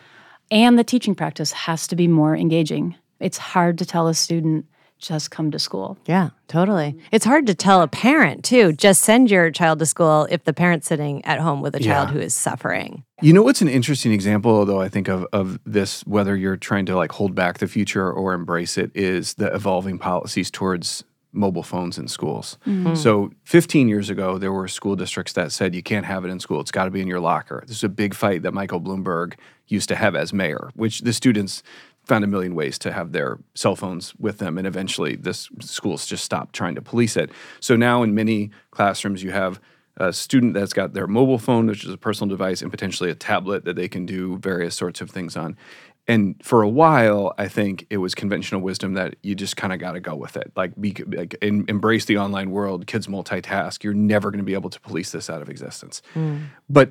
And 0.51 0.77
the 0.77 0.83
teaching 0.83 1.15
practice 1.15 1.53
has 1.53 1.87
to 1.87 1.95
be 1.95 2.07
more 2.07 2.35
engaging. 2.35 2.95
It's 3.21 3.37
hard 3.37 3.77
to 3.77 3.85
tell 3.85 4.07
a 4.07 4.13
student 4.13 4.65
just 4.97 5.31
come 5.31 5.51
to 5.51 5.59
school. 5.59 5.97
Yeah, 6.05 6.29
totally. 6.47 6.97
It's 7.11 7.25
hard 7.25 7.47
to 7.47 7.55
tell 7.55 7.81
a 7.81 7.87
parent 7.87 8.43
too, 8.43 8.73
just 8.73 9.03
send 9.03 9.29
your 9.29 9.51
child 9.51 9.79
to 9.79 9.85
school 9.85 10.27
if 10.29 10.43
the 10.43 10.53
parent's 10.53 10.87
sitting 10.87 11.23
at 11.25 11.39
home 11.39 11.61
with 11.61 11.75
a 11.75 11.79
child 11.79 12.09
yeah. 12.09 12.13
who 12.13 12.19
is 12.19 12.33
suffering. 12.33 13.03
You 13.21 13.33
know 13.33 13.43
what's 13.43 13.61
an 13.61 13.67
interesting 13.67 14.11
example 14.11 14.65
though 14.65 14.81
I 14.81 14.89
think 14.89 15.07
of 15.07 15.25
of 15.31 15.59
this 15.65 16.01
whether 16.05 16.35
you're 16.35 16.57
trying 16.57 16.85
to 16.87 16.95
like 16.95 17.11
hold 17.11 17.35
back 17.35 17.59
the 17.59 17.67
future 17.67 18.11
or 18.11 18.33
embrace 18.33 18.77
it 18.77 18.91
is 18.93 19.35
the 19.35 19.53
evolving 19.53 19.97
policies 19.97 20.51
towards 20.51 21.03
mobile 21.35 21.63
phones 21.63 21.97
in 21.97 22.07
schools. 22.07 22.57
Mm-hmm. 22.65 22.95
So 22.95 23.31
15 23.43 23.87
years 23.87 24.09
ago 24.09 24.37
there 24.37 24.53
were 24.53 24.67
school 24.67 24.95
districts 24.95 25.33
that 25.33 25.51
said 25.51 25.75
you 25.75 25.83
can't 25.83 26.05
have 26.05 26.25
it 26.25 26.29
in 26.29 26.39
school. 26.39 26.61
It's 26.61 26.71
got 26.71 26.85
to 26.85 26.91
be 26.91 27.01
in 27.01 27.07
your 27.07 27.19
locker. 27.19 27.63
This 27.67 27.77
is 27.77 27.83
a 27.83 27.89
big 27.89 28.13
fight 28.13 28.43
that 28.43 28.53
Michael 28.53 28.81
Bloomberg 28.81 29.33
used 29.67 29.89
to 29.89 29.95
have 29.95 30.15
as 30.15 30.31
mayor, 30.31 30.71
which 30.75 31.01
the 31.01 31.13
students 31.13 31.63
found 32.05 32.23
a 32.23 32.27
million 32.27 32.55
ways 32.55 32.77
to 32.79 32.91
have 32.91 33.11
their 33.11 33.39
cell 33.53 33.75
phones 33.75 34.15
with 34.15 34.37
them 34.37 34.57
and 34.57 34.67
eventually 34.67 35.15
this 35.15 35.49
schools 35.59 36.05
just 36.05 36.23
stopped 36.23 36.53
trying 36.55 36.75
to 36.75 36.81
police 36.81 37.17
it. 37.17 37.31
So 37.59 37.75
now 37.75 38.03
in 38.03 38.13
many 38.13 38.51
classrooms 38.71 39.23
you 39.23 39.31
have 39.31 39.59
a 39.97 40.11
student 40.11 40.53
that's 40.53 40.73
got 40.73 40.93
their 40.93 41.07
mobile 41.07 41.39
phone 41.39 41.67
which 41.67 41.83
is 41.85 41.93
a 41.93 41.97
personal 41.97 42.29
device 42.29 42.61
and 42.61 42.69
potentially 42.69 43.09
a 43.09 43.15
tablet 43.15 43.65
that 43.65 43.75
they 43.75 43.87
can 43.87 44.05
do 44.05 44.37
various 44.37 44.75
sorts 44.75 45.01
of 45.01 45.09
things 45.09 45.35
on. 45.35 45.57
And 46.07 46.35
for 46.43 46.61
a 46.61 46.69
while 46.69 47.33
i 47.37 47.47
think 47.47 47.87
it 47.89 47.97
was 47.97 48.13
conventional 48.13 48.61
wisdom 48.61 48.93
that 48.93 49.15
you 49.23 49.33
just 49.35 49.57
kind 49.57 49.73
of 49.73 49.79
got 49.79 49.93
to 49.93 49.99
go 49.99 50.15
with 50.15 50.37
it. 50.37 50.51
Like 50.55 50.79
be 50.79 50.93
like 51.07 51.35
in, 51.41 51.65
embrace 51.67 52.05
the 52.05 52.17
online 52.17 52.51
world. 52.51 52.87
Kids 52.87 53.07
multitask. 53.07 53.83
You're 53.83 53.93
never 53.93 54.31
going 54.31 54.39
to 54.39 54.45
be 54.45 54.53
able 54.53 54.69
to 54.69 54.79
police 54.81 55.11
this 55.11 55.29
out 55.29 55.41
of 55.41 55.49
existence. 55.49 56.01
Mm. 56.13 56.45
but 56.69 56.89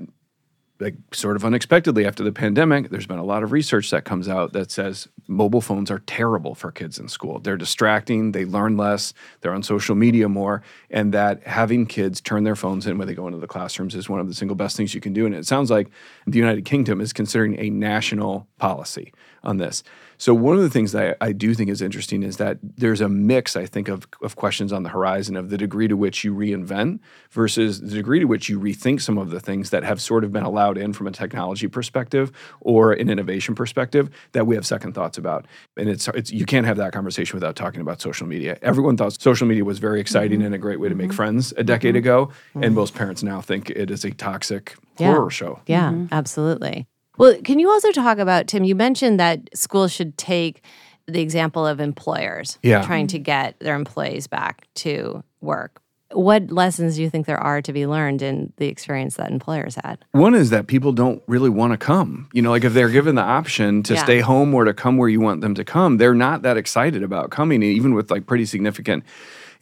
like 0.81 0.97
sort 1.13 1.37
of 1.37 1.45
unexpectedly 1.45 2.05
after 2.05 2.25
the 2.25 2.33
pandemic, 2.33 2.91
there's 2.91 3.07
been 3.07 3.19
a 3.19 3.25
lot 3.25 3.43
of 3.43 3.53
research 3.53 3.91
that 3.91 4.05
comes 4.05 4.29
out 4.29 4.53
that 4.53 4.71
says 4.71 5.09
mobile 5.29 5.61
phones 5.61 5.91
are 5.91 6.01
terrible 6.01 6.55
for 6.55 6.73
kids 6.73 6.99
in 6.99 7.09
school. 7.09 7.39
They're 7.39 7.57
distracting, 7.57 8.33
they 8.33 8.45
learn 8.45 8.77
less, 8.77 9.15
they're 9.41 9.55
on 9.55 9.63
social 9.63 9.95
media 9.95 10.29
more, 10.29 10.63
and 10.91 11.15
that 11.15 11.47
having 11.47 11.87
kids 11.87 12.21
turn 12.21 12.43
their 12.43 12.57
phones 12.57 12.87
in 12.87 12.99
when 12.99 13.07
they 13.07 13.15
go 13.15 13.27
into 13.27 13.39
the 13.39 13.47
classrooms 13.47 13.95
is 13.95 14.09
one 14.09 14.21
of 14.21 14.27
the 14.27 14.35
single 14.35 14.57
best 14.57 14.77
things 14.77 14.95
you 14.95 15.01
can 15.01 15.13
do. 15.13 15.27
And 15.27 15.35
it 15.35 15.47
sounds 15.47 15.71
like 15.71 15.89
the 16.27 16.39
United 16.39 16.65
Kingdom 16.65 17.01
is 17.01 17.13
considering 17.13 17.59
a 17.59 17.71
national 17.71 18.49
policy 18.59 19.13
on 19.45 19.59
this. 19.59 19.85
So 20.19 20.35
one 20.35 20.57
of 20.57 20.63
the 20.63 20.71
things 20.71 20.93
that 20.93 21.17
I, 21.21 21.29
I, 21.29 21.33
do 21.33 21.55
think 21.55 21.71
is 21.71 21.83
interesting 21.83 22.23
is 22.23 22.37
that 22.37 22.59
there's 22.63 23.01
a 23.01 23.09
mix, 23.09 23.57
I 23.57 23.67
think, 23.67 23.89
of, 23.89 24.07
of 24.23 24.37
questions 24.37 24.73
on 24.73 24.83
the 24.83 24.89
horizon 24.89 25.37
of 25.37 25.51
the 25.51 25.59
degree 25.59 25.89
to 25.89 25.97
which 25.97 26.25
you 26.25 26.35
reinvent 26.35 27.01
versus 27.31 27.81
the 27.81 27.91
degree 27.91 28.21
to 28.21 28.27
which 28.27 28.49
you 28.49 28.61
rethink 28.61 29.01
some 29.01 29.19
of 29.19 29.31
the 29.31 29.41
things 29.41 29.71
that 29.71 29.83
have 29.83 30.01
sort 30.01 30.25
of 30.25 30.33
been 30.33 30.45
allowed 30.45 30.79
in 30.79 30.93
from 30.93 31.07
a 31.07 31.11
technology 31.11 31.67
perspective 31.67 32.31
or 32.61 32.93
an 32.93 33.11
innovation 33.11 33.55
perspective 33.55 34.11
that 34.33 34.47
we 34.47 34.55
have 34.55 34.67
second 34.67 34.93
thoughts 34.95 35.19
about. 35.19 35.47
And 35.77 35.89
it's, 35.89 36.09
it's 36.09 36.31
you 36.31 36.47
can't 36.47 36.67
have 36.67 36.77
that 36.77 36.93
conversation 36.93 37.37
without 37.37 37.57
talking 37.57 37.81
about 37.81 38.01
social 38.01 38.27
media. 38.27 38.59
Everyone 38.63 38.97
thought 38.97 39.21
social 39.21 39.47
media 39.47 39.65
was 39.65 39.79
very 39.79 40.01
exciting 40.01 40.39
mm-hmm. 40.39 40.47
and 40.47 40.55
a 40.55 40.59
great 40.59 40.81
way 40.81 40.89
to 40.89 40.95
make 40.95 41.09
mm-hmm. 41.09 41.17
friends 41.17 41.53
a 41.57 41.65
decade 41.65 41.95
mm-hmm. 41.95 41.99
ago, 41.99 42.33
and 42.55 42.65
mm-hmm. 42.65 42.75
most 42.75 42.95
parents 42.95 43.23
now 43.23 43.41
think 43.41 43.71
it 43.71 43.91
is 43.91 44.05
a 44.05 44.11
toxic 44.13 44.77
yeah. 44.99 45.13
horror 45.13 45.31
show. 45.31 45.61
Yeah, 45.67 45.91
mm-hmm. 45.91 46.13
absolutely. 46.13 46.87
Well, 47.17 47.37
can 47.43 47.59
you 47.59 47.71
also 47.71 47.93
talk 47.93 48.19
about, 48.19 48.49
Tim? 48.49 48.65
You 48.65 48.75
mentioned 48.75 49.21
that 49.21 49.49
schools 49.55 49.93
should 49.93 50.19
take 50.19 50.63
the 51.07 51.21
example 51.21 51.67
of 51.67 51.81
employers 51.81 52.59
yeah. 52.63 52.83
trying 52.83 53.07
to 53.09 53.19
get 53.19 53.59
their 53.61 53.75
employees 53.75 54.27
back 54.27 54.67
to 54.77 55.23
work. 55.41 55.81
What 56.11 56.51
lessons 56.51 56.97
do 56.97 57.03
you 57.03 57.11
think 57.11 57.27
there 57.27 57.41
are 57.41 57.61
to 57.63 57.73
be 57.73 57.87
learned 57.87 58.23
in 58.23 58.53
the 58.57 58.69
experience 58.69 59.17
that 59.17 59.31
employers 59.31 59.77
had? 59.83 60.05
One 60.13 60.35
is 60.35 60.51
that 60.51 60.69
people 60.69 60.93
don't 60.93 61.23
really 61.27 61.51
want 61.51 61.73
to 61.73 61.77
come. 61.77 62.29
You 62.33 62.41
know, 62.41 62.51
like 62.51 62.63
if 62.63 62.73
they're 62.73 62.89
given 62.89 63.17
the 63.17 63.23
option 63.23 63.83
to 63.85 63.95
yeah. 63.95 64.05
stay 64.05 64.21
home 64.21 64.55
or 64.55 64.65
to 64.65 64.73
come 64.73 64.97
where 64.97 65.09
you 65.09 65.21
want 65.21 65.41
them 65.41 65.55
to 65.55 65.65
come, 65.65 65.97
they're 65.97 66.15
not 66.15 66.43
that 66.43 66.57
excited 66.57 67.03
about 67.03 67.31
coming, 67.31 67.63
even 67.63 67.95
with 67.95 68.11
like 68.11 68.27
pretty 68.27 68.47
significant 68.47 69.03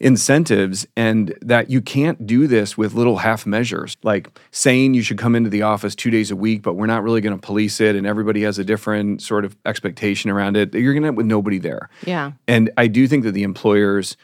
incentives 0.03 0.85
and 0.97 1.33
that 1.41 1.69
you 1.69 1.81
can't 1.81 2.27
do 2.27 2.45
this 2.45 2.77
with 2.77 2.93
little 2.93 3.17
half 3.17 3.45
measures 3.45 3.95
like 4.03 4.29
saying 4.51 4.93
you 4.93 5.01
should 5.01 5.17
come 5.17 5.33
into 5.33 5.49
the 5.49 5.61
office 5.61 5.95
two 5.95 6.11
days 6.11 6.29
a 6.29 6.35
week 6.35 6.61
but 6.61 6.73
we're 6.73 6.85
not 6.85 7.01
really 7.01 7.21
going 7.21 7.35
to 7.35 7.41
police 7.41 7.79
it 7.79 7.95
and 7.95 8.05
everybody 8.05 8.43
has 8.43 8.59
a 8.59 8.65
different 8.65 9.21
sort 9.21 9.45
of 9.45 9.55
expectation 9.65 10.29
around 10.29 10.57
it 10.57 10.73
you're 10.73 10.93
going 10.93 11.03
to 11.03 11.07
end 11.07 11.17
with 11.17 11.25
nobody 11.25 11.57
there 11.57 11.89
yeah 12.05 12.33
and 12.49 12.69
i 12.75 12.85
do 12.85 13.07
think 13.07 13.23
that 13.23 13.31
the 13.31 13.43
employers 13.43 14.17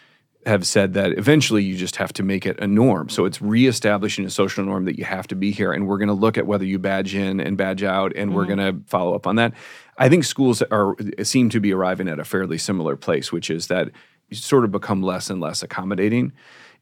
have 0.45 0.65
said 0.65 0.93
that 0.93 1.11
eventually 1.13 1.63
you 1.63 1.75
just 1.75 1.97
have 1.97 2.13
to 2.13 2.23
make 2.23 2.45
it 2.45 2.57
a 2.59 2.67
norm. 2.67 3.09
So 3.09 3.25
it's 3.25 3.41
reestablishing 3.41 4.25
a 4.25 4.29
social 4.29 4.63
norm 4.63 4.85
that 4.85 4.97
you 4.97 5.03
have 5.03 5.27
to 5.27 5.35
be 5.35 5.51
here. 5.51 5.73
And 5.73 5.85
we're 5.85 5.97
going 5.97 6.07
to 6.07 6.13
look 6.13 6.37
at 6.37 6.47
whether 6.47 6.63
you 6.63 6.79
badge 6.79 7.13
in 7.13 7.41
and 7.41 7.57
badge 7.57 7.83
out, 7.83 8.13
and 8.15 8.29
mm-hmm. 8.29 8.37
we're 8.37 8.45
going 8.45 8.59
to 8.59 8.81
follow 8.87 9.13
up 9.15 9.27
on 9.27 9.35
that. 9.35 9.53
I 9.97 10.07
think 10.07 10.23
schools 10.23 10.61
are 10.61 10.95
seem 11.23 11.49
to 11.49 11.59
be 11.59 11.73
arriving 11.73 12.07
at 12.07 12.19
a 12.19 12.23
fairly 12.23 12.57
similar 12.57 12.95
place, 12.95 13.33
which 13.33 13.49
is 13.49 13.67
that 13.67 13.89
sort 14.31 14.63
of 14.63 14.71
become 14.71 15.01
less 15.01 15.29
and 15.29 15.39
less 15.41 15.63
accommodating. 15.63 16.33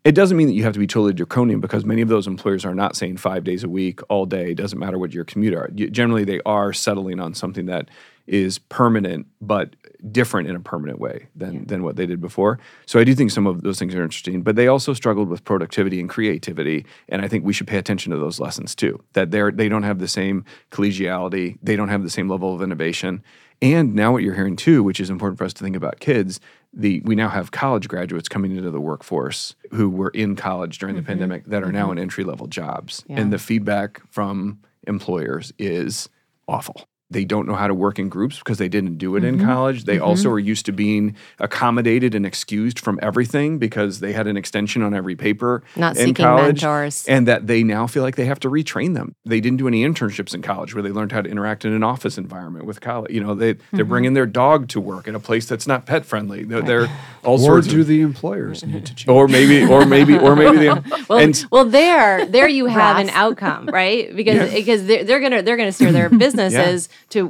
It 0.03 0.13
doesn't 0.13 0.37
mean 0.37 0.47
that 0.47 0.53
you 0.53 0.63
have 0.63 0.73
to 0.73 0.79
be 0.79 0.87
totally 0.87 1.11
draconian 1.13 1.59
because 1.59 1.83
many 1.83 2.01
of 2.01 2.07
those 2.07 2.27
employers 2.27 2.63
are 2.65 2.75
not 2.75 2.95
saying 2.95 3.17
five 3.17 3.43
days 3.43 3.63
a 3.63 3.69
week, 3.69 3.99
all 4.09 4.25
day, 4.25 4.53
doesn't 4.53 4.79
matter 4.79 4.97
what 4.97 5.13
your 5.13 5.25
commute 5.25 5.53
are. 5.53 5.67
Generally, 5.69 6.25
they 6.25 6.39
are 6.45 6.71
settling 6.71 7.19
on 7.19 7.33
something 7.33 7.65
that 7.65 7.89
is 8.27 8.59
permanent 8.59 9.25
but 9.41 9.75
different 10.11 10.49
in 10.49 10.55
a 10.55 10.59
permanent 10.59 10.99
way 10.99 11.27
than, 11.35 11.53
yeah. 11.53 11.61
than 11.65 11.83
what 11.83 11.95
they 11.95 12.05
did 12.05 12.21
before. 12.21 12.59
So 12.85 12.99
I 12.99 13.03
do 13.03 13.15
think 13.15 13.31
some 13.31 13.47
of 13.47 13.63
those 13.63 13.79
things 13.79 13.95
are 13.95 14.03
interesting, 14.03 14.43
but 14.43 14.55
they 14.55 14.67
also 14.67 14.93
struggled 14.93 15.29
with 15.29 15.43
productivity 15.43 15.99
and 15.99 16.09
creativity. 16.09 16.85
And 17.09 17.21
I 17.21 17.27
think 17.27 17.45
we 17.45 17.53
should 17.53 17.67
pay 17.67 17.77
attention 17.77 18.11
to 18.11 18.17
those 18.17 18.39
lessons 18.39 18.75
too, 18.75 19.01
that 19.13 19.31
they're, 19.31 19.51
they 19.51 19.69
don't 19.69 19.83
have 19.83 19.99
the 19.99 20.07
same 20.07 20.45
collegiality, 20.71 21.57
they 21.63 21.75
don't 21.75 21.89
have 21.89 22.03
the 22.03 22.09
same 22.09 22.29
level 22.29 22.53
of 22.53 22.61
innovation. 22.61 23.23
And 23.61 23.95
now 23.95 24.11
what 24.11 24.23
you're 24.23 24.35
hearing 24.35 24.55
too, 24.55 24.83
which 24.83 24.99
is 24.99 25.09
important 25.09 25.37
for 25.37 25.45
us 25.45 25.53
to 25.53 25.63
think 25.63 25.75
about 25.75 25.99
kids, 25.99 26.39
the 26.73 27.01
we 27.05 27.15
now 27.15 27.29
have 27.29 27.51
college 27.51 27.87
graduates 27.87 28.29
coming 28.29 28.55
into 28.55 28.69
the 28.69 28.81
workforce 28.81 29.55
who 29.71 29.89
were 29.89 30.09
in 30.09 30.35
college 30.35 30.77
during 30.77 30.95
the 30.95 31.01
mm-hmm. 31.01 31.07
pandemic 31.07 31.45
that 31.45 31.63
are 31.63 31.67
mm-hmm. 31.67 31.75
now 31.75 31.91
in 31.91 31.97
entry 31.97 32.23
level 32.23 32.47
jobs. 32.47 33.03
Yeah. 33.07 33.19
And 33.19 33.33
the 33.33 33.39
feedback 33.39 34.01
from 34.11 34.59
employers 34.85 35.51
is 35.57 36.09
awful 36.47 36.87
they 37.09 37.23
don't 37.23 37.47
know 37.47 37.55
how 37.55 37.67
to 37.67 37.73
work 37.73 37.99
in 37.99 38.09
groups 38.09 38.39
because 38.39 38.57
they 38.57 38.67
didn't 38.67 38.97
do 38.97 39.15
it 39.15 39.23
mm-hmm. 39.23 39.39
in 39.39 39.45
college. 39.45 39.85
They 39.85 39.95
mm-hmm. 39.95 40.05
also 40.05 40.29
are 40.29 40.39
used 40.39 40.65
to 40.65 40.73
being 40.73 41.15
accommodated 41.39 42.13
and 42.13 42.25
excused 42.25 42.79
from 42.79 42.99
everything 43.01 43.59
because 43.59 44.01
they 44.01 44.11
had 44.11 44.27
an 44.27 44.35
extension 44.35 44.81
on 44.81 44.93
every 44.93 45.15
paper 45.15 45.63
Not 45.75 45.95
in 45.95 46.07
seeking 46.07 46.25
college, 46.25 46.63
mentors. 46.63 47.05
and 47.07 47.27
that 47.27 47.47
they 47.47 47.63
now 47.63 47.87
feel 47.87 48.03
like 48.03 48.17
they 48.17 48.25
have 48.25 48.41
to 48.41 48.49
retrain 48.49 48.93
them. 48.93 49.15
They 49.25 49.39
didn't 49.39 49.57
do 49.57 49.67
any 49.67 49.85
internships 49.85 50.33
in 50.33 50.41
college 50.41 50.73
where 50.73 50.83
they 50.83 50.89
learned 50.89 51.13
how 51.13 51.21
to 51.21 51.29
interact 51.29 51.63
in 51.63 51.71
an 51.71 51.83
office 51.83 52.17
environment 52.17 52.65
with 52.65 52.81
college. 52.81 53.11
You 53.11 53.21
know, 53.21 53.35
they 53.35 53.53
they're 53.53 53.55
mm-hmm. 53.55 53.89
bringing 53.89 54.13
their 54.13 54.25
dog 54.25 54.67
to 54.69 54.81
work 54.81 55.07
in 55.07 55.15
a 55.15 55.19
place 55.19 55.45
that's 55.45 55.67
not 55.67 55.85
pet 55.85 56.05
friendly. 56.05 56.43
They're, 56.43 56.61
they're 56.61 56.87
all 57.23 57.35
or 57.35 57.39
sorts. 57.39 57.67
Or 57.67 57.71
do 57.71 57.81
of, 57.81 57.87
the 57.87 58.01
employers 58.01 58.65
need 58.65 58.85
to 58.85 58.95
change? 58.95 59.07
Or 59.07 59.29
maybe, 59.29 59.63
or 59.63 59.85
maybe, 59.85 60.17
or 60.17 60.35
maybe 60.35 60.57
the 60.57 61.05
well, 61.09 61.19
and, 61.19 61.45
well, 61.51 61.65
there, 61.65 62.25
there 62.25 62.47
you 62.47 62.65
have 62.65 62.97
an 62.97 63.09
outcome, 63.09 63.67
right? 63.67 64.13
Because 64.15 64.51
yeah. 64.51 64.57
because 64.57 64.85
they're, 64.85 65.03
they're 65.03 65.19
gonna 65.19 65.41
they're 65.41 65.57
gonna 65.57 65.71
steer 65.71 65.91
their 65.91 66.09
businesses 66.25 66.89
yeah. 66.91 66.96
To 67.09 67.27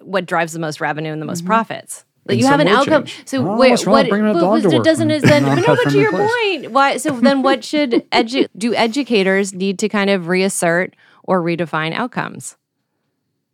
what 0.00 0.26
drives 0.26 0.52
the 0.52 0.58
most 0.58 0.80
revenue 0.80 1.12
and 1.12 1.20
the 1.20 1.26
most 1.26 1.40
mm-hmm. 1.40 1.48
profits. 1.48 2.04
Like 2.28 2.38
you 2.38 2.46
have 2.46 2.60
an 2.60 2.68
outcome. 2.68 3.04
Change. 3.04 3.26
So 3.26 3.46
oh, 3.46 3.56
wait, 3.56 3.86
what 3.86 4.08
but, 4.08 4.84
doesn't 4.84 5.10
is 5.10 5.22
then 5.22 5.44
no, 5.56 5.64
but 5.64 5.90
to 5.90 5.98
your 5.98 6.10
place. 6.10 6.30
point, 6.30 6.72
why 6.72 6.96
so 6.98 7.18
then 7.18 7.42
what 7.42 7.64
should 7.64 7.90
edu- 8.12 8.48
do 8.56 8.74
educators 8.74 9.54
need 9.54 9.78
to 9.78 9.88
kind 9.88 10.10
of 10.10 10.28
reassert 10.28 10.94
or 11.22 11.42
redefine 11.42 11.94
outcomes? 11.94 12.56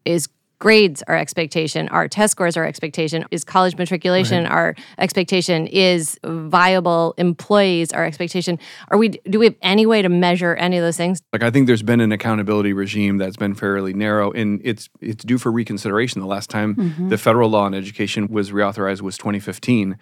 Is 0.04 0.28
grades 0.64 1.02
our 1.08 1.14
expectation 1.14 1.86
our 1.90 2.08
test 2.08 2.32
scores 2.32 2.56
our 2.56 2.64
expectation 2.64 3.22
is 3.30 3.44
college 3.44 3.76
matriculation 3.76 4.44
right. 4.44 4.50
our 4.52 4.74
expectation 4.96 5.66
is 5.66 6.18
viable 6.24 7.12
employees 7.18 7.92
our 7.92 8.06
expectation 8.06 8.58
are 8.88 8.96
we 8.96 9.10
do 9.10 9.38
we 9.38 9.44
have 9.44 9.54
any 9.60 9.84
way 9.84 10.00
to 10.00 10.08
measure 10.08 10.54
any 10.54 10.78
of 10.78 10.82
those 10.82 10.96
things 10.96 11.20
like 11.34 11.42
i 11.42 11.50
think 11.50 11.66
there's 11.66 11.82
been 11.82 12.00
an 12.00 12.12
accountability 12.12 12.72
regime 12.72 13.18
that's 13.18 13.36
been 13.36 13.54
fairly 13.54 13.92
narrow 13.92 14.32
and 14.32 14.58
it's 14.64 14.88
it's 15.02 15.22
due 15.22 15.36
for 15.36 15.52
reconsideration 15.52 16.18
the 16.22 16.26
last 16.26 16.48
time 16.48 16.74
mm-hmm. 16.74 17.10
the 17.10 17.18
federal 17.18 17.50
law 17.50 17.64
on 17.64 17.74
education 17.74 18.26
was 18.28 18.50
reauthorized 18.50 19.02
was 19.02 19.18
2015 19.18 19.98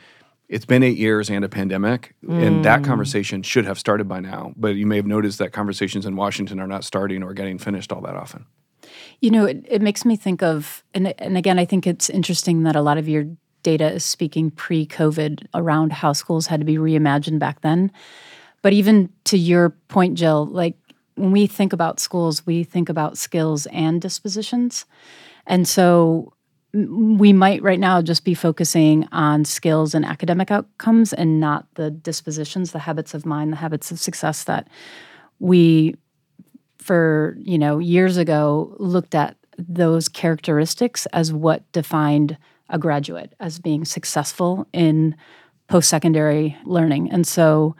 it's 0.48 0.66
been 0.66 0.84
eight 0.84 0.98
years 0.98 1.30
and 1.30 1.46
a 1.46 1.48
pandemic, 1.48 2.14
mm. 2.22 2.46
and 2.46 2.62
that 2.66 2.82
mm. 2.82 2.84
conversation 2.84 3.42
should 3.42 3.64
have 3.64 3.78
started 3.78 4.06
by 4.06 4.20
now. 4.20 4.52
But 4.54 4.74
you 4.74 4.84
may 4.84 4.96
have 4.96 5.06
noticed 5.06 5.38
that 5.38 5.50
conversations 5.50 6.04
in 6.04 6.14
Washington 6.14 6.60
are 6.60 6.66
not 6.66 6.84
starting 6.84 7.22
or 7.22 7.32
getting 7.32 7.56
finished 7.56 7.90
all 7.90 8.02
that 8.02 8.16
often. 8.16 8.44
You 9.22 9.30
know, 9.30 9.46
it, 9.46 9.64
it 9.68 9.80
makes 9.80 10.04
me 10.04 10.16
think 10.16 10.42
of, 10.42 10.82
and, 10.94 11.14
and 11.20 11.38
again, 11.38 11.56
I 11.58 11.64
think 11.64 11.86
it's 11.86 12.10
interesting 12.10 12.64
that 12.64 12.74
a 12.74 12.82
lot 12.82 12.98
of 12.98 13.08
your 13.08 13.24
data 13.62 13.92
is 13.92 14.04
speaking 14.04 14.50
pre 14.50 14.84
COVID 14.84 15.46
around 15.54 15.92
how 15.92 16.12
schools 16.12 16.48
had 16.48 16.58
to 16.60 16.66
be 16.66 16.76
reimagined 16.76 17.38
back 17.38 17.60
then. 17.60 17.92
But 18.62 18.72
even 18.72 19.10
to 19.26 19.38
your 19.38 19.70
point, 19.86 20.18
Jill, 20.18 20.46
like 20.46 20.76
when 21.14 21.30
we 21.30 21.46
think 21.46 21.72
about 21.72 22.00
schools, 22.00 22.44
we 22.46 22.64
think 22.64 22.88
about 22.88 23.16
skills 23.16 23.66
and 23.66 24.02
dispositions. 24.02 24.86
And 25.46 25.68
so 25.68 26.32
we 26.74 27.32
might 27.32 27.62
right 27.62 27.78
now 27.78 28.02
just 28.02 28.24
be 28.24 28.34
focusing 28.34 29.06
on 29.12 29.44
skills 29.44 29.94
and 29.94 30.04
academic 30.04 30.50
outcomes 30.50 31.12
and 31.12 31.38
not 31.38 31.66
the 31.74 31.92
dispositions, 31.92 32.72
the 32.72 32.80
habits 32.80 33.14
of 33.14 33.24
mind, 33.24 33.52
the 33.52 33.56
habits 33.58 33.92
of 33.92 34.00
success 34.00 34.42
that 34.44 34.66
we 35.38 35.94
for 36.82 37.36
you 37.38 37.58
know 37.58 37.78
years 37.78 38.16
ago 38.16 38.74
looked 38.78 39.14
at 39.14 39.36
those 39.58 40.08
characteristics 40.08 41.06
as 41.06 41.32
what 41.32 41.70
defined 41.72 42.36
a 42.68 42.78
graduate 42.78 43.34
as 43.38 43.58
being 43.58 43.84
successful 43.84 44.66
in 44.72 45.14
post-secondary 45.68 46.56
learning. 46.64 47.10
And 47.10 47.26
so 47.26 47.76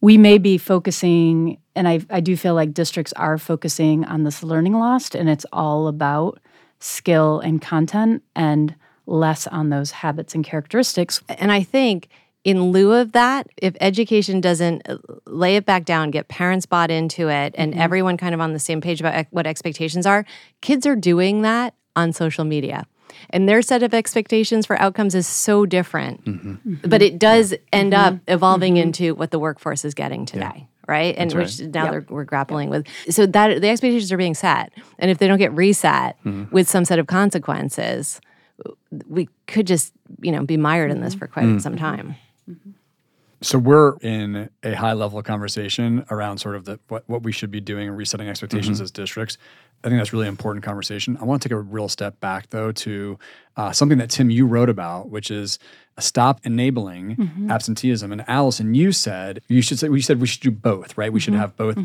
we 0.00 0.16
may 0.16 0.38
be 0.38 0.58
focusing 0.58 1.58
and 1.74 1.86
I, 1.86 2.00
I 2.08 2.20
do 2.20 2.36
feel 2.36 2.54
like 2.54 2.72
districts 2.72 3.12
are 3.14 3.36
focusing 3.36 4.04
on 4.04 4.22
this 4.22 4.42
learning 4.42 4.74
lost 4.74 5.14
and 5.14 5.28
it's 5.28 5.44
all 5.52 5.88
about 5.88 6.38
skill 6.78 7.40
and 7.40 7.60
content 7.60 8.22
and 8.34 8.74
less 9.06 9.46
on 9.46 9.68
those 9.68 9.90
habits 9.90 10.34
and 10.34 10.44
characteristics. 10.44 11.20
And 11.28 11.52
i 11.52 11.62
think 11.62 12.08
in 12.46 12.70
lieu 12.70 12.92
of 12.92 13.10
that, 13.10 13.48
if 13.56 13.74
education 13.80 14.40
doesn't 14.40 14.88
uh, 14.88 14.98
lay 15.26 15.56
it 15.56 15.66
back 15.66 15.84
down, 15.84 16.12
get 16.12 16.28
parents 16.28 16.64
bought 16.64 16.92
into 16.92 17.28
it, 17.28 17.52
and 17.58 17.72
mm-hmm. 17.72 17.82
everyone 17.82 18.16
kind 18.16 18.36
of 18.36 18.40
on 18.40 18.52
the 18.52 18.60
same 18.60 18.80
page 18.80 19.00
about 19.00 19.26
what 19.30 19.48
expectations 19.48 20.06
are, 20.06 20.24
kids 20.60 20.86
are 20.86 20.94
doing 20.94 21.42
that 21.42 21.74
on 21.96 22.12
social 22.12 22.44
media. 22.44 22.86
And 23.30 23.48
their 23.48 23.62
set 23.62 23.82
of 23.82 23.92
expectations 23.92 24.64
for 24.64 24.80
outcomes 24.80 25.16
is 25.16 25.26
so 25.26 25.66
different. 25.66 26.24
Mm-hmm. 26.24 26.50
Mm-hmm. 26.52 26.88
But 26.88 27.02
it 27.02 27.18
does 27.18 27.50
yeah. 27.50 27.58
end 27.72 27.94
up 27.94 28.14
mm-hmm. 28.14 28.32
evolving 28.32 28.74
mm-hmm. 28.74 28.82
into 28.82 29.14
what 29.16 29.32
the 29.32 29.40
workforce 29.40 29.84
is 29.84 29.92
getting 29.92 30.24
today. 30.24 30.52
Yeah 30.54 30.64
right? 30.88 31.16
And 31.18 31.32
which 31.32 31.60
now 31.60 31.94
yep. 31.94 32.10
we're 32.10 32.22
grappling 32.22 32.72
yep. 32.72 32.86
with. 33.06 33.12
So 33.12 33.26
that 33.26 33.60
the 33.60 33.68
expectations 33.68 34.12
are 34.12 34.16
being 34.16 34.34
set, 34.34 34.70
and 35.00 35.10
if 35.10 35.18
they 35.18 35.26
don't 35.26 35.38
get 35.38 35.52
reset 35.52 36.16
mm-hmm. 36.24 36.44
with 36.54 36.68
some 36.68 36.84
set 36.84 37.00
of 37.00 37.08
consequences, 37.08 38.20
we 39.08 39.28
could 39.48 39.66
just 39.66 39.92
you 40.20 40.30
know 40.30 40.44
be 40.44 40.56
mired 40.56 40.92
mm-hmm. 40.92 40.98
in 40.98 41.04
this 41.04 41.16
for 41.16 41.26
quite 41.26 41.46
mm-hmm. 41.46 41.58
some 41.58 41.74
time. 41.74 42.14
Mm-hmm. 42.48 42.70
So 43.42 43.58
we're 43.58 43.98
in 43.98 44.48
a 44.62 44.74
high 44.74 44.94
level 44.94 45.22
conversation 45.22 46.06
around 46.10 46.38
sort 46.38 46.56
of 46.56 46.64
the 46.64 46.80
what, 46.88 47.04
what 47.06 47.22
we 47.22 47.32
should 47.32 47.50
be 47.50 47.60
doing 47.60 47.86
and 47.86 47.96
resetting 47.96 48.28
expectations 48.28 48.80
as 48.80 48.90
districts. 48.90 49.36
I 49.84 49.88
think 49.88 50.00
that's 50.00 50.12
really 50.12 50.26
important 50.26 50.64
conversation. 50.64 51.18
I 51.20 51.24
want 51.24 51.42
to 51.42 51.48
take 51.48 51.54
a 51.54 51.60
real 51.60 51.88
step 51.88 52.18
back 52.18 52.48
though 52.48 52.72
to 52.72 53.18
uh, 53.56 53.72
something 53.72 53.98
that 53.98 54.08
Tim 54.08 54.30
you 54.30 54.46
wrote 54.46 54.70
about, 54.70 55.10
which 55.10 55.30
is 55.30 55.58
stop 55.98 56.40
enabling 56.44 57.48
absenteeism. 57.50 58.10
And 58.10 58.24
Alison, 58.26 58.74
you 58.74 58.90
said 58.90 59.42
you 59.48 59.60
should 59.60 59.78
say 59.78 59.90
we 59.90 60.00
said 60.00 60.18
we 60.18 60.26
should 60.26 60.40
do 60.42 60.50
both, 60.50 60.96
right? 60.96 61.12
We 61.12 61.20
should 61.20 61.34
have 61.34 61.56
both 61.56 61.78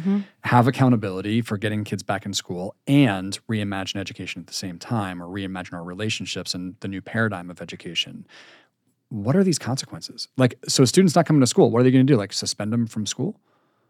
have 0.45 0.67
accountability 0.67 1.41
for 1.41 1.57
getting 1.57 1.83
kids 1.83 2.01
back 2.01 2.25
in 2.25 2.33
school 2.33 2.75
and 2.87 3.37
reimagine 3.49 3.97
education 3.97 4.39
at 4.39 4.47
the 4.47 4.53
same 4.53 4.79
time, 4.79 5.21
or 5.21 5.27
reimagine 5.27 5.73
our 5.73 5.83
relationships 5.83 6.53
and 6.53 6.75
the 6.79 6.87
new 6.87 7.01
paradigm 7.01 7.49
of 7.51 7.61
education 7.61 8.25
what 9.11 9.35
are 9.35 9.43
these 9.43 9.59
consequences? 9.59 10.29
Like, 10.37 10.57
so 10.67 10.85
students 10.85 11.15
not 11.15 11.25
coming 11.25 11.41
to 11.41 11.47
school, 11.47 11.69
what 11.69 11.81
are 11.81 11.83
they 11.83 11.91
going 11.91 12.07
to 12.07 12.11
do? 12.11 12.17
Like, 12.17 12.31
suspend 12.31 12.71
them 12.71 12.87
from 12.87 13.05
school? 13.05 13.39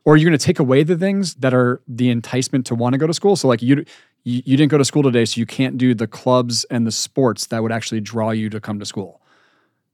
Or 0.04 0.16
are 0.16 0.18
you 0.18 0.26
going 0.26 0.38
to 0.38 0.44
take 0.44 0.58
away 0.58 0.82
the 0.82 0.98
things 0.98 1.36
that 1.36 1.54
are 1.54 1.80
the 1.88 2.10
enticement 2.10 2.66
to 2.66 2.76
want 2.76 2.94
to 2.94 2.98
go 2.98 3.06
to 3.06 3.14
school? 3.14 3.36
So, 3.36 3.48
like, 3.48 3.62
you, 3.62 3.86
you 4.24 4.42
you 4.46 4.58
didn't 4.58 4.72
go 4.72 4.80
to 4.80 4.86
school 4.86 5.04
today, 5.04 5.26
so 5.26 5.40
you 5.40 5.46
can't 5.46 5.78
do 5.78 5.94
the 5.94 6.08
clubs 6.08 6.64
and 6.66 6.88
the 6.88 6.92
sports 6.92 7.46
that 7.48 7.62
would 7.62 7.72
actually 7.72 8.02
draw 8.02 8.32
you 8.32 8.50
to 8.50 8.60
come 8.60 8.80
to 8.80 8.86
school. 8.86 9.22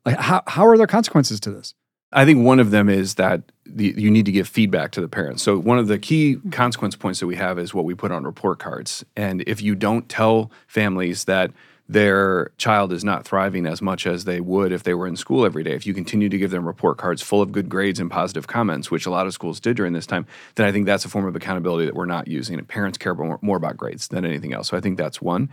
Like, 0.05 0.17
how 0.17 0.43
how 0.47 0.65
are 0.65 0.77
there 0.77 0.87
consequences 0.87 1.41
to 1.41 1.51
this? 1.51 1.73
I 2.13 2.23
think 2.23 2.45
one 2.45 2.61
of 2.61 2.71
them 2.71 2.87
is 2.87 3.15
that 3.15 3.41
the, 3.65 3.93
you 3.97 4.09
need 4.09 4.25
to 4.27 4.31
give 4.31 4.47
feedback 4.47 4.91
to 4.91 5.01
the 5.01 5.09
parents. 5.09 5.43
So 5.43 5.57
one 5.57 5.77
of 5.77 5.87
the 5.87 5.99
key 5.99 6.35
mm-hmm. 6.35 6.51
consequence 6.51 6.95
points 6.95 7.19
that 7.19 7.27
we 7.27 7.35
have 7.35 7.59
is 7.59 7.73
what 7.73 7.83
we 7.83 7.93
put 7.93 8.13
on 8.13 8.23
report 8.23 8.59
cards. 8.59 9.03
And 9.17 9.43
if 9.45 9.61
you 9.61 9.75
don't 9.75 10.07
tell 10.07 10.49
families 10.67 11.25
that 11.25 11.51
their 11.89 12.51
child 12.57 12.91
is 12.91 13.03
not 13.03 13.25
thriving 13.25 13.65
as 13.65 13.81
much 13.81 14.05
as 14.05 14.25
they 14.25 14.41
would 14.41 14.71
if 14.71 14.83
they 14.83 14.93
were 14.93 15.07
in 15.07 15.15
school 15.15 15.45
every 15.45 15.63
day, 15.63 15.71
if 15.71 15.85
you 15.85 15.93
continue 15.93 16.27
to 16.27 16.37
give 16.37 16.51
them 16.51 16.65
report 16.65 16.97
cards 16.97 17.21
full 17.21 17.41
of 17.41 17.51
good 17.51 17.69
grades 17.69 17.99
and 17.99 18.11
positive 18.11 18.47
comments, 18.47 18.91
which 18.91 19.05
a 19.05 19.09
lot 19.09 19.25
of 19.25 19.33
schools 19.33 19.59
did 19.59 19.77
during 19.77 19.93
this 19.93 20.05
time, 20.05 20.25
then 20.55 20.65
I 20.65 20.71
think 20.71 20.85
that's 20.85 21.05
a 21.05 21.09
form 21.09 21.25
of 21.25 21.35
accountability 21.35 21.85
that 21.85 21.95
we're 21.95 22.05
not 22.05 22.27
using. 22.27 22.57
And 22.57 22.67
parents 22.67 22.97
care 22.97 23.15
more, 23.15 23.39
more 23.41 23.57
about 23.57 23.77
grades 23.77 24.09
than 24.09 24.25
anything 24.25 24.53
else. 24.53 24.69
So 24.69 24.77
I 24.77 24.81
think 24.81 24.97
that's 24.97 25.21
one. 25.21 25.49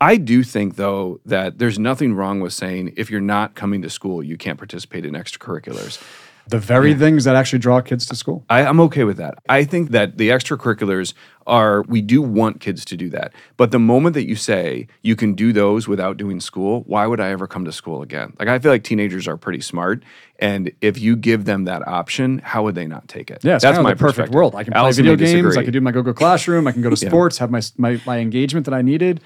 I 0.00 0.16
do 0.16 0.42
think, 0.42 0.76
though, 0.76 1.20
that 1.26 1.58
there's 1.58 1.78
nothing 1.78 2.14
wrong 2.14 2.40
with 2.40 2.52
saying 2.52 2.94
if 2.96 3.10
you're 3.10 3.20
not 3.20 3.54
coming 3.54 3.82
to 3.82 3.90
school, 3.90 4.22
you 4.22 4.36
can't 4.36 4.58
participate 4.58 5.04
in 5.04 5.14
extracurriculars. 5.14 6.02
The 6.48 6.58
very 6.58 6.94
things 6.94 7.24
that 7.24 7.36
actually 7.36 7.60
draw 7.60 7.80
kids 7.80 8.06
to 8.06 8.16
school. 8.16 8.44
I, 8.50 8.64
I'm 8.64 8.80
okay 8.80 9.04
with 9.04 9.16
that. 9.18 9.38
I 9.48 9.64
think 9.64 9.90
that 9.90 10.18
the 10.18 10.30
extracurriculars 10.30 11.14
are, 11.46 11.82
we 11.82 12.00
do 12.00 12.22
want 12.22 12.60
kids 12.60 12.84
to 12.86 12.96
do 12.96 13.08
that. 13.10 13.32
But 13.56 13.70
the 13.70 13.78
moment 13.78 14.14
that 14.14 14.28
you 14.28 14.36
say 14.36 14.86
you 15.02 15.16
can 15.16 15.34
do 15.34 15.52
those 15.52 15.88
without 15.88 16.16
doing 16.16 16.40
school, 16.40 16.82
why 16.86 17.06
would 17.06 17.20
I 17.20 17.30
ever 17.30 17.46
come 17.46 17.64
to 17.64 17.72
school 17.72 18.02
again? 18.02 18.34
Like, 18.38 18.48
I 18.48 18.58
feel 18.58 18.70
like 18.70 18.84
teenagers 18.84 19.26
are 19.28 19.36
pretty 19.36 19.60
smart. 19.60 20.02
And 20.38 20.72
if 20.80 20.98
you 20.98 21.16
give 21.16 21.44
them 21.44 21.64
that 21.64 21.86
option, 21.86 22.38
how 22.38 22.64
would 22.64 22.74
they 22.74 22.86
not 22.86 23.08
take 23.08 23.30
it? 23.30 23.38
Yeah, 23.42 23.56
it's 23.56 23.62
That's 23.62 23.76
kind 23.76 23.78
of 23.78 23.84
my 23.84 23.94
the 23.94 24.00
perfect 24.00 24.30
world. 24.30 24.54
I 24.54 24.64
can 24.64 24.72
play 24.72 24.80
Allison 24.80 25.04
video 25.04 25.16
may 25.16 25.32
games. 25.32 25.56
I 25.56 25.62
can 25.62 25.72
do 25.72 25.80
my 25.80 25.92
Google 25.92 26.14
Classroom. 26.14 26.66
I 26.66 26.72
can 26.72 26.82
go 26.82 26.90
to 26.90 26.96
sports, 26.96 27.38
have 27.38 27.50
my, 27.50 27.62
my 27.76 28.00
my 28.06 28.18
engagement 28.18 28.64
that 28.66 28.74
I 28.74 28.82
needed. 28.82 29.20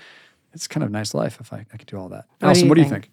It's 0.52 0.66
kind 0.66 0.84
of 0.84 0.90
a 0.90 0.92
nice 0.92 1.12
life 1.14 1.38
if 1.40 1.52
I, 1.52 1.66
I 1.72 1.76
could 1.76 1.86
do 1.86 1.98
all 1.98 2.08
that. 2.10 2.26
do 2.40 2.46
Alison, 2.46 2.64
you 2.64 2.68
what 2.68 2.76
do 2.76 2.82
you 2.82 2.88
think? 2.88 3.10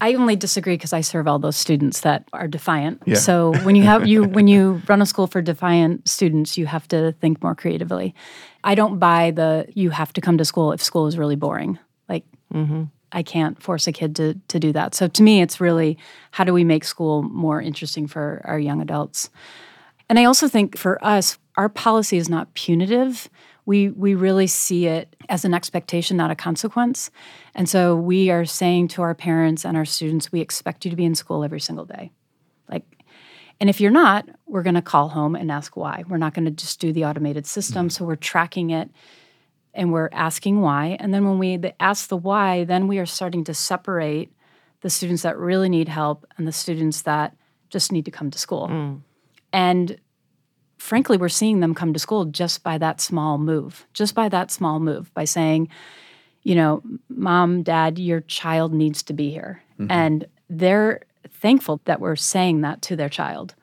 I 0.00 0.14
only 0.14 0.36
disagree 0.36 0.74
because 0.74 0.92
I 0.92 1.00
serve 1.00 1.26
all 1.26 1.38
those 1.38 1.56
students 1.56 2.00
that 2.00 2.28
are 2.32 2.46
defiant. 2.46 3.02
Yeah. 3.06 3.16
So 3.16 3.52
when 3.62 3.76
you 3.76 3.82
have 3.84 4.06
you 4.06 4.24
when 4.24 4.46
you 4.46 4.82
run 4.88 5.00
a 5.00 5.06
school 5.06 5.26
for 5.26 5.40
defiant 5.40 6.06
students, 6.08 6.58
you 6.58 6.66
have 6.66 6.86
to 6.88 7.12
think 7.12 7.42
more 7.42 7.54
creatively. 7.54 8.14
I 8.62 8.74
don't 8.74 8.98
buy 8.98 9.30
the 9.30 9.66
you 9.74 9.90
have 9.90 10.12
to 10.14 10.20
come 10.20 10.36
to 10.38 10.44
school 10.44 10.72
if 10.72 10.82
school 10.82 11.06
is 11.06 11.16
really 11.16 11.36
boring. 11.36 11.78
Like 12.08 12.24
mm-hmm. 12.52 12.84
I 13.12 13.22
can't 13.22 13.62
force 13.62 13.86
a 13.86 13.92
kid 13.92 14.16
to 14.16 14.34
to 14.48 14.60
do 14.60 14.72
that. 14.72 14.94
So 14.94 15.08
to 15.08 15.22
me, 15.22 15.40
it's 15.40 15.60
really 15.60 15.96
how 16.30 16.44
do 16.44 16.52
we 16.52 16.64
make 16.64 16.84
school 16.84 17.22
more 17.22 17.62
interesting 17.62 18.06
for 18.06 18.42
our 18.44 18.58
young 18.58 18.82
adults? 18.82 19.30
And 20.08 20.18
I 20.18 20.24
also 20.24 20.46
think 20.46 20.76
for 20.76 21.02
us, 21.04 21.38
our 21.56 21.68
policy 21.68 22.18
is 22.18 22.28
not 22.28 22.52
punitive. 22.54 23.30
We 23.66 23.90
we 23.90 24.14
really 24.14 24.46
see 24.46 24.86
it 24.86 25.14
as 25.28 25.44
an 25.44 25.52
expectation, 25.52 26.16
not 26.16 26.30
a 26.30 26.36
consequence. 26.36 27.10
And 27.54 27.68
so 27.68 27.96
we 27.96 28.30
are 28.30 28.44
saying 28.44 28.88
to 28.88 29.02
our 29.02 29.14
parents 29.14 29.64
and 29.64 29.76
our 29.76 29.84
students, 29.84 30.32
we 30.32 30.40
expect 30.40 30.84
you 30.84 30.90
to 30.90 30.96
be 30.96 31.04
in 31.04 31.14
school 31.14 31.44
every 31.44 31.60
single 31.60 31.84
day. 31.84 32.12
Like 32.68 32.84
and 33.60 33.68
if 33.68 33.80
you're 33.80 33.90
not, 33.90 34.28
we're 34.46 34.62
going 34.62 34.74
to 34.74 34.82
call 34.82 35.08
home 35.08 35.34
and 35.34 35.50
ask 35.50 35.76
why. 35.76 36.04
We're 36.08 36.16
not 36.16 36.34
going 36.34 36.44
to 36.44 36.50
just 36.50 36.80
do 36.80 36.92
the 36.92 37.04
automated 37.04 37.46
system. 37.46 37.86
Mm-hmm. 37.86 37.90
So 37.90 38.04
we're 38.04 38.16
tracking 38.16 38.70
it 38.70 38.90
and 39.74 39.92
we're 39.92 40.10
asking 40.12 40.60
why. 40.60 40.96
And 40.98 41.12
then 41.12 41.26
when 41.26 41.38
we 41.38 41.60
ask 41.80 42.08
the 42.08 42.16
why, 42.16 42.64
then 42.64 42.88
we 42.88 42.98
are 42.98 43.06
starting 43.06 43.44
to 43.44 43.54
separate 43.54 44.32
the 44.80 44.90
students 44.90 45.22
that 45.22 45.38
really 45.38 45.68
need 45.68 45.88
help 45.88 46.26
and 46.36 46.46
the 46.46 46.52
students 46.52 47.02
that 47.02 47.36
just 47.70 47.92
need 47.92 48.04
to 48.04 48.10
come 48.10 48.30
to 48.30 48.38
school. 48.38 48.68
Mm. 48.68 49.00
And 49.52 49.98
frankly, 50.78 51.16
we're 51.16 51.28
seeing 51.28 51.60
them 51.60 51.74
come 51.74 51.92
to 51.92 51.98
school 51.98 52.24
just 52.26 52.62
by 52.62 52.78
that 52.78 53.00
small 53.00 53.38
move, 53.38 53.86
just 53.92 54.14
by 54.14 54.28
that 54.28 54.50
small 54.50 54.80
move, 54.80 55.12
by 55.14 55.24
saying, 55.24 55.68
you 56.42 56.54
know, 56.54 56.82
mom, 57.08 57.62
dad, 57.62 57.98
your 57.98 58.20
child 58.20 58.72
needs 58.72 59.02
to 59.04 59.12
be 59.12 59.30
here. 59.30 59.62
Mm-hmm. 59.80 59.90
And 59.90 60.26
they're 60.48 61.00
thankful 61.28 61.80
that 61.84 62.00
we're 62.00 62.16
saying 62.16 62.60
that 62.60 62.82
to 62.82 62.96
their 62.96 63.08
child. 63.08 63.54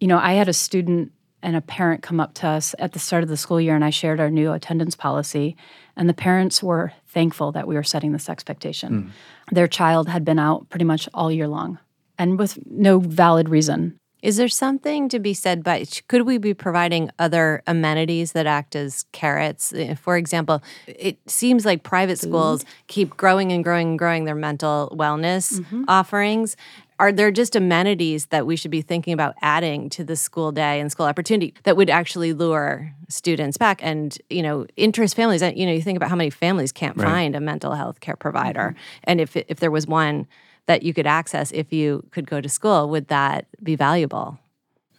You 0.00 0.08
know, 0.08 0.18
I 0.18 0.32
had 0.32 0.48
a 0.48 0.54
student 0.54 1.12
and 1.42 1.56
a 1.56 1.60
parent 1.60 2.02
come 2.02 2.20
up 2.20 2.34
to 2.34 2.46
us 2.46 2.74
at 2.78 2.92
the 2.92 2.98
start 2.98 3.22
of 3.22 3.28
the 3.28 3.36
school 3.36 3.60
year, 3.60 3.74
and 3.74 3.84
I 3.84 3.90
shared 3.90 4.20
our 4.20 4.30
new 4.30 4.52
attendance 4.52 4.94
policy. 4.94 5.56
And 5.96 6.08
the 6.08 6.14
parents 6.14 6.62
were 6.62 6.92
thankful 7.08 7.52
that 7.52 7.66
we 7.66 7.74
were 7.74 7.82
setting 7.82 8.12
this 8.12 8.28
expectation. 8.28 9.02
Hmm. 9.02 9.54
Their 9.54 9.68
child 9.68 10.08
had 10.08 10.24
been 10.24 10.38
out 10.38 10.68
pretty 10.70 10.84
much 10.84 11.08
all 11.12 11.30
year 11.30 11.48
long 11.48 11.78
and 12.18 12.38
with 12.38 12.58
no 12.66 13.00
valid 13.00 13.48
reason. 13.48 13.98
Is 14.22 14.36
there 14.36 14.48
something 14.48 15.08
to 15.08 15.18
be 15.18 15.34
said 15.34 15.64
by 15.64 15.84
could 16.06 16.22
we 16.22 16.38
be 16.38 16.54
providing 16.54 17.10
other 17.18 17.62
amenities 17.66 18.32
that 18.32 18.46
act 18.46 18.76
as 18.76 19.04
carrots? 19.10 19.72
Eh, 19.72 19.94
For 19.94 20.16
example, 20.16 20.62
it 20.86 21.18
seems 21.28 21.66
like 21.66 21.82
private 21.82 22.20
schools 22.20 22.64
keep 22.86 23.16
growing 23.16 23.52
and 23.52 23.64
growing 23.64 23.90
and 23.90 23.98
growing 23.98 24.24
their 24.24 24.36
mental 24.36 24.94
wellness 24.96 25.58
mm-hmm. 25.58 25.84
offerings. 25.88 26.56
Are 27.00 27.10
there 27.10 27.32
just 27.32 27.56
amenities 27.56 28.26
that 28.26 28.46
we 28.46 28.54
should 28.54 28.70
be 28.70 28.80
thinking 28.80 29.12
about 29.12 29.34
adding 29.42 29.90
to 29.90 30.04
the 30.04 30.14
school 30.14 30.52
day 30.52 30.78
and 30.78 30.92
school 30.92 31.06
opportunity 31.06 31.52
that 31.64 31.76
would 31.76 31.90
actually 31.90 32.32
lure 32.32 32.94
students 33.08 33.58
back 33.58 33.80
and 33.82 34.16
you 34.30 34.42
know 34.42 34.66
interest 34.76 35.16
families? 35.16 35.42
Eh, 35.42 35.52
you 35.56 35.66
know, 35.66 35.72
you 35.72 35.82
think 35.82 35.96
about 35.96 36.10
how 36.10 36.16
many 36.16 36.30
families 36.30 36.70
can't 36.70 36.96
find 36.96 37.34
a 37.34 37.40
mental 37.40 37.74
health 37.74 37.98
care 37.98 38.14
provider, 38.14 38.68
mm-hmm. 38.68 39.00
and 39.04 39.20
if 39.20 39.36
if 39.36 39.58
there 39.58 39.72
was 39.72 39.88
one 39.88 40.28
that 40.66 40.82
you 40.82 40.94
could 40.94 41.06
access 41.06 41.50
if 41.52 41.72
you 41.72 42.06
could 42.10 42.26
go 42.26 42.40
to 42.40 42.48
school, 42.48 42.88
would 42.88 43.08
that 43.08 43.46
be 43.62 43.76
valuable? 43.76 44.38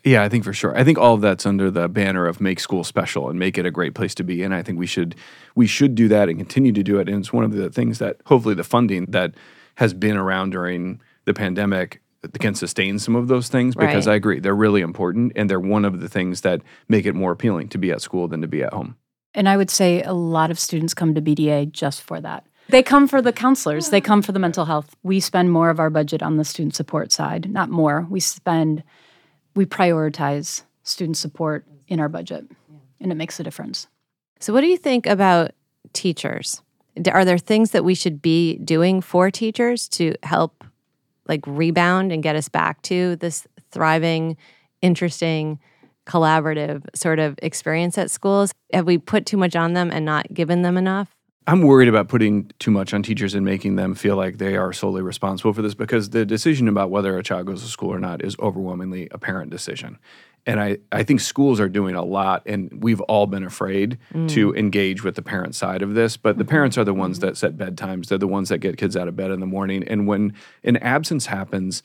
Yeah, 0.04 0.22
I 0.22 0.30
think 0.30 0.44
for 0.44 0.52
sure. 0.52 0.78
I 0.78 0.84
think 0.84 0.98
all 0.98 1.14
of 1.14 1.22
that's 1.22 1.46
under 1.46 1.72
the 1.72 1.88
banner 1.88 2.26
of 2.28 2.42
make 2.42 2.60
school 2.60 2.84
special 2.84 3.30
and 3.30 3.40
make 3.40 3.58
it 3.58 3.66
a 3.66 3.72
great 3.72 3.94
place 3.94 4.14
to 4.16 4.24
be. 4.24 4.44
And 4.44 4.54
I 4.54 4.62
think 4.62 4.78
we 4.78 4.88
should 4.88 5.16
we 5.56 5.66
should 5.66 5.96
do 5.96 6.10
that 6.10 6.28
and 6.28 6.38
continue 6.38 6.74
to 6.74 6.84
do 6.84 7.00
it. 7.00 7.08
And 7.08 7.20
it's 7.20 7.32
one 7.32 7.46
of 7.46 7.54
the 7.54 7.70
things 7.70 8.00
that 8.00 8.18
hopefully 8.26 8.56
the 8.56 8.66
funding 8.66 9.06
that 9.06 9.34
has 9.76 9.94
been 9.94 10.18
around 10.18 10.50
during 10.52 11.00
the 11.26 11.34
pandemic 11.34 12.02
can 12.40 12.56
sustain 12.56 13.00
some 13.00 13.16
of 13.16 13.28
those 13.28 13.50
things 13.50 13.76
because 13.76 14.08
Right. 14.08 14.14
I 14.14 14.16
agree 14.16 14.40
they're 14.40 14.56
really 14.56 14.82
important 14.82 15.34
and 15.36 15.50
they're 15.50 15.60
one 15.60 15.86
of 15.86 16.00
the 16.00 16.10
things 16.10 16.42
that 16.42 16.62
make 16.90 17.06
it 17.06 17.14
more 17.16 17.32
appealing 17.32 17.70
to 17.70 17.78
be 17.78 17.92
at 17.92 18.02
school 18.02 18.28
than 18.28 18.42
to 18.42 18.48
be 18.48 18.64
at 18.64 18.74
home. 18.74 18.96
And 19.34 19.50
I 19.50 19.58
would 19.58 19.70
say 19.70 20.02
a 20.04 20.14
lot 20.14 20.52
of 20.52 20.60
students 20.60 20.94
come 20.94 21.16
to 21.16 21.22
BDA 21.22 21.72
just 21.72 22.02
for 22.02 22.22
that. 22.22 22.46
They 22.70 22.82
come 22.84 23.08
for 23.08 23.22
the 23.22 23.34
counselors, 23.34 23.90
they 23.90 24.02
come 24.02 24.22
for 24.22 24.32
the 24.32 24.40
mental 24.40 24.66
health. 24.66 24.96
We 25.04 25.20
spend 25.20 25.52
more 25.52 25.70
of 25.70 25.80
our 25.80 25.90
budget 25.90 26.24
on 26.24 26.38
the 26.38 26.46
student 26.46 26.76
support 26.76 27.12
side, 27.12 27.52
not 27.52 27.70
more. 27.70 28.08
We 28.10 28.20
spend, 28.20 28.84
we 29.56 29.66
prioritize 29.66 30.64
student 30.84 31.18
support 31.18 31.66
in 31.88 32.00
our 32.00 32.10
budget, 32.10 32.46
and 33.00 33.12
it 33.12 33.16
makes 33.16 33.40
a 33.40 33.44
difference. 33.44 33.88
So, 34.40 34.54
what 34.54 34.62
do 34.62 34.68
you 34.68 34.78
think 34.78 35.06
about 35.06 35.52
teachers? 35.94 36.62
Are 37.12 37.26
there 37.26 37.38
things 37.38 37.72
that 37.72 37.84
we 37.84 37.96
should 37.96 38.22
be 38.22 38.58
doing 38.58 39.02
for 39.02 39.30
teachers 39.32 39.88
to 39.90 40.16
help, 40.24 40.64
like, 41.28 41.42
rebound 41.46 42.12
and 42.12 42.24
get 42.24 42.36
us 42.36 42.50
back 42.50 42.82
to 42.84 43.16
this 43.18 43.48
thriving, 43.72 44.38
interesting, 44.82 45.60
collaborative 46.06 46.84
sort 46.96 47.20
of 47.20 47.40
experience 47.42 47.98
at 47.98 48.12
schools? 48.12 48.52
Have 48.72 48.86
we 48.86 48.98
put 48.98 49.26
too 49.26 49.38
much 49.38 49.56
on 49.56 49.74
them 49.74 49.92
and 49.92 50.06
not 50.06 50.34
given 50.34 50.62
them 50.62 50.78
enough? 50.78 51.16
I'm 51.46 51.62
worried 51.62 51.90
about 51.90 52.08
putting 52.08 52.52
too 52.60 52.72
much 52.72 52.94
on 52.94 53.04
teachers 53.04 53.34
and 53.34 53.46
making 53.46 53.76
them 53.76 53.96
feel 53.96 54.16
like 54.16 54.38
they 54.38 54.56
are 54.56 54.72
solely 54.72 55.02
responsible 55.02 55.54
for 55.54 55.62
this 55.62 55.74
because 55.74 56.12
the 56.12 56.26
decision 56.26 56.68
about 56.68 56.90
whether 56.90 57.18
a 57.18 57.24
child 57.24 57.48
goes 57.48 57.62
to 57.64 57.68
school 57.68 57.94
or 57.94 58.00
not 58.00 58.24
is 58.24 58.38
overwhelmingly 58.40 59.10
a 59.12 59.18
parent 59.18 59.52
decision. 59.52 60.00
And 60.46 60.60
I, 60.60 60.78
I 60.92 61.04
think 61.04 61.22
schools 61.22 61.60
are 61.60 61.70
doing 61.70 61.96
a 61.96 62.04
lot, 62.04 62.44
and 62.46 62.84
we've 62.84 63.00
all 63.02 63.28
been 63.28 63.44
afraid 63.44 63.98
mm. 64.14 64.30
to 64.32 64.54
engage 64.56 65.04
with 65.04 65.16
the 65.16 65.22
parent 65.22 65.56
side 65.56 65.82
of 65.82 65.94
this. 65.94 66.18
But 66.18 66.38
the 66.38 66.44
mm-hmm. 66.44 66.52
parents 66.52 66.78
are 66.78 66.84
the 66.84 66.94
ones 66.94 67.20
that 67.20 67.38
set 67.38 67.58
bedtimes, 67.58 68.08
they're 68.08 68.18
the 68.18 68.28
ones 68.28 68.50
that 68.50 68.58
get 68.60 68.78
kids 68.78 68.98
out 68.98 69.08
of 69.08 69.16
bed 69.16 69.32
in 69.32 69.40
the 69.40 69.46
morning. 69.46 69.84
And 69.88 70.06
when 70.06 70.34
an 70.64 70.78
absence 70.78 71.28
happens, 71.28 71.82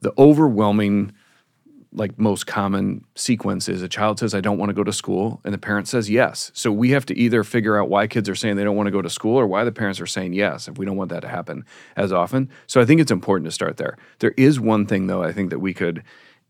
the 0.00 0.12
overwhelming 0.18 1.12
like 1.92 2.18
most 2.18 2.46
common 2.46 3.04
sequence 3.14 3.68
is 3.68 3.82
a 3.82 3.88
child 3.88 4.18
says, 4.18 4.34
I 4.34 4.40
don't 4.40 4.58
want 4.58 4.70
to 4.70 4.74
go 4.74 4.84
to 4.84 4.92
school, 4.92 5.40
and 5.44 5.52
the 5.52 5.58
parent 5.58 5.88
says 5.88 6.08
yes. 6.08 6.50
So 6.54 6.72
we 6.72 6.90
have 6.90 7.06
to 7.06 7.18
either 7.18 7.44
figure 7.44 7.80
out 7.80 7.88
why 7.88 8.06
kids 8.06 8.28
are 8.28 8.34
saying 8.34 8.56
they 8.56 8.64
don't 8.64 8.76
want 8.76 8.86
to 8.86 8.92
go 8.92 9.02
to 9.02 9.10
school 9.10 9.38
or 9.38 9.46
why 9.46 9.64
the 9.64 9.72
parents 9.72 10.00
are 10.00 10.06
saying 10.06 10.32
yes 10.32 10.68
if 10.68 10.78
we 10.78 10.86
don't 10.86 10.96
want 10.96 11.10
that 11.10 11.20
to 11.20 11.28
happen 11.28 11.64
as 11.96 12.12
often. 12.12 12.48
So 12.66 12.80
I 12.80 12.84
think 12.84 13.00
it's 13.00 13.12
important 13.12 13.46
to 13.46 13.52
start 13.52 13.76
there. 13.76 13.96
There 14.20 14.34
is 14.36 14.58
one 14.58 14.86
thing, 14.86 15.06
though, 15.06 15.22
I 15.22 15.32
think 15.32 15.50
that 15.50 15.58
we 15.58 15.74
could 15.74 16.02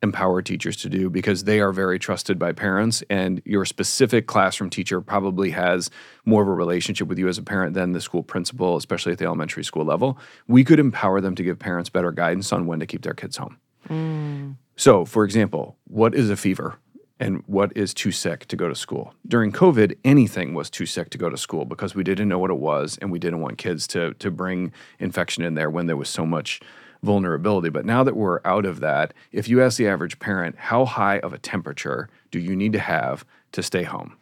empower 0.03 0.43
teachers 0.43 0.77
to 0.77 0.89
do 0.89 1.09
because 1.09 1.45
they 1.45 1.61
are 1.61 1.73
very 1.73 1.99
trusted 1.99 2.39
by 2.39 2.53
parents 2.53 3.03
and 3.09 3.41
your 3.45 3.65
specific 3.65 4.27
classroom 4.27 4.69
teacher 4.69 5.01
probably 5.01 5.51
has 5.51 5.91
more 6.25 6.43
of 6.43 6.49
a 6.49 6.53
relationship 6.53 7.07
with 7.07 7.19
you 7.19 7.29
as 7.29 7.39
a 7.39 7.43
parent 7.43 7.75
than 7.75 7.93
the 7.93 8.01
school 8.01 8.23
principal 8.23 8.77
especially 8.77 9.13
at 9.13 9.19
the 9.19 9.25
elementary 9.25 9.63
school 9.63 9.85
level 9.85 10.19
we 10.49 10.65
could 10.65 10.81
empower 10.81 11.21
them 11.21 11.37
to 11.37 11.45
give 11.45 11.57
parents 11.57 11.89
better 11.89 12.11
guidance 12.11 12.53
on 12.53 12.67
when 12.67 12.81
to 12.81 12.87
keep 12.87 13.03
their 13.03 13.15
kids 13.15 13.37
home 13.37 13.57
mm. 13.89 14.57
So 14.83 15.05
for 15.05 15.25
example 15.25 15.77
what 15.85 16.15
is 16.15 16.31
a 16.31 16.37
fever 16.37 16.79
and 17.21 17.43
what 17.47 17.71
is 17.77 17.95
too 17.95 18.11
sick 18.11 18.47
to 18.47 18.57
go 18.57 18.69
to 18.69 18.75
school 18.75 19.15
during 19.27 19.53
covid 19.53 19.97
anything 20.05 20.55
was 20.55 20.69
too 20.69 20.87
sick 20.87 21.11
to 21.11 21.19
go 21.19 21.29
to 21.31 21.37
school 21.37 21.65
because 21.65 21.95
we 21.95 22.03
didn't 22.03 22.29
know 22.29 22.39
what 22.39 22.51
it 22.51 22.59
was 22.59 22.99
and 23.01 23.11
we 23.13 23.19
didn't 23.19 23.41
want 23.41 23.59
kids 23.59 23.87
to 23.87 24.13
to 24.15 24.31
bring 24.31 24.73
infection 24.99 25.43
in 25.45 25.55
there 25.55 25.71
when 25.71 25.87
there 25.87 25.97
was 25.97 26.09
so 26.09 26.27
much 26.27 26.61
vulnerability. 27.03 27.69
But 27.69 27.85
now 27.85 28.05
that 28.05 28.17
we're 28.17 28.41
out 28.45 28.65
of 28.65 28.81
that, 28.81 29.13
if 29.33 29.49
you 29.49 29.63
ask 29.63 29.77
the 29.77 29.89
average 29.89 30.19
parent, 30.19 30.57
how 30.57 30.85
high 30.85 31.19
of 31.19 31.33
a 31.33 31.39
temperature 31.39 32.09
do 32.31 32.39
you 32.39 32.55
need 32.57 32.73
to 32.73 32.79
have 32.79 33.25
to 33.53 33.63
stay 33.63 33.83
home? 33.83 34.17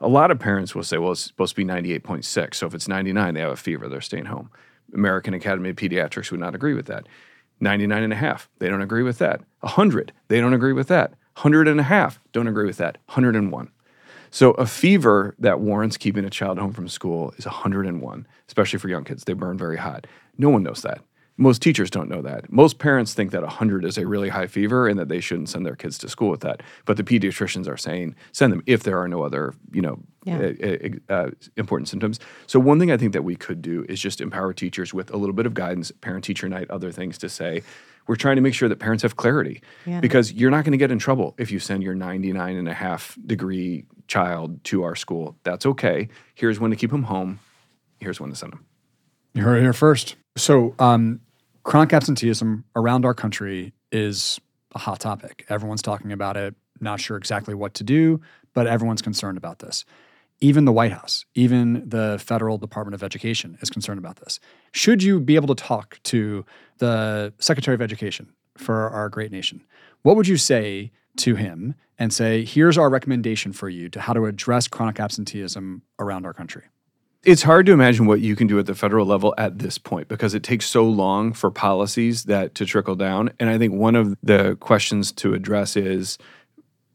A 0.00 0.08
lot 0.08 0.30
of 0.30 0.38
parents 0.38 0.74
will 0.74 0.82
say, 0.82 0.98
well, 0.98 1.12
it's 1.12 1.20
supposed 1.20 1.54
to 1.54 1.64
be 1.64 1.64
98.6. 1.64 2.54
So 2.54 2.66
if 2.66 2.74
it's 2.74 2.88
99, 2.88 3.34
they 3.34 3.40
have 3.40 3.52
a 3.52 3.56
fever, 3.56 3.88
they're 3.88 4.00
staying 4.00 4.24
home. 4.24 4.50
American 4.92 5.32
Academy 5.32 5.70
of 5.70 5.76
Pediatrics 5.76 6.30
would 6.30 6.40
not 6.40 6.54
agree 6.54 6.74
with 6.74 6.86
that. 6.86 7.06
99 7.62 8.02
and 8.02 8.12
a 8.12 8.16
half, 8.16 8.50
they 8.58 8.68
don't 8.68 8.82
agree 8.82 9.02
with 9.02 9.18
that. 9.18 9.40
100, 9.60 10.12
they 10.28 10.40
don't 10.40 10.52
agree 10.52 10.72
with 10.72 10.88
that. 10.88 11.10
100 11.34 11.68
and 11.68 11.80
a 11.80 11.84
half, 11.84 12.20
don't 12.32 12.48
agree 12.48 12.66
with 12.66 12.76
that. 12.76 12.98
101. 13.06 13.70
So 14.30 14.52
a 14.52 14.66
fever 14.66 15.34
that 15.38 15.60
warrants 15.60 15.96
keeping 15.96 16.24
a 16.24 16.30
child 16.30 16.58
home 16.58 16.72
from 16.72 16.88
school 16.88 17.32
is 17.36 17.46
101, 17.46 18.26
especially 18.48 18.78
for 18.78 18.88
young 18.88 19.04
kids. 19.04 19.24
They 19.24 19.32
burn 19.34 19.56
very 19.56 19.76
hot. 19.76 20.06
No 20.36 20.50
one 20.50 20.62
knows 20.62 20.82
that. 20.82 21.02
Most 21.38 21.62
teachers 21.62 21.90
don't 21.90 22.10
know 22.10 22.20
that. 22.22 22.52
Most 22.52 22.78
parents 22.78 23.14
think 23.14 23.30
that 23.30 23.40
100 23.40 23.84
is 23.84 23.96
a 23.96 24.06
really 24.06 24.28
high 24.28 24.46
fever 24.46 24.86
and 24.86 24.98
that 24.98 25.08
they 25.08 25.20
shouldn't 25.20 25.48
send 25.48 25.64
their 25.64 25.74
kids 25.74 25.96
to 25.98 26.08
school 26.08 26.28
with 26.28 26.40
that. 26.40 26.62
But 26.84 26.98
the 26.98 27.04
pediatricians 27.04 27.66
are 27.68 27.76
saying 27.76 28.14
send 28.32 28.52
them 28.52 28.62
if 28.66 28.82
there 28.82 28.98
are 29.00 29.08
no 29.08 29.22
other, 29.22 29.54
you 29.72 29.80
know, 29.80 29.98
yeah. 30.24 30.52
uh, 30.62 31.12
uh, 31.12 31.30
important 31.56 31.88
symptoms. 31.88 32.20
So 32.46 32.60
one 32.60 32.78
thing 32.78 32.92
I 32.92 32.96
think 32.96 33.14
that 33.14 33.24
we 33.24 33.34
could 33.34 33.62
do 33.62 33.84
is 33.88 34.00
just 34.00 34.20
empower 34.20 34.52
teachers 34.52 34.92
with 34.92 35.12
a 35.12 35.16
little 35.16 35.34
bit 35.34 35.46
of 35.46 35.54
guidance, 35.54 35.90
parent 35.90 36.24
teacher 36.24 36.48
night, 36.48 36.70
other 36.70 36.92
things 36.92 37.16
to 37.18 37.28
say. 37.28 37.62
We're 38.06 38.16
trying 38.16 38.36
to 38.36 38.42
make 38.42 38.54
sure 38.54 38.68
that 38.68 38.78
parents 38.78 39.02
have 39.02 39.16
clarity 39.16 39.62
yeah. 39.86 40.00
because 40.00 40.32
you're 40.32 40.50
not 40.50 40.64
going 40.64 40.72
to 40.72 40.78
get 40.78 40.90
in 40.90 40.98
trouble 40.98 41.34
if 41.38 41.50
you 41.50 41.58
send 41.58 41.82
your 41.82 41.94
99 41.94 42.56
and 42.56 42.68
a 42.68 42.74
half 42.74 43.16
degree 43.24 43.86
child 44.06 44.62
to 44.64 44.82
our 44.82 44.96
school. 44.96 45.36
That's 45.44 45.64
okay. 45.64 46.08
Here's 46.34 46.60
when 46.60 46.72
to 46.72 46.76
keep 46.76 46.90
them 46.90 47.04
home. 47.04 47.38
Here's 48.00 48.20
when 48.20 48.30
to 48.30 48.36
send 48.36 48.52
them. 48.52 48.66
You 49.34 49.42
heard 49.44 49.58
it 49.58 49.62
here 49.62 49.72
first. 49.72 50.16
So, 50.36 50.74
um, 50.78 51.20
chronic 51.62 51.92
absenteeism 51.92 52.64
around 52.74 53.04
our 53.04 53.14
country 53.14 53.72
is 53.90 54.40
a 54.74 54.78
hot 54.78 55.00
topic. 55.00 55.44
Everyone's 55.48 55.82
talking 55.82 56.12
about 56.12 56.36
it, 56.36 56.54
not 56.80 57.00
sure 57.00 57.16
exactly 57.16 57.54
what 57.54 57.74
to 57.74 57.84
do, 57.84 58.20
but 58.54 58.66
everyone's 58.66 59.02
concerned 59.02 59.38
about 59.38 59.58
this. 59.58 59.84
Even 60.40 60.64
the 60.64 60.72
White 60.72 60.92
House, 60.92 61.24
even 61.34 61.88
the 61.88 62.18
Federal 62.24 62.58
Department 62.58 62.94
of 62.94 63.02
Education 63.02 63.56
is 63.60 63.70
concerned 63.70 63.98
about 63.98 64.16
this. 64.16 64.40
Should 64.72 65.02
you 65.02 65.20
be 65.20 65.36
able 65.36 65.54
to 65.54 65.62
talk 65.62 66.00
to 66.04 66.44
the 66.78 67.32
Secretary 67.38 67.74
of 67.74 67.82
Education 67.82 68.32
for 68.56 68.90
our 68.90 69.08
great 69.08 69.30
nation, 69.30 69.62
what 70.02 70.16
would 70.16 70.26
you 70.26 70.36
say 70.36 70.90
to 71.18 71.36
him 71.36 71.74
and 71.98 72.12
say, 72.12 72.44
here's 72.44 72.76
our 72.76 72.90
recommendation 72.90 73.52
for 73.52 73.68
you 73.68 73.88
to 73.90 74.00
how 74.00 74.12
to 74.12 74.26
address 74.26 74.66
chronic 74.66 74.98
absenteeism 74.98 75.82
around 76.00 76.26
our 76.26 76.32
country? 76.32 76.64
It's 77.24 77.44
hard 77.44 77.66
to 77.66 77.72
imagine 77.72 78.06
what 78.06 78.20
you 78.20 78.34
can 78.34 78.48
do 78.48 78.58
at 78.58 78.66
the 78.66 78.74
federal 78.74 79.06
level 79.06 79.32
at 79.38 79.60
this 79.60 79.78
point 79.78 80.08
because 80.08 80.34
it 80.34 80.42
takes 80.42 80.66
so 80.66 80.84
long 80.84 81.32
for 81.32 81.52
policies 81.52 82.24
that 82.24 82.56
to 82.56 82.66
trickle 82.66 82.96
down. 82.96 83.30
And 83.38 83.48
I 83.48 83.58
think 83.58 83.74
one 83.74 83.94
of 83.94 84.16
the 84.24 84.56
questions 84.56 85.12
to 85.12 85.32
address 85.32 85.76
is 85.76 86.18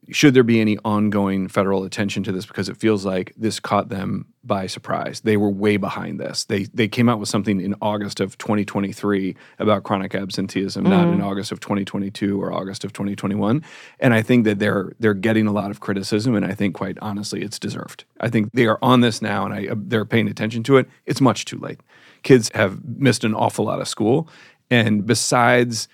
should 0.09 0.33
there 0.33 0.43
be 0.43 0.61
any 0.61 0.77
ongoing 0.85 1.47
federal 1.47 1.83
attention 1.83 2.23
to 2.23 2.31
this? 2.31 2.45
Because 2.45 2.69
it 2.69 2.77
feels 2.77 3.05
like 3.05 3.33
this 3.35 3.59
caught 3.59 3.89
them 3.89 4.27
by 4.43 4.67
surprise. 4.67 5.21
They 5.21 5.35
were 5.35 5.49
way 5.49 5.75
behind 5.77 6.19
this. 6.19 6.45
They 6.45 6.63
they 6.65 6.87
came 6.87 7.09
out 7.09 7.19
with 7.19 7.27
something 7.27 7.59
in 7.59 7.75
august 7.81 8.21
of 8.21 8.37
2023 8.37 9.35
about 9.59 9.83
chronic 9.83 10.15
absenteeism 10.15 10.85
mm. 10.85 10.89
not 10.89 11.07
in 11.07 11.15
mm-hmm. 11.15 11.23
august 11.23 11.51
of 11.51 11.59
2022 11.59 12.41
or 12.41 12.53
august 12.53 12.85
of 12.85 12.93
2021 12.93 13.61
and 13.99 14.13
i 14.13 14.21
think 14.21 14.45
that 14.45 14.57
they're 14.57 14.93
they're 14.99 15.13
getting 15.13 15.47
a 15.47 15.51
lot 15.51 15.69
of 15.69 15.81
criticism 15.81 16.33
and 16.33 16.45
i 16.45 16.53
think 16.53 16.73
quite 16.73 16.97
honestly 17.01 17.41
it's 17.41 17.59
deserved. 17.59 18.05
I 18.19 18.29
think 18.29 18.51
they 18.53 18.65
are 18.65 18.79
on 18.81 19.01
this 19.01 19.21
now 19.21 19.45
and 19.45 19.53
I, 19.53 19.67
they're 19.75 20.05
paying 20.05 20.27
attention 20.27 20.63
to 20.63 20.77
it. 20.77 20.87
It's 21.05 21.21
much 21.21 21.45
too 21.45 21.57
late. 21.57 21.79
Kids 22.23 22.51
have 22.53 22.83
missed 22.85 23.23
an 23.23 23.33
awful 23.33 23.65
lot 23.65 23.81
of 23.81 23.87
school. 23.87 24.29
And 24.69 25.05
besides 25.05 25.87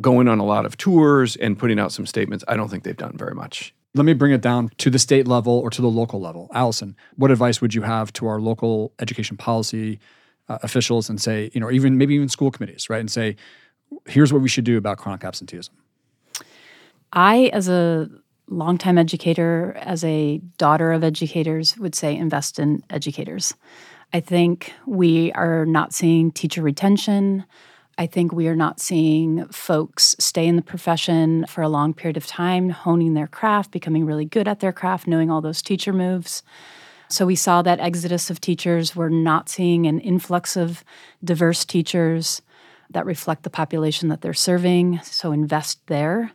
going 0.00 0.28
on 0.28 0.38
a 0.38 0.44
lot 0.44 0.64
of 0.64 0.76
tours 0.76 1.36
and 1.36 1.58
putting 1.58 1.78
out 1.78 1.92
some 1.92 2.06
statements. 2.06 2.44
I 2.48 2.56
don't 2.56 2.68
think 2.68 2.84
they've 2.84 2.96
done 2.96 3.16
very 3.16 3.34
much. 3.34 3.74
Let 3.94 4.04
me 4.04 4.14
bring 4.14 4.32
it 4.32 4.40
down 4.40 4.70
to 4.78 4.88
the 4.88 4.98
state 4.98 5.28
level 5.28 5.58
or 5.58 5.68
to 5.70 5.82
the 5.82 5.90
local 5.90 6.20
level. 6.20 6.48
Alison, 6.54 6.96
what 7.16 7.30
advice 7.30 7.60
would 7.60 7.74
you 7.74 7.82
have 7.82 8.12
to 8.14 8.26
our 8.26 8.40
local 8.40 8.92
education 9.00 9.36
policy 9.36 10.00
uh, 10.48 10.58
officials 10.62 11.10
and 11.10 11.20
say, 11.20 11.50
you 11.52 11.60
know, 11.60 11.70
even 11.70 11.98
maybe 11.98 12.14
even 12.14 12.28
school 12.28 12.50
committees, 12.50 12.88
right? 12.88 13.00
And 13.00 13.10
say, 13.10 13.36
here's 14.06 14.32
what 14.32 14.40
we 14.40 14.48
should 14.48 14.64
do 14.64 14.78
about 14.78 14.96
chronic 14.98 15.24
absenteeism. 15.24 15.74
I, 17.12 17.50
as 17.52 17.68
a 17.68 18.08
longtime 18.48 18.98
educator, 18.98 19.74
as 19.78 20.02
a 20.04 20.38
daughter 20.56 20.92
of 20.92 21.04
educators, 21.04 21.76
would 21.78 21.94
say 21.94 22.16
invest 22.16 22.58
in 22.58 22.82
educators. 22.90 23.54
I 24.12 24.20
think 24.20 24.72
we 24.86 25.32
are 25.32 25.64
not 25.66 25.92
seeing 25.92 26.30
teacher 26.32 26.62
retention. 26.62 27.44
I 27.98 28.06
think 28.06 28.32
we 28.32 28.48
are 28.48 28.56
not 28.56 28.80
seeing 28.80 29.46
folks 29.48 30.16
stay 30.18 30.46
in 30.46 30.56
the 30.56 30.62
profession 30.62 31.44
for 31.46 31.62
a 31.62 31.68
long 31.68 31.92
period 31.92 32.16
of 32.16 32.26
time, 32.26 32.70
honing 32.70 33.14
their 33.14 33.26
craft, 33.26 33.70
becoming 33.70 34.06
really 34.06 34.24
good 34.24 34.48
at 34.48 34.60
their 34.60 34.72
craft, 34.72 35.06
knowing 35.06 35.30
all 35.30 35.40
those 35.40 35.62
teacher 35.62 35.92
moves. 35.92 36.42
So 37.08 37.26
we 37.26 37.36
saw 37.36 37.60
that 37.60 37.80
exodus 37.80 38.30
of 38.30 38.40
teachers. 38.40 38.96
We're 38.96 39.10
not 39.10 39.50
seeing 39.50 39.86
an 39.86 40.00
influx 40.00 40.56
of 40.56 40.82
diverse 41.22 41.64
teachers 41.66 42.40
that 42.90 43.04
reflect 43.04 43.42
the 43.42 43.50
population 43.50 44.08
that 44.08 44.22
they're 44.22 44.32
serving. 44.32 45.00
So 45.02 45.32
invest 45.32 45.86
there. 45.86 46.32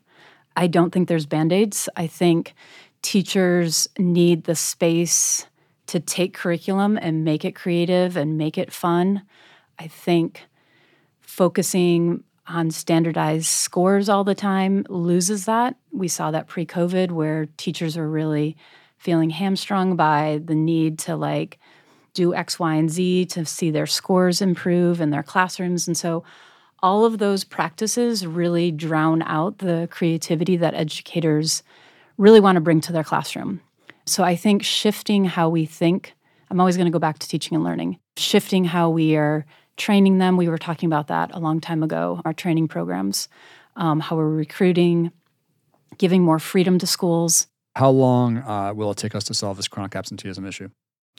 I 0.56 0.68
don't 0.68 0.92
think 0.92 1.08
there's 1.08 1.26
band 1.26 1.52
aids. 1.52 1.90
I 1.96 2.06
think 2.06 2.54
teachers 3.02 3.88
need 3.98 4.44
the 4.44 4.56
space 4.56 5.48
to 5.88 6.00
take 6.00 6.34
curriculum 6.34 6.98
and 7.02 7.24
make 7.24 7.44
it 7.46 7.56
creative 7.56 8.16
and 8.16 8.38
make 8.38 8.58
it 8.58 8.72
fun. 8.72 9.24
I 9.80 9.88
think 9.88 10.46
focusing 11.28 12.24
on 12.48 12.72
standardized 12.72 13.46
scores 13.46 14.10
all 14.10 14.24
the 14.24 14.34
time 14.34 14.86
loses 14.90 15.46
that. 15.46 15.76
We 15.92 16.08
saw 16.08 16.32
that 16.32 16.48
pre 16.48 16.66
COVID 16.66 17.12
where 17.12 17.48
teachers 17.58 17.98
are 17.98 18.10
really 18.10 18.56
feeling 18.98 19.30
hamstrung 19.30 19.96
by 19.96 20.42
the 20.44 20.56
need 20.56 20.98
to 21.00 21.16
like 21.16 21.60
do 22.14 22.34
X, 22.34 22.58
Y, 22.58 22.76
and 22.76 22.90
Z 22.90 23.26
to 23.28 23.46
see 23.46 23.70
their 23.70 23.86
scores 23.86 24.42
improve 24.42 25.02
in 25.02 25.12
their 25.12 25.22
classrooms. 25.22 25.86
And 25.86 25.96
so 25.96 26.24
all 26.82 27.06
of 27.06 27.18
those 27.18 27.44
practices 27.44 28.26
really 28.26 28.72
drown 28.72 29.22
out 29.24 29.60
the 29.60 29.88
creativity 29.92 30.58
that 30.58 30.74
educators 30.74 31.62
really 32.18 32.40
want 32.40 32.56
to 32.56 32.62
bring 32.62 32.82
to 32.82 32.94
their 32.94 33.04
classroom. 33.04 33.62
So 34.06 34.24
I 34.24 34.36
think 34.36 34.64
shifting 34.64 35.26
how 35.26 35.50
we 35.50 35.66
think, 35.66 36.14
I'm 36.50 36.60
always 36.60 36.78
going 36.78 36.86
to 36.86 36.92
go 36.92 37.00
back 37.00 37.20
to 37.20 37.28
teaching 37.28 37.56
and 37.56 37.64
learning, 37.64 38.00
shifting 38.16 38.64
how 38.64 38.90
we 38.90 39.16
are 39.18 39.46
training 39.78 40.18
them. 40.18 40.38
We 40.38 40.50
were 40.50 40.58
talking 40.58 40.88
about 40.88 41.08
that 41.08 41.32
a 41.34 41.40
long 41.40 41.62
time 41.62 41.84
ago, 41.84 42.22
our 42.26 42.34
training 42.34 42.68
programs, 42.68 43.30
um, 43.76 44.00
how 44.00 44.16
we're 44.16 44.28
recruiting, 44.28 45.12
giving 45.98 46.24
more 46.24 46.40
freedom 46.40 46.78
to 46.80 46.88
schools. 46.88 47.48
How 47.76 47.90
long 47.90 48.40
uh, 48.40 48.74
will 48.74 48.92
it 48.92 48.98
take 48.98 49.16
us 49.16 49.24
to 49.26 49.34
solve 49.34 49.58
this 49.58 49.68
chronic 49.68 49.96
absenteeism 49.96 50.46
issue? 50.46 50.70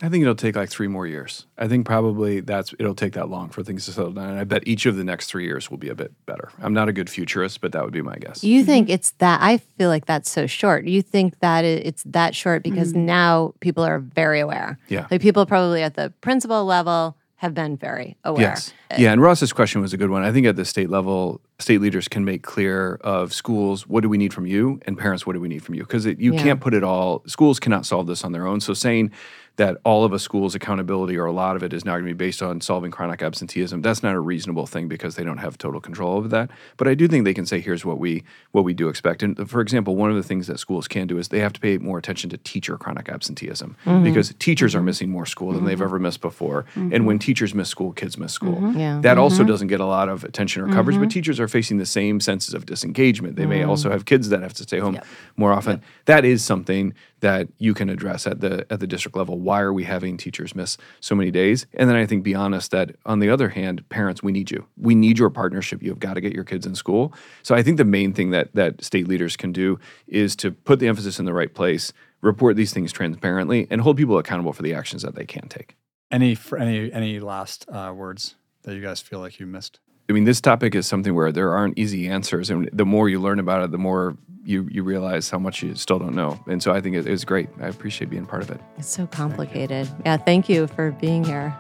I 0.01 0.09
think 0.09 0.23
it'll 0.23 0.37
take 0.37 0.55
like 0.55 0.71
three 0.71 0.87
more 0.87 1.09
years. 1.09 1.47
I 1.57 1.67
think 1.67 1.85
probably 1.85 2.39
that's 2.41 2.73
it'll 2.79 2.95
take 2.95 3.15
that 3.15 3.29
long 3.29 3.49
for 3.49 3.65
things 3.65 3.85
to 3.87 3.93
settle 3.93 4.13
down. 4.13 4.31
And 4.31 4.39
I 4.39 4.45
bet 4.45 4.67
each 4.67 4.87
of 4.87 4.97
the 4.97 5.03
next 5.03 5.27
three 5.27 5.45
years 5.45 5.71
will 5.71 5.79
be 5.79 5.89
a 5.89 5.95
bit 5.95 6.13
better. 6.25 6.51
I'm 6.61 6.73
not 6.73 6.89
a 6.89 6.93
good 6.93 7.11
futurist, 7.11 7.61
but 7.61 7.73
that 7.73 7.83
would 7.83 7.93
be 7.93 8.03
my 8.03 8.17
guess. 8.17 8.45
You 8.45 8.65
think 8.65 8.91
it's 8.91 9.11
that? 9.19 9.41
I 9.43 9.57
feel 9.57 9.89
like 9.89 10.07
that's 10.07 10.31
so 10.31 10.47
short. 10.47 10.87
You 10.87 11.03
think 11.03 11.41
that 11.41 11.65
it's 11.65 12.05
that 12.05 12.37
short 12.37 12.63
because 12.63 12.93
mm-hmm. 12.93 13.07
now 13.07 13.55
people 13.59 13.83
are 13.83 13.99
very 13.99 14.39
aware. 14.39 14.79
Yeah, 14.89 15.09
like 15.11 15.21
people 15.21 15.45
probably 15.47 15.83
at 15.83 15.95
the 15.95 16.13
principal 16.21 16.65
level 16.65 17.17
have 17.39 17.55
been 17.55 17.77
very 17.77 18.17
aware. 18.25 18.43
Yes. 18.43 18.75
Yeah, 18.99 19.13
and 19.13 19.23
Ross's 19.23 19.53
question 19.53 19.81
was 19.81 19.93
a 19.93 19.97
good 19.97 20.11
one. 20.11 20.25
I 20.25 20.33
think 20.33 20.45
at 20.47 20.57
the 20.57 20.65
state 20.65 20.91
level, 20.91 21.41
state 21.61 21.81
leaders 21.81 22.09
can 22.09 22.25
make 22.25 22.43
clear 22.43 22.97
of 23.03 23.33
schools, 23.33 23.87
what 23.87 24.01
do 24.01 24.09
we 24.09 24.19
need 24.19 24.35
from 24.35 24.45
you? 24.45 24.81
And 24.87 24.99
parents, 24.99 25.25
what 25.25 25.35
do 25.35 25.41
we 25.41 25.47
need 25.47 25.63
from 25.63 25.77
you? 25.77 25.83
Because 25.83 26.05
you 26.05 26.35
yeah. 26.35 26.43
can't 26.43 26.61
put 26.61 26.75
it 26.75 26.83
all, 26.83 27.23
schools 27.27 27.61
cannot 27.61 27.87
solve 27.87 28.09
this 28.09 28.25
on 28.25 28.33
their 28.33 28.45
own. 28.45 28.61
So 28.61 28.75
saying 28.75 29.13
that 29.59 29.77
all 29.85 30.05
of 30.05 30.13
a 30.13 30.19
school's 30.19 30.55
accountability 30.55 31.17
or 31.17 31.27
a 31.27 31.33
lot 31.33 31.57
of 31.57 31.63
it 31.65 31.73
is 31.73 31.85
now 31.85 31.93
going 31.93 32.05
to 32.05 32.09
be 32.09 32.13
based 32.13 32.43
on 32.43 32.61
solving 32.61 32.93
chronic 32.93 33.23
absenteeism. 33.23 33.83
That's 33.83 34.05
not 34.05 34.15
a 34.15 34.21
reasonable 34.21 34.67
thing 34.67 34.87
because 34.87 35.17
they 35.17 35.25
don't 35.25 35.39
have 35.39 35.59
total 35.59 35.81
control 35.81 36.17
over 36.17 36.29
that. 36.29 36.51
But 36.77 36.87
I 36.87 36.95
do 36.95 37.09
think 37.09 37.25
they 37.25 37.35
can 37.35 37.45
say, 37.45 37.61
here's 37.61 37.85
what 37.85 37.99
we 37.99 38.23
what 38.53 38.65
we 38.65 38.73
do 38.73 38.89
expect. 38.89 39.23
And 39.23 39.51
for 39.51 39.61
example, 39.61 39.97
one 39.97 40.11
of 40.11 40.17
the 40.17 40.23
things 40.23 40.47
that 40.47 40.59
schools 40.59 40.87
can 40.87 41.09
do 41.09 41.19
is 41.19 41.29
they 41.29 41.41
have 41.41 41.53
to 41.55 41.61
pay 41.61 41.77
more 41.79 41.99
attention 41.99 42.31
to 42.31 42.39
teacher 42.39 42.79
chronic 42.79 43.09
absenteeism 43.09 43.77
mm-hmm. 43.85 44.05
because 44.05 44.33
teachers 44.39 44.73
mm-hmm. 44.73 44.81
are 44.81 44.83
missing 44.83 45.11
more 45.11 45.27
school 45.27 45.49
than 45.49 45.59
mm-hmm. 45.59 45.69
they've 45.69 45.83
ever 45.83 45.99
missed 45.99 46.21
before. 46.21 46.65
And 46.75 47.07
when 47.07 47.19
teachers 47.19 47.53
miss 47.53 47.69
school, 47.69 47.93
kids 47.93 48.17
miss 48.17 48.33
school. 48.33 48.73
Yeah. 48.75 49.01
That 49.01 49.19
also 49.19 49.43
doesn't 49.43 49.69
get 49.69 49.81
a 49.81 49.87
lot 49.87 50.09
of 50.09 50.23
attention 50.23 50.63
or 50.63 50.73
coverage, 50.73 50.99
but 50.99 51.11
teachers 51.11 51.41
are 51.41 51.49
facing 51.49 51.79
the 51.79 51.87
same 51.87 52.21
senses 52.21 52.55
of 52.55 52.65
disengagement. 52.65 53.37
They 53.37 53.47
may 53.47 53.65
also 53.65 53.91
have 53.91 54.05
kids 54.05 54.29
that 54.29 54.41
have 54.43 54.55
to 54.55 54.63
stay 54.63 54.79
home 54.79 54.95
Yep. 54.95 55.07
more 55.37 55.53
often. 55.53 55.83
That 56.07 56.25
is 56.25 56.45
something 56.45 56.95
that 57.21 57.49
you 57.59 57.75
can 57.75 57.91
address 57.91 58.27
at 58.27 58.41
the 58.41 58.67
at 58.71 58.81
the 58.81 58.87
district 58.87 59.17
level. 59.17 59.39
Why 59.49 59.63
are 59.63 59.73
we 59.73 59.85
having 59.85 60.19
teachers 60.19 60.55
miss 60.55 60.77
so 61.01 61.15
many 61.15 61.31
days? 61.31 61.67
And 61.73 61.89
then 61.89 61.97
I 61.97 62.05
think 62.05 62.23
be 62.23 62.35
honest 62.35 62.71
that 62.73 62.95
on 63.07 63.19
the 63.19 63.31
other 63.31 63.49
hand, 63.49 63.89
parents, 63.89 64.23
we 64.23 64.31
need 64.31 64.51
you. 64.51 64.67
We 64.77 64.95
need 64.95 65.19
your 65.19 65.31
partnership. 65.31 65.83
You've 65.83 65.99
got 65.99 66.15
to 66.15 66.21
get 66.21 66.35
your 66.35 66.45
kids 66.45 66.67
in 66.67 66.75
school. 66.75 67.15
So 67.43 67.55
I 67.55 67.63
think 67.63 67.79
the 67.79 67.85
main 67.87 68.13
thing 68.13 68.29
that 68.33 68.55
that 68.55 68.85
state 68.85 69.09
leaders 69.09 69.39
can 69.39 69.53
do 69.53 69.81
is 70.07 70.37
to 70.37 70.51
put 70.51 70.81
the 70.81 70.87
emphasis 70.87 71.19
in 71.19 71.25
the 71.25 71.33
right 71.33 71.55
place, 71.55 71.95
report 72.21 72.57
these 72.57 72.75
things 72.75 72.93
transparently, 72.93 73.67
and 73.71 73.81
hold 73.81 73.97
people 73.97 74.19
accountable 74.19 74.53
for 74.53 74.61
the 74.61 74.75
actions 74.75 75.01
that 75.01 75.15
they 75.15 75.25
can 75.25 75.49
take. 75.49 75.77
Any 76.11 76.37
any 76.59 76.93
any 76.93 77.19
last 77.19 77.65
uh, 77.71 77.91
words 77.97 78.35
that 78.65 78.75
you 78.75 78.83
guys 78.83 79.01
feel 79.01 79.21
like 79.21 79.41
you 79.41 79.47
missed? 79.47 79.81
I 80.11 80.13
mean, 80.13 80.25
this 80.25 80.43
topic 80.43 80.75
is 80.75 80.87
something 80.87 81.15
where 81.15 81.33
there 81.33 81.53
aren't 81.55 81.79
easy 81.79 82.07
answers, 82.07 82.51
and 82.51 82.69
the 82.71 82.85
more 82.85 83.09
you 83.09 83.19
learn 83.19 83.39
about 83.39 83.63
it, 83.65 83.71
the 83.71 83.79
more 83.79 84.19
you 84.45 84.69
you 84.71 84.83
realize 84.83 85.31
how 85.31 85.39
much 85.39 85.63
you 85.63 85.75
still 85.75 85.99
don't 85.99 86.15
know. 86.15 86.39
And 86.47 86.63
so 86.63 86.73
I 86.73 86.81
think 86.81 86.97
it, 86.97 87.07
it 87.07 87.11
was 87.11 87.25
great. 87.25 87.49
I 87.61 87.69
appreciate 87.69 88.11
being 88.11 88.27
part 88.27 88.43
of 88.43 88.51
it. 88.51 88.61
It's 88.77 88.89
so 88.89 89.07
complicated. 89.07 89.89
Yeah, 90.05 90.17
thank 90.17 90.49
you 90.49 90.67
for 90.67 90.93
being 90.93 91.25
here. 91.25 91.57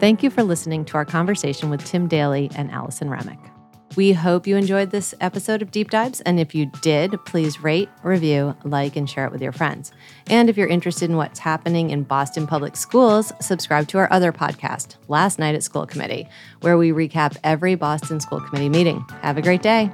Thank 0.00 0.22
you 0.22 0.30
for 0.30 0.44
listening 0.44 0.84
to 0.86 0.94
our 0.94 1.04
conversation 1.04 1.70
with 1.70 1.84
Tim 1.84 2.06
Daly 2.06 2.50
and 2.54 2.70
Alison 2.70 3.08
Hramiec. 3.08 3.38
We 3.96 4.12
hope 4.12 4.46
you 4.46 4.56
enjoyed 4.56 4.90
this 4.90 5.14
episode 5.20 5.62
of 5.62 5.70
Deep 5.70 5.90
Dives, 5.90 6.20
and 6.20 6.38
if 6.38 6.54
you 6.54 6.66
did, 6.82 7.18
please 7.24 7.60
rate, 7.62 7.88
review, 8.02 8.56
like, 8.62 8.96
and 8.96 9.08
share 9.08 9.24
it 9.24 9.32
with 9.32 9.42
your 9.42 9.52
friends. 9.52 9.92
And 10.28 10.48
if 10.48 10.56
you're 10.56 10.68
interested 10.68 11.10
in 11.10 11.16
what's 11.16 11.40
happening 11.40 11.90
in 11.90 12.04
Boston 12.04 12.46
Public 12.46 12.76
Schools, 12.76 13.32
subscribe 13.40 13.88
to 13.88 13.98
our 13.98 14.12
other 14.12 14.32
podcast, 14.32 14.96
Last 15.08 15.38
Night 15.38 15.54
at 15.54 15.64
School 15.64 15.86
Committee, 15.86 16.28
where 16.60 16.78
we 16.78 16.90
recap 16.90 17.36
every 17.42 17.74
Boston 17.74 18.20
School 18.20 18.40
Committee 18.40 18.68
meeting. 18.68 19.04
Have 19.22 19.38
a 19.38 19.42
great 19.42 19.62
day. 19.62 19.90